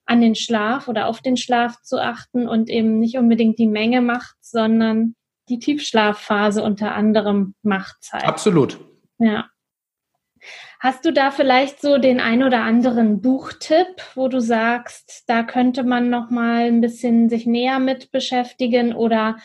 an 0.06 0.20
den 0.20 0.34
Schlaf 0.34 0.88
oder 0.88 1.06
auf 1.06 1.20
den 1.20 1.36
Schlaf 1.36 1.82
zu 1.82 2.00
achten 2.00 2.48
und 2.48 2.68
eben 2.70 2.98
nicht 2.98 3.16
unbedingt 3.16 3.58
die 3.58 3.66
Menge 3.66 4.00
macht, 4.00 4.36
sondern 4.40 5.14
die 5.48 5.58
Tiefschlafphase 5.58 6.62
unter 6.62 6.94
anderem 6.94 7.54
macht 7.62 8.02
Zeit. 8.02 8.24
Absolut. 8.24 8.78
Ja. 9.18 9.46
Hast 10.78 11.04
du 11.04 11.12
da 11.12 11.30
vielleicht 11.30 11.80
so 11.80 11.98
den 11.98 12.20
ein 12.20 12.42
oder 12.42 12.62
anderen 12.62 13.20
Buchtipp, 13.20 14.02
wo 14.14 14.28
du 14.28 14.40
sagst, 14.40 15.24
da 15.26 15.42
könnte 15.42 15.82
man 15.82 16.08
noch 16.08 16.30
mal 16.30 16.66
ein 16.66 16.80
bisschen 16.80 17.28
sich 17.28 17.46
näher 17.46 17.78
mit 17.78 18.10
beschäftigen 18.12 18.94
oder 18.94 19.36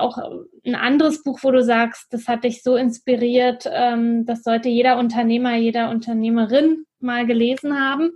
auch 0.00 0.18
ein 0.64 0.74
anderes 0.74 1.22
Buch, 1.22 1.40
wo 1.42 1.50
du 1.50 1.62
sagst, 1.62 2.06
das 2.10 2.28
hat 2.28 2.44
dich 2.44 2.62
so 2.62 2.76
inspiriert, 2.76 3.68
ähm, 3.72 4.26
das 4.26 4.42
sollte 4.42 4.68
jeder 4.68 4.98
Unternehmer, 4.98 5.56
jeder 5.56 5.90
Unternehmerin 5.90 6.84
mal 7.00 7.26
gelesen 7.26 7.78
haben? 7.78 8.12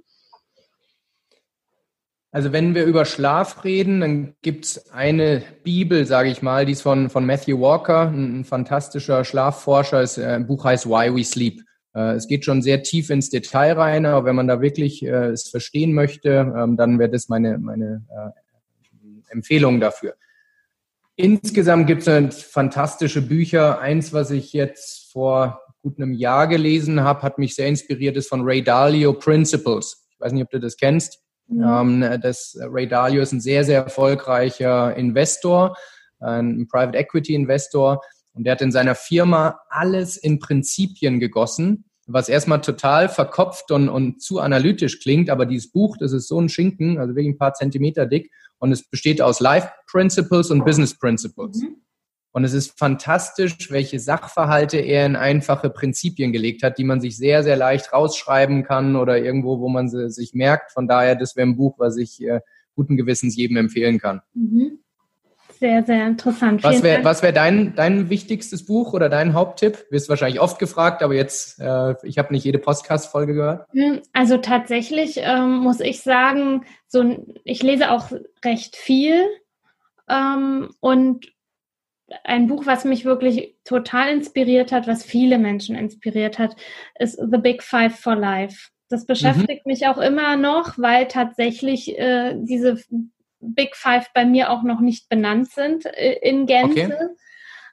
Also 2.35 2.53
wenn 2.53 2.75
wir 2.75 2.85
über 2.85 3.05
Schlaf 3.05 3.62
reden, 3.62 4.01
dann 4.01 4.35
gibt 4.42 4.64
es 4.64 4.90
eine 4.90 5.42
Bibel, 5.62 6.05
sage 6.05 6.31
ich 6.31 6.42
mal, 6.42 6.66
die 6.66 6.73
ist 6.73 6.83
von, 6.83 7.09
von 7.09 7.25
Matthew 7.25 7.61
Walker, 7.61 8.11
ein, 8.11 8.44
fantastischer 8.44 9.25
Schlafforscher. 9.25 10.01
Das 10.01 10.18
äh, 10.18 10.40
Buch 10.44 10.64
heißt 10.64 10.87
Why 10.87 11.14
We 11.14 11.23
Sleep. 11.23 11.62
Äh, 11.94 12.14
es 12.14 12.27
geht 12.27 12.44
schon 12.44 12.61
sehr 12.61 12.83
tief 12.83 13.11
ins 13.11 13.31
Detail 13.31 13.75
rein, 13.75 14.05
aber 14.05 14.27
wenn 14.27 14.35
man 14.35 14.49
da 14.49 14.61
wirklich 14.61 15.05
äh, 15.05 15.29
es 15.29 15.49
verstehen 15.49 15.92
möchte, 15.92 16.53
ähm, 16.57 16.77
dann 16.77 16.99
wäre 16.99 17.11
das 17.11 17.29
meine, 17.29 17.57
meine 17.59 18.03
Empfehlung 19.29 19.79
dafür. 19.79 20.14
Insgesamt 21.16 21.87
gibt 21.87 22.07
es 22.07 22.42
fantastische 22.42 23.22
Bücher. 23.22 23.79
Eins, 23.81 24.12
was 24.12 24.31
ich 24.33 24.53
jetzt 24.53 25.12
vor 25.12 25.61
gut 25.81 25.98
einem 25.98 26.12
Jahr 26.12 26.48
gelesen 26.48 27.03
habe, 27.03 27.22
hat 27.22 27.38
mich 27.38 27.55
sehr 27.55 27.68
inspiriert, 27.68 28.16
ist 28.16 28.29
von 28.29 28.42
Ray 28.42 28.64
Dalio 28.64 29.12
Principles. 29.12 30.09
Ich 30.11 30.18
weiß 30.18 30.33
nicht, 30.33 30.42
ob 30.42 30.50
du 30.50 30.59
das 30.59 30.77
kennst. 30.77 31.20
Ähm, 31.50 32.18
das, 32.20 32.59
Ray 32.61 32.88
Dalio 32.88 33.22
ist 33.22 33.33
ein 33.33 33.40
sehr, 33.40 33.64
sehr 33.64 33.85
erfolgreicher 33.85 34.96
Investor, 34.96 35.77
ein 36.18 36.66
Private 36.68 36.98
Equity 36.98 37.35
Investor. 37.35 38.00
Und 38.33 38.44
der 38.44 38.53
hat 38.53 38.62
in 38.62 38.72
seiner 38.72 38.96
Firma 38.96 39.61
alles 39.68 40.16
in 40.16 40.40
Prinzipien 40.40 41.20
gegossen, 41.20 41.85
was 42.07 42.29
erstmal 42.29 42.61
total 42.61 43.09
verkopft 43.09 43.70
und, 43.70 43.88
und 43.88 44.20
zu 44.20 44.40
analytisch 44.40 45.00
klingt. 45.00 45.31
Aber 45.31 45.46
dieses 45.46 45.70
Buch, 45.70 45.96
das 45.98 46.12
ist 46.12 46.27
so 46.27 46.40
ein 46.40 46.48
Schinken, 46.48 46.98
also 46.98 47.14
wirklich 47.14 47.35
ein 47.35 47.38
paar 47.38 47.55
Zentimeter 47.55 48.07
dick. 48.07 48.33
Und 48.64 48.72
es 48.72 48.83
besteht 48.83 49.20
aus 49.20 49.40
Life 49.40 49.68
Principles 49.87 50.50
und 50.50 50.64
Business 50.64 50.98
Principles. 50.98 51.61
Mhm. 51.61 51.83
Und 52.33 52.44
es 52.44 52.55
ist 52.55 52.79
fantastisch, 52.79 53.70
welche 53.70 54.00
Sachverhalte 54.00 54.79
er 54.79 55.05
in 55.05 55.16
einfache 55.16 55.68
Prinzipien 55.68 56.33
gelegt 56.33 56.62
hat, 56.62 56.79
die 56.79 56.85
man 56.85 57.03
sich 57.03 57.18
sehr, 57.18 57.42
sehr 57.42 57.59
leicht 57.59 57.92
rausschreiben 57.92 58.64
kann 58.64 58.96
oder 58.96 59.22
irgendwo, 59.22 59.61
wo 59.61 59.68
man 59.68 59.90
sie 59.90 60.09
sich 60.09 60.33
merkt. 60.33 60.72
Von 60.72 60.88
daher, 60.88 61.14
das 61.14 61.37
wäre 61.37 61.46
ein 61.46 61.57
Buch, 61.57 61.74
was 61.77 61.98
ich 61.98 62.22
äh, 62.22 62.40
guten 62.74 62.96
Gewissens 62.96 63.37
jedem 63.37 63.59
empfehlen 63.59 63.98
kann. 63.98 64.22
Mhm. 64.33 64.79
Sehr, 65.64 65.83
sehr 65.83 66.07
interessant. 66.07 66.62
Was 66.62 66.83
wäre 66.83 67.03
wär 67.03 67.32
dein, 67.32 67.74
dein 67.74 68.11
wichtigstes 68.11 68.66
Buch 68.66 68.93
oder 68.93 69.09
dein 69.09 69.32
Haupttipp? 69.32 69.86
Wirst 69.89 70.11
wahrscheinlich 70.11 70.39
oft 70.39 70.59
gefragt, 70.59 71.03
aber 71.03 71.14
jetzt, 71.14 71.59
äh, 71.59 71.95
ich 72.03 72.18
habe 72.18 72.34
nicht 72.34 72.45
jede 72.45 72.59
Podcast-Folge 72.59 73.32
gehört. 73.32 73.66
Hm, 73.72 74.03
also 74.12 74.36
tatsächlich 74.36 75.20
ähm, 75.22 75.57
muss 75.61 75.80
ich 75.80 76.03
sagen, 76.03 76.66
so 76.86 77.16
ich 77.45 77.62
lese 77.62 77.93
auch 77.93 78.12
recht 78.45 78.76
viel 78.76 79.24
ähm, 80.07 80.68
und 80.80 81.32
ein 82.24 82.47
Buch, 82.47 82.66
was 82.66 82.84
mich 82.84 83.07
wirklich 83.07 83.57
total 83.64 84.11
inspiriert 84.11 84.70
hat, 84.70 84.86
was 84.86 85.03
viele 85.03 85.39
Menschen 85.39 85.76
inspiriert 85.76 86.39
hat, 86.39 86.57
ist 86.99 87.18
The 87.18 87.39
Big 87.39 87.62
Five 87.62 87.99
for 87.99 88.16
Life. 88.16 88.68
Das 88.91 89.07
beschäftigt 89.07 89.64
mhm. 89.64 89.72
mich 89.72 89.86
auch 89.86 89.97
immer 89.97 90.36
noch, 90.36 90.76
weil 90.76 91.09
tatsächlich 91.09 91.99
äh, 91.99 92.34
diese 92.36 92.76
Big 93.55 93.76
Five 93.76 94.12
bei 94.14 94.24
mir 94.24 94.51
auch 94.51 94.62
noch 94.62 94.80
nicht 94.80 95.09
benannt 95.09 95.51
sind 95.51 95.86
äh, 95.86 96.18
in 96.22 96.47
Gänze. 96.47 96.84
Okay. 96.84 97.09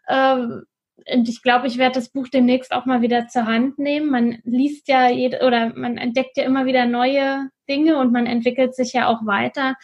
Ähm, 0.09 0.63
und 1.11 1.27
ich 1.29 1.41
glaube, 1.41 1.67
ich 1.67 1.77
werde 1.77 1.95
das 1.95 2.09
Buch 2.09 2.27
demnächst 2.27 2.71
auch 2.71 2.85
mal 2.85 3.01
wieder 3.01 3.27
zur 3.27 3.45
Hand 3.45 3.79
nehmen. 3.79 4.09
Man 4.11 4.37
liest 4.43 4.87
ja 4.87 5.09
jede, 5.09 5.45
oder 5.45 5.73
man 5.75 5.97
entdeckt 5.97 6.37
ja 6.37 6.43
immer 6.43 6.65
wieder 6.65 6.85
neue 6.85 7.49
Dinge 7.67 7.97
und 7.97 8.11
man 8.11 8.27
entwickelt 8.27 8.75
sich 8.75 8.93
ja 8.93 9.07
auch 9.07 9.25
weiter. 9.25 9.75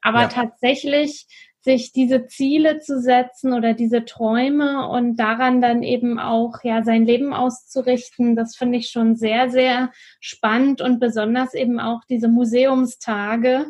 Aber 0.00 0.22
ja. 0.22 0.28
tatsächlich 0.28 1.26
sich 1.62 1.92
diese 1.92 2.26
Ziele 2.26 2.78
zu 2.78 3.00
setzen 3.00 3.52
oder 3.52 3.74
diese 3.74 4.04
Träume 4.04 4.88
und 4.88 5.16
daran 5.16 5.60
dann 5.60 5.82
eben 5.82 6.18
auch 6.18 6.64
ja 6.64 6.82
sein 6.82 7.04
Leben 7.04 7.34
auszurichten, 7.34 8.34
das 8.34 8.56
finde 8.56 8.78
ich 8.78 8.88
schon 8.88 9.14
sehr, 9.16 9.50
sehr 9.50 9.90
spannend 10.20 10.80
und 10.80 11.00
besonders 11.00 11.52
eben 11.52 11.78
auch 11.78 12.00
diese 12.08 12.28
Museumstage. 12.28 13.66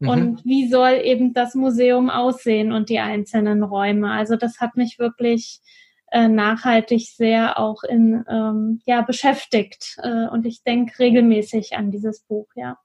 Mhm. 0.00 0.08
Und 0.08 0.44
wie 0.44 0.68
soll 0.68 1.00
eben 1.02 1.34
das 1.34 1.54
Museum 1.54 2.10
aussehen 2.10 2.72
und 2.72 2.88
die 2.88 3.00
einzelnen 3.00 3.62
Räume? 3.62 4.10
Also 4.12 4.36
das 4.36 4.60
hat 4.60 4.76
mich 4.76 4.98
wirklich 4.98 5.60
äh, 6.10 6.28
nachhaltig 6.28 7.08
sehr 7.14 7.58
auch 7.58 7.82
in 7.82 8.24
ähm, 8.30 8.80
ja 8.86 9.02
beschäftigt 9.02 9.96
äh, 10.02 10.26
und 10.28 10.46
ich 10.46 10.62
denke 10.62 10.98
regelmäßig 10.98 11.76
an 11.76 11.90
dieses 11.90 12.20
Buch, 12.20 12.48
ja. 12.54 12.78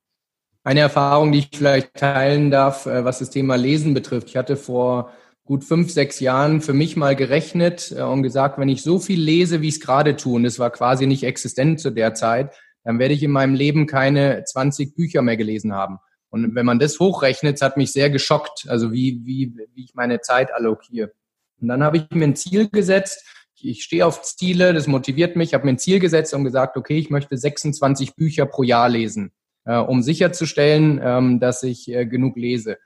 Eine 0.66 0.80
Erfahrung, 0.80 1.34
die 1.34 1.39
ich 1.39 1.49
vielleicht 1.53 1.93
teilen 1.93 2.49
darf, 2.49 2.86
äh, 2.86 3.03
was 3.05 3.20
das 3.20 3.30
Thema 3.30 3.55
Lesen 3.55 3.93
betrifft. 3.93 4.30
Ich 4.30 4.38
hatte 4.38 4.55
vor 4.55 5.11
gut 5.45 5.64
fünf, 5.64 5.91
sechs 5.91 6.20
Jahren 6.20 6.61
für 6.61 6.74
mich 6.74 6.95
mal 6.95 7.16
gerechnet 7.16 7.93
äh, 7.95 8.01
und 8.01 8.24
gesagt, 8.24 8.57
wenn 8.57 8.70
ich 8.70 8.82
so 8.82 8.99
viel 8.99 9.22
lese, 9.22 9.61
wie 9.61 9.68
ich 9.68 9.76
es 9.76 9.82
gerade 9.82 10.16
tue, 10.16 10.36
und 10.36 10.45
es 10.45 10.59
war 10.59 10.70
quasi 10.70 11.05
nicht 11.05 11.24
existent 11.24 11.80
zu 11.80 11.91
der 11.91 12.14
Zeit, 12.14 12.53
dann 12.84 12.99
werde 12.99 13.14
ich 13.14 13.24
in 13.24 13.32
meinem 13.32 13.55
Leben 13.55 13.88
keine 13.88 14.43
20 14.43 14.95
Bücher 14.95 15.22
mehr 15.22 15.38
gelesen 15.38 15.74
haben. 15.74 15.99
Und 16.34 16.56
wenn 16.56 16.66
man 16.66 16.80
das 16.80 17.00
hochrechnet, 17.00 17.62
hat 17.62 17.78
mich 17.78 17.92
sehr 17.92 18.10
geschockt, 18.10 18.66
also 18.68 18.92
wie, 18.92 19.22
wie, 19.24 19.54
wie 19.76 19.84
ich 19.84 19.94
meine 19.94 20.20
Zeit 20.20 20.52
allokiere. 20.52 21.12
Und 21.62 21.68
dann 21.68 21.84
habe 21.84 21.98
ich 21.98 22.10
mir 22.10 22.24
ein 22.24 22.36
Ziel 22.36 22.70
gesetzt. 22.72 23.24
Ich 23.62 23.84
stehe 23.84 24.04
auf 24.04 24.24
Ziele, 24.24 24.74
das 24.74 24.88
motiviert 24.88 25.36
mich. 25.36 25.50
Ich 25.50 25.54
habe 25.54 25.66
mir 25.66 25.74
ein 25.74 25.78
Ziel 25.78 26.00
gesetzt 26.00 26.34
und 26.34 26.44
gesagt, 26.44 26.76
okay, 26.76 26.98
ich 26.98 27.12
möchte 27.12 27.38
26 27.38 28.16
Bücher 28.16 28.48
pro 28.48 28.64
Jahr 28.64 28.90
lesen, 28.90 29.32
äh, 29.66 29.78
um 29.78 30.02
sicherzustellen, 30.02 31.00
ähm, 31.04 31.40
dass 31.40 31.62
ich 31.62 31.88
äh, 31.94 32.08
genug 32.08 32.36
lese. 32.36 32.80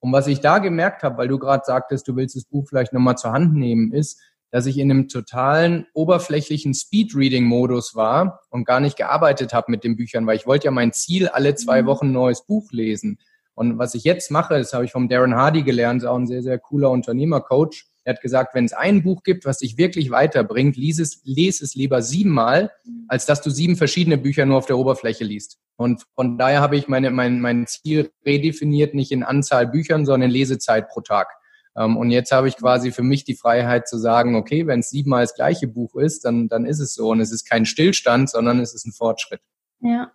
Und 0.00 0.12
was 0.12 0.26
ich 0.26 0.40
da 0.40 0.58
gemerkt 0.58 1.02
habe, 1.02 1.16
weil 1.16 1.28
du 1.28 1.38
gerade 1.38 1.64
sagtest, 1.64 2.06
du 2.06 2.16
willst 2.16 2.36
das 2.36 2.44
Buch 2.44 2.68
vielleicht 2.68 2.92
nochmal 2.92 3.16
zur 3.16 3.32
Hand 3.32 3.54
nehmen, 3.54 3.94
ist, 3.94 4.20
dass 4.50 4.66
ich 4.66 4.78
in 4.78 4.90
einem 4.90 5.08
totalen 5.08 5.86
oberflächlichen 5.94 6.74
Speedreading-Modus 6.74 7.94
war 7.94 8.40
und 8.50 8.64
gar 8.64 8.80
nicht 8.80 8.96
gearbeitet 8.96 9.52
habe 9.52 9.70
mit 9.70 9.84
den 9.84 9.96
Büchern, 9.96 10.26
weil 10.26 10.36
ich 10.36 10.46
wollte 10.46 10.66
ja 10.66 10.70
mein 10.70 10.92
Ziel, 10.92 11.28
alle 11.28 11.54
zwei 11.54 11.82
mhm. 11.82 11.86
Wochen 11.86 12.06
ein 12.06 12.12
neues 12.12 12.44
Buch 12.44 12.72
lesen. 12.72 13.18
Und 13.54 13.78
was 13.78 13.94
ich 13.94 14.04
jetzt 14.04 14.30
mache, 14.30 14.56
das 14.56 14.72
habe 14.72 14.84
ich 14.84 14.92
vom 14.92 15.08
Darren 15.08 15.34
Hardy 15.34 15.62
gelernt, 15.62 16.02
ist 16.02 16.08
auch 16.08 16.16
ein 16.16 16.26
sehr, 16.26 16.42
sehr 16.42 16.58
cooler 16.58 16.90
Unternehmercoach. 16.90 17.84
Er 18.04 18.14
hat 18.14 18.22
gesagt, 18.22 18.54
wenn 18.54 18.64
es 18.64 18.72
ein 18.72 19.02
Buch 19.02 19.22
gibt, 19.22 19.44
was 19.44 19.58
dich 19.58 19.76
wirklich 19.76 20.10
weiterbringt, 20.10 20.76
lies 20.76 20.98
es, 20.98 21.20
lese 21.24 21.64
es 21.64 21.74
lieber 21.74 22.00
siebenmal, 22.00 22.70
als 23.08 23.26
dass 23.26 23.42
du 23.42 23.50
sieben 23.50 23.76
verschiedene 23.76 24.16
Bücher 24.16 24.46
nur 24.46 24.56
auf 24.56 24.66
der 24.66 24.78
Oberfläche 24.78 25.24
liest. 25.24 25.58
Und 25.76 26.04
von 26.14 26.38
daher 26.38 26.60
habe 26.60 26.76
ich 26.76 26.88
meine, 26.88 27.10
mein, 27.10 27.40
mein 27.40 27.66
Ziel 27.66 28.10
redefiniert, 28.24 28.94
nicht 28.94 29.12
in 29.12 29.22
Anzahl 29.22 29.66
Büchern, 29.66 30.06
sondern 30.06 30.30
in 30.30 30.34
Lesezeit 30.34 30.88
pro 30.88 31.02
Tag. 31.02 31.28
Ähm, 31.76 31.96
und 31.96 32.10
jetzt 32.10 32.32
habe 32.32 32.48
ich 32.48 32.56
quasi 32.56 32.92
für 32.92 33.02
mich 33.02 33.24
die 33.24 33.34
Freiheit 33.34 33.88
zu 33.88 33.98
sagen, 33.98 34.34
okay, 34.34 34.66
wenn 34.66 34.80
es 34.80 34.90
siebenmal 34.90 35.22
das 35.22 35.34
gleiche 35.34 35.68
Buch 35.68 35.96
ist, 35.96 36.24
dann, 36.24 36.48
dann 36.48 36.66
ist 36.66 36.80
es 36.80 36.94
so. 36.94 37.10
Und 37.10 37.20
es 37.20 37.32
ist 37.32 37.48
kein 37.48 37.66
Stillstand, 37.66 38.30
sondern 38.30 38.60
es 38.60 38.74
ist 38.74 38.86
ein 38.86 38.92
Fortschritt. 38.92 39.40
Ja, 39.80 40.12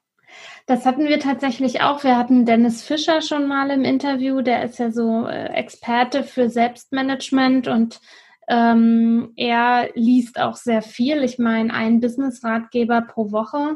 das 0.66 0.86
hatten 0.86 1.08
wir 1.08 1.20
tatsächlich 1.20 1.82
auch. 1.82 2.04
Wir 2.04 2.18
hatten 2.18 2.46
Dennis 2.46 2.84
Fischer 2.84 3.22
schon 3.22 3.48
mal 3.48 3.70
im 3.72 3.84
Interview. 3.84 4.42
Der 4.42 4.64
ist 4.64 4.80
ja 4.80 4.92
so 4.92 5.28
äh, 5.28 5.48
Experte 5.54 6.24
für 6.24 6.50
Selbstmanagement 6.50 7.68
und 7.68 8.00
ähm, 8.48 9.34
er 9.36 9.90
liest 9.96 10.40
auch 10.40 10.56
sehr 10.56 10.82
viel. 10.82 11.24
Ich 11.24 11.40
meine, 11.40 11.74
einen 11.74 12.00
Business-Ratgeber 12.00 13.02
pro 13.02 13.32
Woche. 13.32 13.76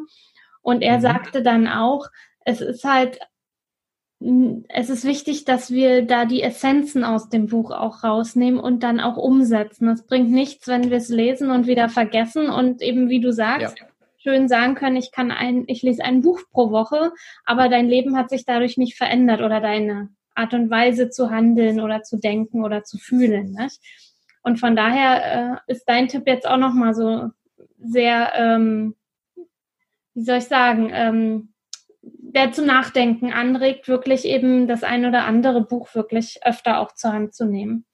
Und 0.61 0.81
er 0.81 0.97
mhm. 0.97 1.01
sagte 1.01 1.41
dann 1.41 1.67
auch, 1.67 2.07
es 2.45 2.61
ist 2.61 2.83
halt, 2.83 3.19
es 4.19 4.89
ist 4.89 5.05
wichtig, 5.05 5.45
dass 5.45 5.71
wir 5.71 6.05
da 6.05 6.25
die 6.25 6.43
Essenzen 6.43 7.05
aus 7.05 7.29
dem 7.29 7.47
Buch 7.47 7.71
auch 7.71 8.03
rausnehmen 8.03 8.59
und 8.59 8.83
dann 8.83 8.99
auch 8.99 9.15
umsetzen. 9.15 9.87
Es 9.87 10.05
bringt 10.05 10.29
nichts, 10.29 10.67
wenn 10.67 10.89
wir 10.89 10.97
es 10.97 11.09
lesen 11.09 11.51
und 11.51 11.67
wieder 11.67 11.87
vergessen 11.87 12.49
und 12.49 12.81
eben, 12.81 13.09
wie 13.09 13.21
du 13.21 13.31
sagst, 13.31 13.79
ja 13.79 13.85
schön 14.21 14.47
sagen 14.47 14.75
können, 14.75 14.97
ich 14.97 15.11
kann 15.11 15.31
ein, 15.31 15.63
ich 15.67 15.81
lese 15.81 16.03
ein 16.03 16.21
Buch 16.21 16.41
pro 16.51 16.71
Woche, 16.71 17.11
aber 17.45 17.69
dein 17.69 17.87
Leben 17.87 18.17
hat 18.17 18.29
sich 18.29 18.45
dadurch 18.45 18.77
nicht 18.77 18.97
verändert 18.97 19.41
oder 19.41 19.61
deine 19.61 20.09
Art 20.35 20.53
und 20.53 20.69
Weise 20.69 21.09
zu 21.09 21.31
handeln 21.31 21.79
oder 21.79 22.03
zu 22.03 22.17
denken 22.17 22.63
oder 22.63 22.83
zu 22.83 22.97
fühlen. 22.97 23.53
Nicht? 23.53 23.79
Und 24.43 24.59
von 24.59 24.75
daher 24.75 25.61
äh, 25.67 25.71
ist 25.71 25.85
dein 25.85 26.07
Tipp 26.07 26.23
jetzt 26.27 26.47
auch 26.47 26.57
nochmal 26.57 26.93
so 26.93 27.29
sehr, 27.77 28.33
ähm, 28.35 28.95
wie 30.13 30.23
soll 30.23 30.37
ich 30.37 30.45
sagen, 30.45 30.91
ähm, 30.93 31.53
der 32.33 32.51
zum 32.51 32.65
Nachdenken 32.65 33.31
anregt, 33.31 33.87
wirklich 33.87 34.25
eben 34.25 34.67
das 34.67 34.83
ein 34.83 35.05
oder 35.05 35.25
andere 35.25 35.61
Buch 35.61 35.93
wirklich 35.95 36.39
öfter 36.43 36.79
auch 36.79 36.93
zur 36.93 37.13
Hand 37.13 37.33
zu 37.33 37.45
nehmen. 37.45 37.85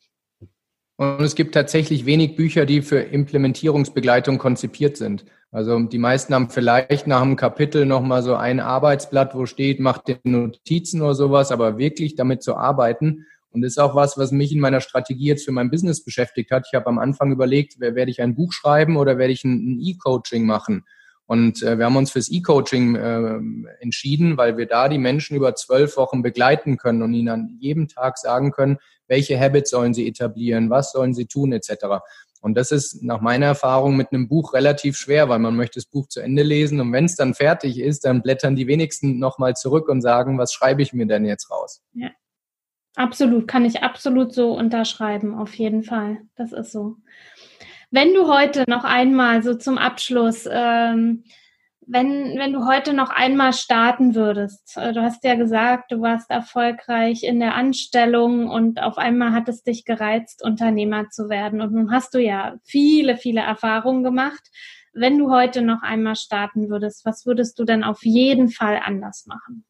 Und 0.97 1.21
es 1.21 1.35
gibt 1.35 1.53
tatsächlich 1.53 2.05
wenig 2.05 2.35
Bücher, 2.35 2.65
die 2.65 2.81
für 2.81 2.99
Implementierungsbegleitung 2.99 4.37
konzipiert 4.37 4.95
sind. 4.95 5.25
Also 5.51 5.77
die 5.79 5.97
meisten 5.97 6.33
haben 6.33 6.49
vielleicht 6.49 7.07
nach 7.07 7.21
einem 7.21 7.35
Kapitel 7.35 7.85
nochmal 7.85 8.23
so 8.23 8.35
ein 8.35 8.59
Arbeitsblatt, 8.59 9.35
wo 9.35 9.45
steht, 9.45 9.79
macht 9.79 10.07
den 10.07 10.19
Notizen 10.23 11.01
oder 11.01 11.15
sowas, 11.15 11.51
aber 11.51 11.77
wirklich 11.77 12.15
damit 12.15 12.43
zu 12.43 12.55
arbeiten. 12.55 13.25
Und 13.51 13.61
das 13.61 13.73
ist 13.73 13.77
auch 13.77 13.95
was, 13.95 14.17
was 14.17 14.31
mich 14.31 14.51
in 14.51 14.59
meiner 14.59 14.81
Strategie 14.81 15.27
jetzt 15.27 15.45
für 15.45 15.53
mein 15.53 15.71
Business 15.71 16.03
beschäftigt 16.03 16.51
hat. 16.51 16.65
Ich 16.67 16.75
habe 16.75 16.87
am 16.87 16.99
Anfang 16.99 17.31
überlegt, 17.31 17.79
werde 17.79 18.11
ich 18.11 18.21
ein 18.21 18.35
Buch 18.35 18.51
schreiben 18.51 18.97
oder 18.97 19.17
werde 19.17 19.33
ich 19.33 19.45
ein 19.45 19.79
E-Coaching 19.81 20.45
machen? 20.45 20.83
Und 21.27 21.63
äh, 21.63 21.77
wir 21.77 21.85
haben 21.85 21.95
uns 21.95 22.11
fürs 22.11 22.31
E-Coaching 22.31 22.95
äh, 22.95 23.39
entschieden, 23.79 24.37
weil 24.37 24.57
wir 24.57 24.67
da 24.67 24.89
die 24.89 24.99
Menschen 24.99 25.35
über 25.35 25.55
zwölf 25.55 25.97
Wochen 25.97 26.21
begleiten 26.21 26.77
können 26.77 27.01
und 27.01 27.13
ihnen 27.13 27.29
an 27.29 27.57
jedem 27.59 27.87
Tag 27.87 28.17
sagen 28.17 28.51
können, 28.51 28.77
welche 29.07 29.39
Habits 29.39 29.71
sollen 29.71 29.93
sie 29.93 30.07
etablieren, 30.07 30.69
was 30.69 30.91
sollen 30.91 31.13
sie 31.13 31.25
tun, 31.25 31.51
etc. 31.51 32.01
Und 32.41 32.55
das 32.55 32.71
ist 32.71 33.03
nach 33.03 33.21
meiner 33.21 33.47
Erfahrung 33.47 33.95
mit 33.95 34.11
einem 34.11 34.27
Buch 34.27 34.53
relativ 34.53 34.97
schwer, 34.97 35.29
weil 35.29 35.39
man 35.39 35.55
möchte 35.55 35.79
das 35.79 35.85
Buch 35.85 36.07
zu 36.07 36.19
Ende 36.19 36.43
lesen 36.43 36.79
und 36.79 36.91
wenn 36.91 37.05
es 37.05 37.15
dann 37.15 37.33
fertig 37.33 37.79
ist, 37.79 38.05
dann 38.05 38.21
blättern 38.21 38.55
die 38.55 38.67
wenigsten 38.67 39.17
nochmal 39.17 39.55
zurück 39.55 39.89
und 39.89 40.01
sagen, 40.01 40.37
was 40.37 40.53
schreibe 40.53 40.83
ich 40.83 40.93
mir 40.93 41.07
denn 41.07 41.25
jetzt 41.25 41.49
raus? 41.49 41.81
Ja. 41.93 42.11
Absolut, 42.95 43.47
kann 43.47 43.65
ich 43.65 43.83
absolut 43.83 44.33
so 44.33 44.53
unterschreiben, 44.53 45.35
auf 45.35 45.53
jeden 45.55 45.83
Fall. 45.83 46.19
Das 46.35 46.53
ist 46.53 46.71
so. 46.71 46.95
Wenn 47.95 48.13
du 48.13 48.27
heute 48.27 48.65
noch 48.67 48.83
einmal 48.83 49.41
so 49.41 49.55
zum 49.55 49.77
Abschluss 49.77 50.45
ähm, 50.51 51.23
wenn, 51.87 52.37
wenn 52.37 52.51
du 52.51 52.65
heute 52.65 52.93
noch 52.93 53.09
einmal 53.09 53.53
starten 53.53 54.15
würdest, 54.15 54.75
äh, 54.75 54.91
du 54.91 55.01
hast 55.01 55.23
ja 55.23 55.35
gesagt, 55.35 55.91
du 55.91 56.01
warst 56.01 56.29
erfolgreich 56.29 57.23
in 57.23 57.39
der 57.39 57.55
Anstellung 57.55 58.49
und 58.49 58.81
auf 58.81 58.97
einmal 58.97 59.31
hat 59.31 59.47
es 59.47 59.63
dich 59.63 59.85
gereizt, 59.85 60.43
Unternehmer 60.43 61.09
zu 61.09 61.29
werden. 61.29 61.61
Und 61.61 61.73
nun 61.73 61.91
hast 61.91 62.13
du 62.13 62.19
ja 62.19 62.55
viele, 62.65 63.17
viele 63.17 63.41
Erfahrungen 63.41 64.03
gemacht. 64.03 64.41
Wenn 64.93 65.17
du 65.17 65.31
heute 65.31 65.61
noch 65.61 65.81
einmal 65.81 66.15
starten 66.15 66.69
würdest, 66.69 67.05
was 67.05 67.25
würdest 67.25 67.59
du 67.59 67.63
denn 67.63 67.83
auf 67.85 68.03
jeden 68.03 68.49
Fall 68.49 68.81
anders 68.83 69.25
machen? 69.25 69.65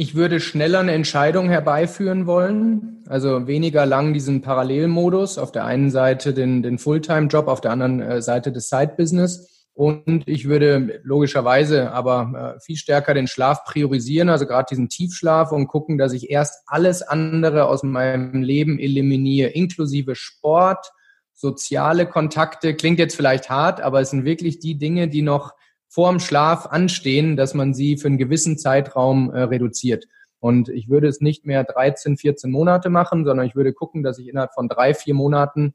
Ich 0.00 0.14
würde 0.14 0.38
schneller 0.38 0.78
eine 0.78 0.92
Entscheidung 0.92 1.48
herbeiführen 1.48 2.28
wollen, 2.28 3.02
also 3.08 3.48
weniger 3.48 3.84
lang 3.84 4.12
diesen 4.12 4.42
Parallelmodus, 4.42 5.38
auf 5.38 5.50
der 5.50 5.64
einen 5.64 5.90
Seite 5.90 6.32
den, 6.32 6.62
den 6.62 6.78
Fulltime-Job, 6.78 7.48
auf 7.48 7.60
der 7.60 7.72
anderen 7.72 8.00
äh, 8.00 8.22
Seite 8.22 8.52
das 8.52 8.68
Side-Business. 8.68 9.66
Und 9.74 10.22
ich 10.28 10.48
würde 10.48 11.00
logischerweise 11.02 11.90
aber 11.90 12.54
äh, 12.58 12.60
viel 12.60 12.76
stärker 12.76 13.12
den 13.12 13.26
Schlaf 13.26 13.64
priorisieren, 13.64 14.28
also 14.28 14.46
gerade 14.46 14.66
diesen 14.70 14.88
Tiefschlaf 14.88 15.50
und 15.50 15.66
gucken, 15.66 15.98
dass 15.98 16.12
ich 16.12 16.30
erst 16.30 16.62
alles 16.66 17.02
andere 17.02 17.66
aus 17.66 17.82
meinem 17.82 18.40
Leben 18.44 18.78
eliminiere, 18.78 19.48
inklusive 19.48 20.14
Sport, 20.14 20.92
soziale 21.34 22.06
Kontakte. 22.06 22.76
Klingt 22.76 23.00
jetzt 23.00 23.16
vielleicht 23.16 23.50
hart, 23.50 23.80
aber 23.80 24.00
es 24.00 24.10
sind 24.10 24.24
wirklich 24.24 24.60
die 24.60 24.78
Dinge, 24.78 25.08
die 25.08 25.22
noch 25.22 25.54
vorm 25.88 26.20
Schlaf 26.20 26.66
anstehen, 26.66 27.36
dass 27.36 27.54
man 27.54 27.74
sie 27.74 27.96
für 27.96 28.08
einen 28.08 28.18
gewissen 28.18 28.58
Zeitraum 28.58 29.30
äh, 29.30 29.42
reduziert. 29.42 30.06
Und 30.40 30.68
ich 30.68 30.88
würde 30.88 31.08
es 31.08 31.20
nicht 31.20 31.46
mehr 31.46 31.64
13, 31.64 32.16
14 32.16 32.50
Monate 32.50 32.90
machen, 32.90 33.24
sondern 33.24 33.46
ich 33.46 33.56
würde 33.56 33.72
gucken, 33.72 34.02
dass 34.02 34.18
ich 34.18 34.28
innerhalb 34.28 34.54
von 34.54 34.68
drei, 34.68 34.94
vier 34.94 35.14
Monaten 35.14 35.74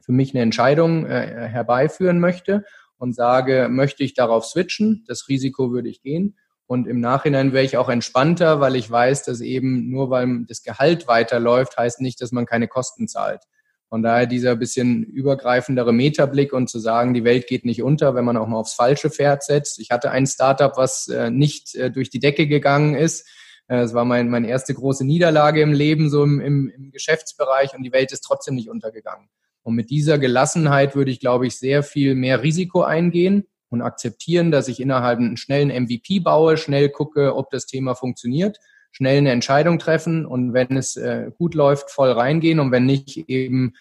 für 0.00 0.12
mich 0.12 0.32
eine 0.32 0.42
Entscheidung 0.42 1.06
äh, 1.06 1.48
herbeiführen 1.48 2.20
möchte 2.20 2.64
und 2.98 3.14
sage, 3.14 3.68
möchte 3.70 4.04
ich 4.04 4.14
darauf 4.14 4.44
switchen? 4.44 5.04
Das 5.08 5.28
Risiko 5.28 5.72
würde 5.72 5.88
ich 5.88 6.02
gehen. 6.02 6.36
Und 6.66 6.86
im 6.86 7.00
Nachhinein 7.00 7.52
wäre 7.52 7.64
ich 7.64 7.78
auch 7.78 7.88
entspannter, 7.88 8.60
weil 8.60 8.76
ich 8.76 8.90
weiß, 8.90 9.24
dass 9.24 9.40
eben 9.40 9.90
nur 9.90 10.10
weil 10.10 10.44
das 10.46 10.62
Gehalt 10.62 11.08
weiterläuft, 11.08 11.78
heißt 11.78 12.00
nicht, 12.00 12.20
dass 12.20 12.30
man 12.30 12.44
keine 12.44 12.68
Kosten 12.68 13.08
zahlt. 13.08 13.42
Von 13.88 14.02
daher 14.02 14.26
dieser 14.26 14.54
bisschen 14.54 15.04
übergreifendere 15.04 15.92
Metablick 15.92 16.52
und 16.52 16.68
zu 16.68 16.78
sagen, 16.78 17.14
die 17.14 17.24
Welt 17.24 17.46
geht 17.46 17.64
nicht 17.64 17.82
unter, 17.82 18.14
wenn 18.14 18.24
man 18.24 18.36
auch 18.36 18.46
mal 18.46 18.58
aufs 18.58 18.74
falsche 18.74 19.10
Pferd 19.10 19.42
setzt. 19.42 19.78
Ich 19.78 19.90
hatte 19.90 20.10
ein 20.10 20.26
Startup, 20.26 20.76
was 20.76 21.08
äh, 21.08 21.30
nicht 21.30 21.74
äh, 21.74 21.90
durch 21.90 22.10
die 22.10 22.20
Decke 22.20 22.46
gegangen 22.46 22.94
ist, 22.94 23.26
Äh, 23.68 23.80
es 23.80 23.94
war 23.94 24.04
mein, 24.04 24.28
meine 24.28 24.48
erste 24.48 24.74
große 24.74 25.04
Niederlage 25.04 25.60
im 25.60 25.72
Leben, 25.72 26.10
so 26.10 26.24
im, 26.24 26.40
im, 26.40 26.68
im 26.74 26.90
Geschäftsbereich 26.90 27.74
und 27.74 27.82
die 27.82 27.92
Welt 27.92 28.12
ist 28.12 28.22
trotzdem 28.22 28.54
nicht 28.54 28.70
untergegangen. 28.70 29.28
Und 29.62 29.74
mit 29.74 29.90
dieser 29.90 30.18
Gelassenheit 30.18 30.96
würde 30.96 31.10
ich, 31.10 31.20
glaube 31.20 31.46
ich, 31.46 31.58
sehr 31.58 31.82
viel 31.82 32.14
mehr 32.14 32.42
Risiko 32.42 32.82
eingehen 32.82 33.46
und 33.68 33.82
akzeptieren, 33.82 34.50
dass 34.50 34.68
ich 34.68 34.80
innerhalb 34.80 35.18
einen 35.18 35.36
schnellen 35.36 35.68
MVP 35.68 36.20
baue, 36.20 36.56
schnell 36.56 36.88
gucke, 36.88 37.36
ob 37.36 37.50
das 37.50 37.66
Thema 37.66 37.94
funktioniert, 37.94 38.58
schnell 38.98 39.18
eine 39.18 39.30
Entscheidung 39.30 39.78
treffen 39.78 40.26
und 40.26 40.54
wenn 40.54 40.76
es 40.76 40.96
äh, 40.96 41.30
gut 41.38 41.54
läuft, 41.54 41.92
voll 41.92 42.10
reingehen 42.10 42.58
und 42.58 42.72
wenn 42.72 42.84
nicht, 42.84 43.28
eben 43.28 43.74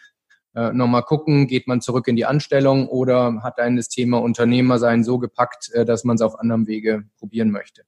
äh, 0.53 0.71
nochmal 0.71 1.01
gucken, 1.01 1.47
geht 1.47 1.67
man 1.67 1.81
zurück 1.81 2.07
in 2.07 2.15
die 2.15 2.27
Anstellung 2.27 2.87
oder 2.87 3.41
hat 3.41 3.57
einen 3.57 3.77
das 3.77 3.89
Thema 3.89 4.21
Unternehmer 4.21 4.77
sein 4.77 5.03
so 5.03 5.17
gepackt, 5.17 5.71
äh, 5.73 5.85
dass 5.85 6.03
man 6.03 6.17
es 6.17 6.21
auf 6.21 6.39
anderem 6.39 6.67
Wege 6.67 7.05
probieren 7.17 7.49
möchte. 7.49 7.81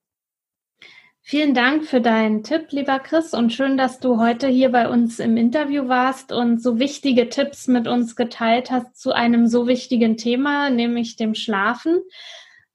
Vielen 1.21 1.53
Dank 1.53 1.85
für 1.85 2.01
deinen 2.01 2.41
Tipp, 2.41 2.71
lieber 2.71 2.97
Chris, 2.97 3.35
und 3.35 3.53
schön, 3.53 3.77
dass 3.77 3.99
du 3.99 4.19
heute 4.19 4.47
hier 4.47 4.71
bei 4.71 4.89
uns 4.89 5.19
im 5.19 5.37
Interview 5.37 5.87
warst 5.87 6.31
und 6.31 6.63
so 6.63 6.79
wichtige 6.79 7.29
Tipps 7.29 7.67
mit 7.67 7.87
uns 7.87 8.15
geteilt 8.15 8.71
hast 8.71 8.99
zu 8.99 9.11
einem 9.11 9.45
so 9.45 9.67
wichtigen 9.67 10.17
Thema, 10.17 10.71
nämlich 10.71 11.15
dem 11.15 11.35
Schlafen. 11.35 11.99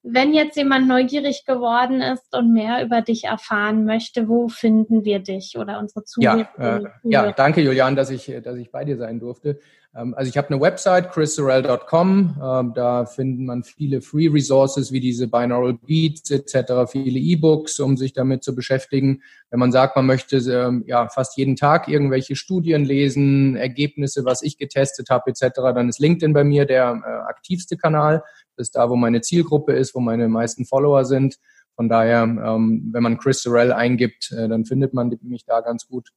Wenn 0.07 0.35
jetzt 0.35 0.57
jemand 0.57 0.87
neugierig 0.87 1.47
geworden 1.47 2.03
ist 2.03 2.37
und 2.37 2.53
mehr 2.53 2.85
über 2.85 3.01
dich 3.01 3.25
erfahren 3.25 3.87
möchte, 3.87 4.29
wo 4.29 4.49
finden 4.49 5.05
wir 5.05 5.19
dich 5.19 5.57
oder 5.59 5.79
unsere 5.79 6.05
Zuhörer? 6.05 6.47
Ja, 6.59 6.77
äh, 6.77 6.85
ja 7.05 7.33
danke 7.33 7.63
Julian, 7.63 7.97
dass 7.97 8.11
ich, 8.11 8.31
dass 8.45 8.57
ich 8.59 8.71
bei 8.71 8.85
dir 8.85 8.99
sein 8.99 9.19
durfte. 9.19 9.59
Ähm, 9.97 10.15
also 10.15 10.29
ich 10.29 10.37
habe 10.37 10.49
eine 10.49 10.61
Website, 10.61 11.11
chrissorel.com. 11.11 12.37
Ähm, 12.43 12.73
da 12.75 13.07
findet 13.07 13.47
man 13.47 13.63
viele 13.63 14.01
Free 14.03 14.29
Resources 14.29 14.93
wie 14.93 15.01
diese 15.01 15.29
Binaural 15.29 15.75
Beats 15.75 16.31
etc., 16.31 16.91
viele 16.91 17.19
E-Books, 17.19 17.81
um 17.81 17.97
sich 17.97 18.13
damit 18.13 18.43
zu 18.43 18.55
beschäftigen. 18.55 19.23
Wenn 19.51 19.61
man 19.61 19.73
sagt, 19.73 19.97
man 19.97 20.07
möchte 20.07 20.37
ähm, 20.37 20.85
ja 20.87 21.09
fast 21.09 21.37
jeden 21.37 21.57
Tag 21.57 21.89
irgendwelche 21.89 22.37
Studien 22.37 22.85
lesen, 22.85 23.57
Ergebnisse, 23.57 24.25
was 24.25 24.43
ich 24.43 24.59
getestet 24.59 25.11
habe 25.11 25.31
etc., 25.31 25.51
dann 25.55 25.89
ist 25.89 26.01
LinkedIn 26.01 26.33
bei 26.33 26.45
mir 26.45 26.67
der 26.67 27.01
äh, 27.05 27.31
aktivste 27.31 27.77
Kanal. 27.77 28.23
Ist 28.57 28.77
da, 28.77 28.89
wo 28.91 28.97
meine 28.97 29.21
Zielgruppe 29.21 29.73
ist, 29.73 29.95
wo 29.95 30.01
meine 30.01 30.29
meisten 30.29 30.65
Follower 30.65 31.05
sind. 31.05 31.37
Von 31.77 31.89
daher, 31.89 32.25
wenn 32.27 33.03
man 33.03 33.19
Chris 33.19 33.43
Sorrell 33.43 33.73
eingibt, 33.73 34.31
äh, 34.31 34.49
dann 34.49 34.65
findet 34.65 34.95
man 34.95 35.19
mich 35.23 35.45
da 35.45 35.61
ganz 35.61 35.89
gut. 35.89 36.11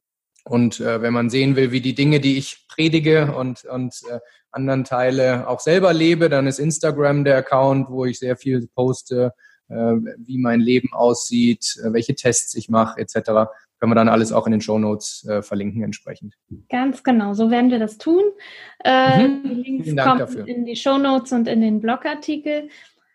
Und 0.44 0.80
äh, 0.80 1.02
wenn 1.02 1.12
man 1.12 1.30
sehen 1.30 1.56
will, 1.56 1.72
wie 1.72 1.80
die 1.80 1.94
Dinge, 1.94 2.20
die 2.20 2.38
ich 2.38 2.66
predige 2.68 3.34
und, 3.34 3.64
und 3.64 4.00
äh, 4.10 4.20
anderen 4.50 4.84
Teile 4.84 5.46
auch 5.48 5.60
selber 5.60 5.92
lebe, 5.92 6.28
dann 6.28 6.46
ist 6.46 6.58
Instagram 6.58 7.24
der 7.24 7.36
Account, 7.36 7.90
wo 7.90 8.04
ich 8.06 8.18
sehr 8.18 8.36
viel 8.36 8.66
poste, 8.74 9.34
äh, 9.68 9.74
wie 9.74 10.38
mein 10.38 10.60
Leben 10.60 10.92
aussieht, 10.92 11.76
äh, 11.84 11.92
welche 11.92 12.14
Tests 12.14 12.54
ich 12.54 12.68
mache, 12.68 12.98
etc. 13.00 13.50
Können 13.78 13.92
wir 13.92 13.96
dann 13.96 14.08
alles 14.08 14.32
auch 14.32 14.46
in 14.46 14.52
den 14.52 14.60
Show 14.60 14.78
Notes 14.78 15.24
äh, 15.28 15.42
verlinken 15.42 15.82
entsprechend. 15.82 16.34
Ganz 16.68 17.04
genau, 17.04 17.34
so 17.34 17.50
werden 17.50 17.70
wir 17.70 17.78
das 17.78 17.98
tun. 17.98 18.24
Äh, 18.84 19.28
mhm. 19.28 19.42
Links 19.44 19.84
Vielen 19.84 19.96
Dank 19.96 20.08
kommen 20.08 20.18
dafür. 20.18 20.48
in 20.48 20.64
die 20.64 20.76
Show 20.76 20.98
Notes 20.98 21.32
und 21.32 21.46
in 21.46 21.60
den 21.60 21.80
Blogartikel. 21.80 22.68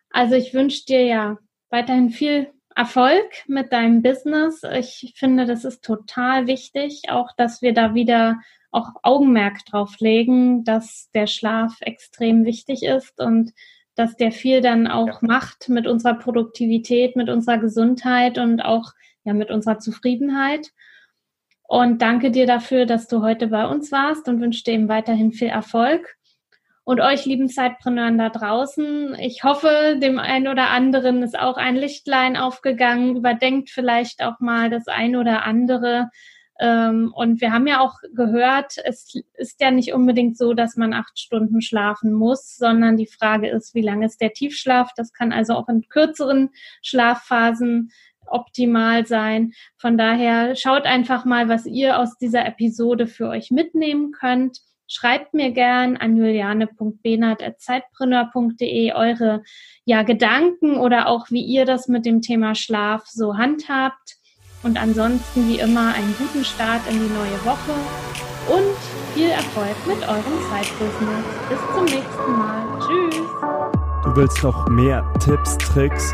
Also 0.10 0.36
ich 0.36 0.54
wünsche 0.54 0.86
dir 0.86 1.06
ja 1.06 1.38
weiterhin 1.70 2.12
viel 2.12 2.48
Erfolg 2.76 3.26
mit 3.48 3.74
deinem 3.74 4.02
Business. 4.02 4.62
Ich 4.78 5.14
finde, 5.18 5.46
das 5.46 5.66
ist 5.66 5.84
total 5.84 6.48
wichtig, 6.48 7.04
auch 7.10 7.32
dass 7.36 7.62
wir 7.62 7.74
da 7.74 7.94
wieder 7.94 8.40
auch 8.72 8.90
Augenmerk 9.04 9.66
drauf 9.66 10.00
legen, 10.00 10.64
dass 10.64 11.10
der 11.14 11.28
Schlaf 11.28 11.78
extrem 11.82 12.46
wichtig 12.46 12.84
ist 12.84 13.20
und 13.20 13.52
dass 13.96 14.16
der 14.16 14.32
viel 14.32 14.62
dann 14.62 14.88
auch 14.88 15.08
ja. 15.08 15.20
macht 15.22 15.70
mit 15.70 15.86
unserer 15.86 16.16
Produktivität, 16.16 17.16
mit 17.16 17.30
unserer 17.30 17.60
Gesundheit 17.60 18.40
und 18.40 18.62
auch 18.62 18.94
ja 19.24 19.34
mit 19.34 19.52
unserer 19.52 19.80
Zufriedenheit. 19.80 20.72
Und 21.68 22.02
danke 22.02 22.32
dir 22.32 22.46
dafür, 22.46 22.86
dass 22.86 23.08
du 23.08 23.22
heute 23.22 23.48
bei 23.48 23.66
uns 23.66 23.92
warst 23.92 24.28
und 24.28 24.42
wünsche 24.42 24.64
dir 24.64 24.74
eben 24.74 24.90
weiterhin 24.90 25.32
viel 25.32 25.48
Erfolg. 25.48 26.18
Und 26.86 27.00
euch 27.00 27.26
lieben 27.26 27.48
Zeitpreneuren 27.48 28.18
da 28.18 28.30
draußen, 28.30 29.16
ich 29.18 29.46
hoffe, 29.46 29.98
dem 30.02 30.20
einen 30.20 30.50
oder 30.50 30.70
anderen 30.70 31.24
ist 31.24 31.40
auch 31.40 31.56
ein 31.56 31.78
Lichtlein 31.78 32.36
aufgegangen. 32.36 33.16
Überdenkt 33.16 33.70
vielleicht 33.70 34.22
auch 34.22 34.42
mal 34.42 34.70
das 34.70 34.88
ein 34.88 35.16
oder 35.16 35.44
andere. 35.46 36.10
Ähm, 36.60 37.14
und 37.16 37.40
wir 37.40 37.54
haben 37.54 37.68
ja 37.68 37.80
auch 37.80 37.96
gehört, 38.14 38.76
es 38.84 39.16
ist 39.34 39.62
ja 39.62 39.72
nicht 39.72 39.94
unbedingt 39.94 40.38
so, 40.38 40.54
dass 40.54 40.76
man 40.76 40.94
acht 40.94 41.18
Stunden 41.18 41.62
schlafen 41.62 42.12
muss, 42.12 42.58
sondern 42.58 42.98
die 42.98 43.08
Frage 43.08 43.50
ist, 43.50 43.74
wie 43.74 43.82
lange 43.82 44.06
ist 44.06 44.20
der 44.20 44.34
Tiefschlaf? 44.34 44.92
Das 44.96 45.14
kann 45.14 45.32
also 45.32 45.54
auch 45.54 45.70
in 45.70 45.88
kürzeren 45.88 46.50
Schlafphasen 46.82 47.92
optimal 48.28 49.06
sein. 49.06 49.52
Von 49.78 49.98
daher 49.98 50.56
schaut 50.56 50.86
einfach 50.86 51.26
mal, 51.26 51.50
was 51.50 51.66
ihr 51.66 52.00
aus 52.00 52.18
dieser 52.18 52.46
Episode 52.46 53.08
für 53.08 53.28
euch 53.30 53.52
mitnehmen 53.52 54.12
könnt. 54.12 54.60
Schreibt 54.88 55.34
mir 55.34 55.52
gern 55.52 55.98
an 55.98 56.16
juliane.benat.zeitpreneur.de 56.18 58.94
eure 58.94 59.44
ja, 59.86 60.04
Gedanken 60.04 60.78
oder 60.78 61.08
auch 61.08 61.32
wie 61.32 61.44
ihr 61.44 61.66
das 61.66 61.88
mit 61.88 62.06
dem 62.06 62.22
Thema 62.22 62.54
Schlaf 62.54 63.08
so 63.08 63.38
handhabt. 63.38 64.18
Und 64.62 64.80
ansonsten 64.82 65.50
wie 65.50 65.60
immer 65.60 65.94
einen 65.94 66.16
guten 66.18 66.46
Start 66.46 66.82
in 66.90 66.94
die 66.94 67.14
neue 67.14 67.44
Woche 67.44 67.74
und 68.50 68.76
viel 69.14 69.30
Erfolg 69.30 69.76
mit 69.88 70.02
eurem 70.08 70.42
Zeitbusiness. 70.50 71.26
Bis 71.50 71.60
zum 71.76 71.86
nächsten 71.86 72.32
Mal. 72.38 72.64
Tschüss. 72.80 73.22
Du 74.04 74.16
willst 74.16 74.44
noch 74.44 74.68
mehr 74.70 75.04
Tipps, 75.20 75.58
Tricks 75.58 76.14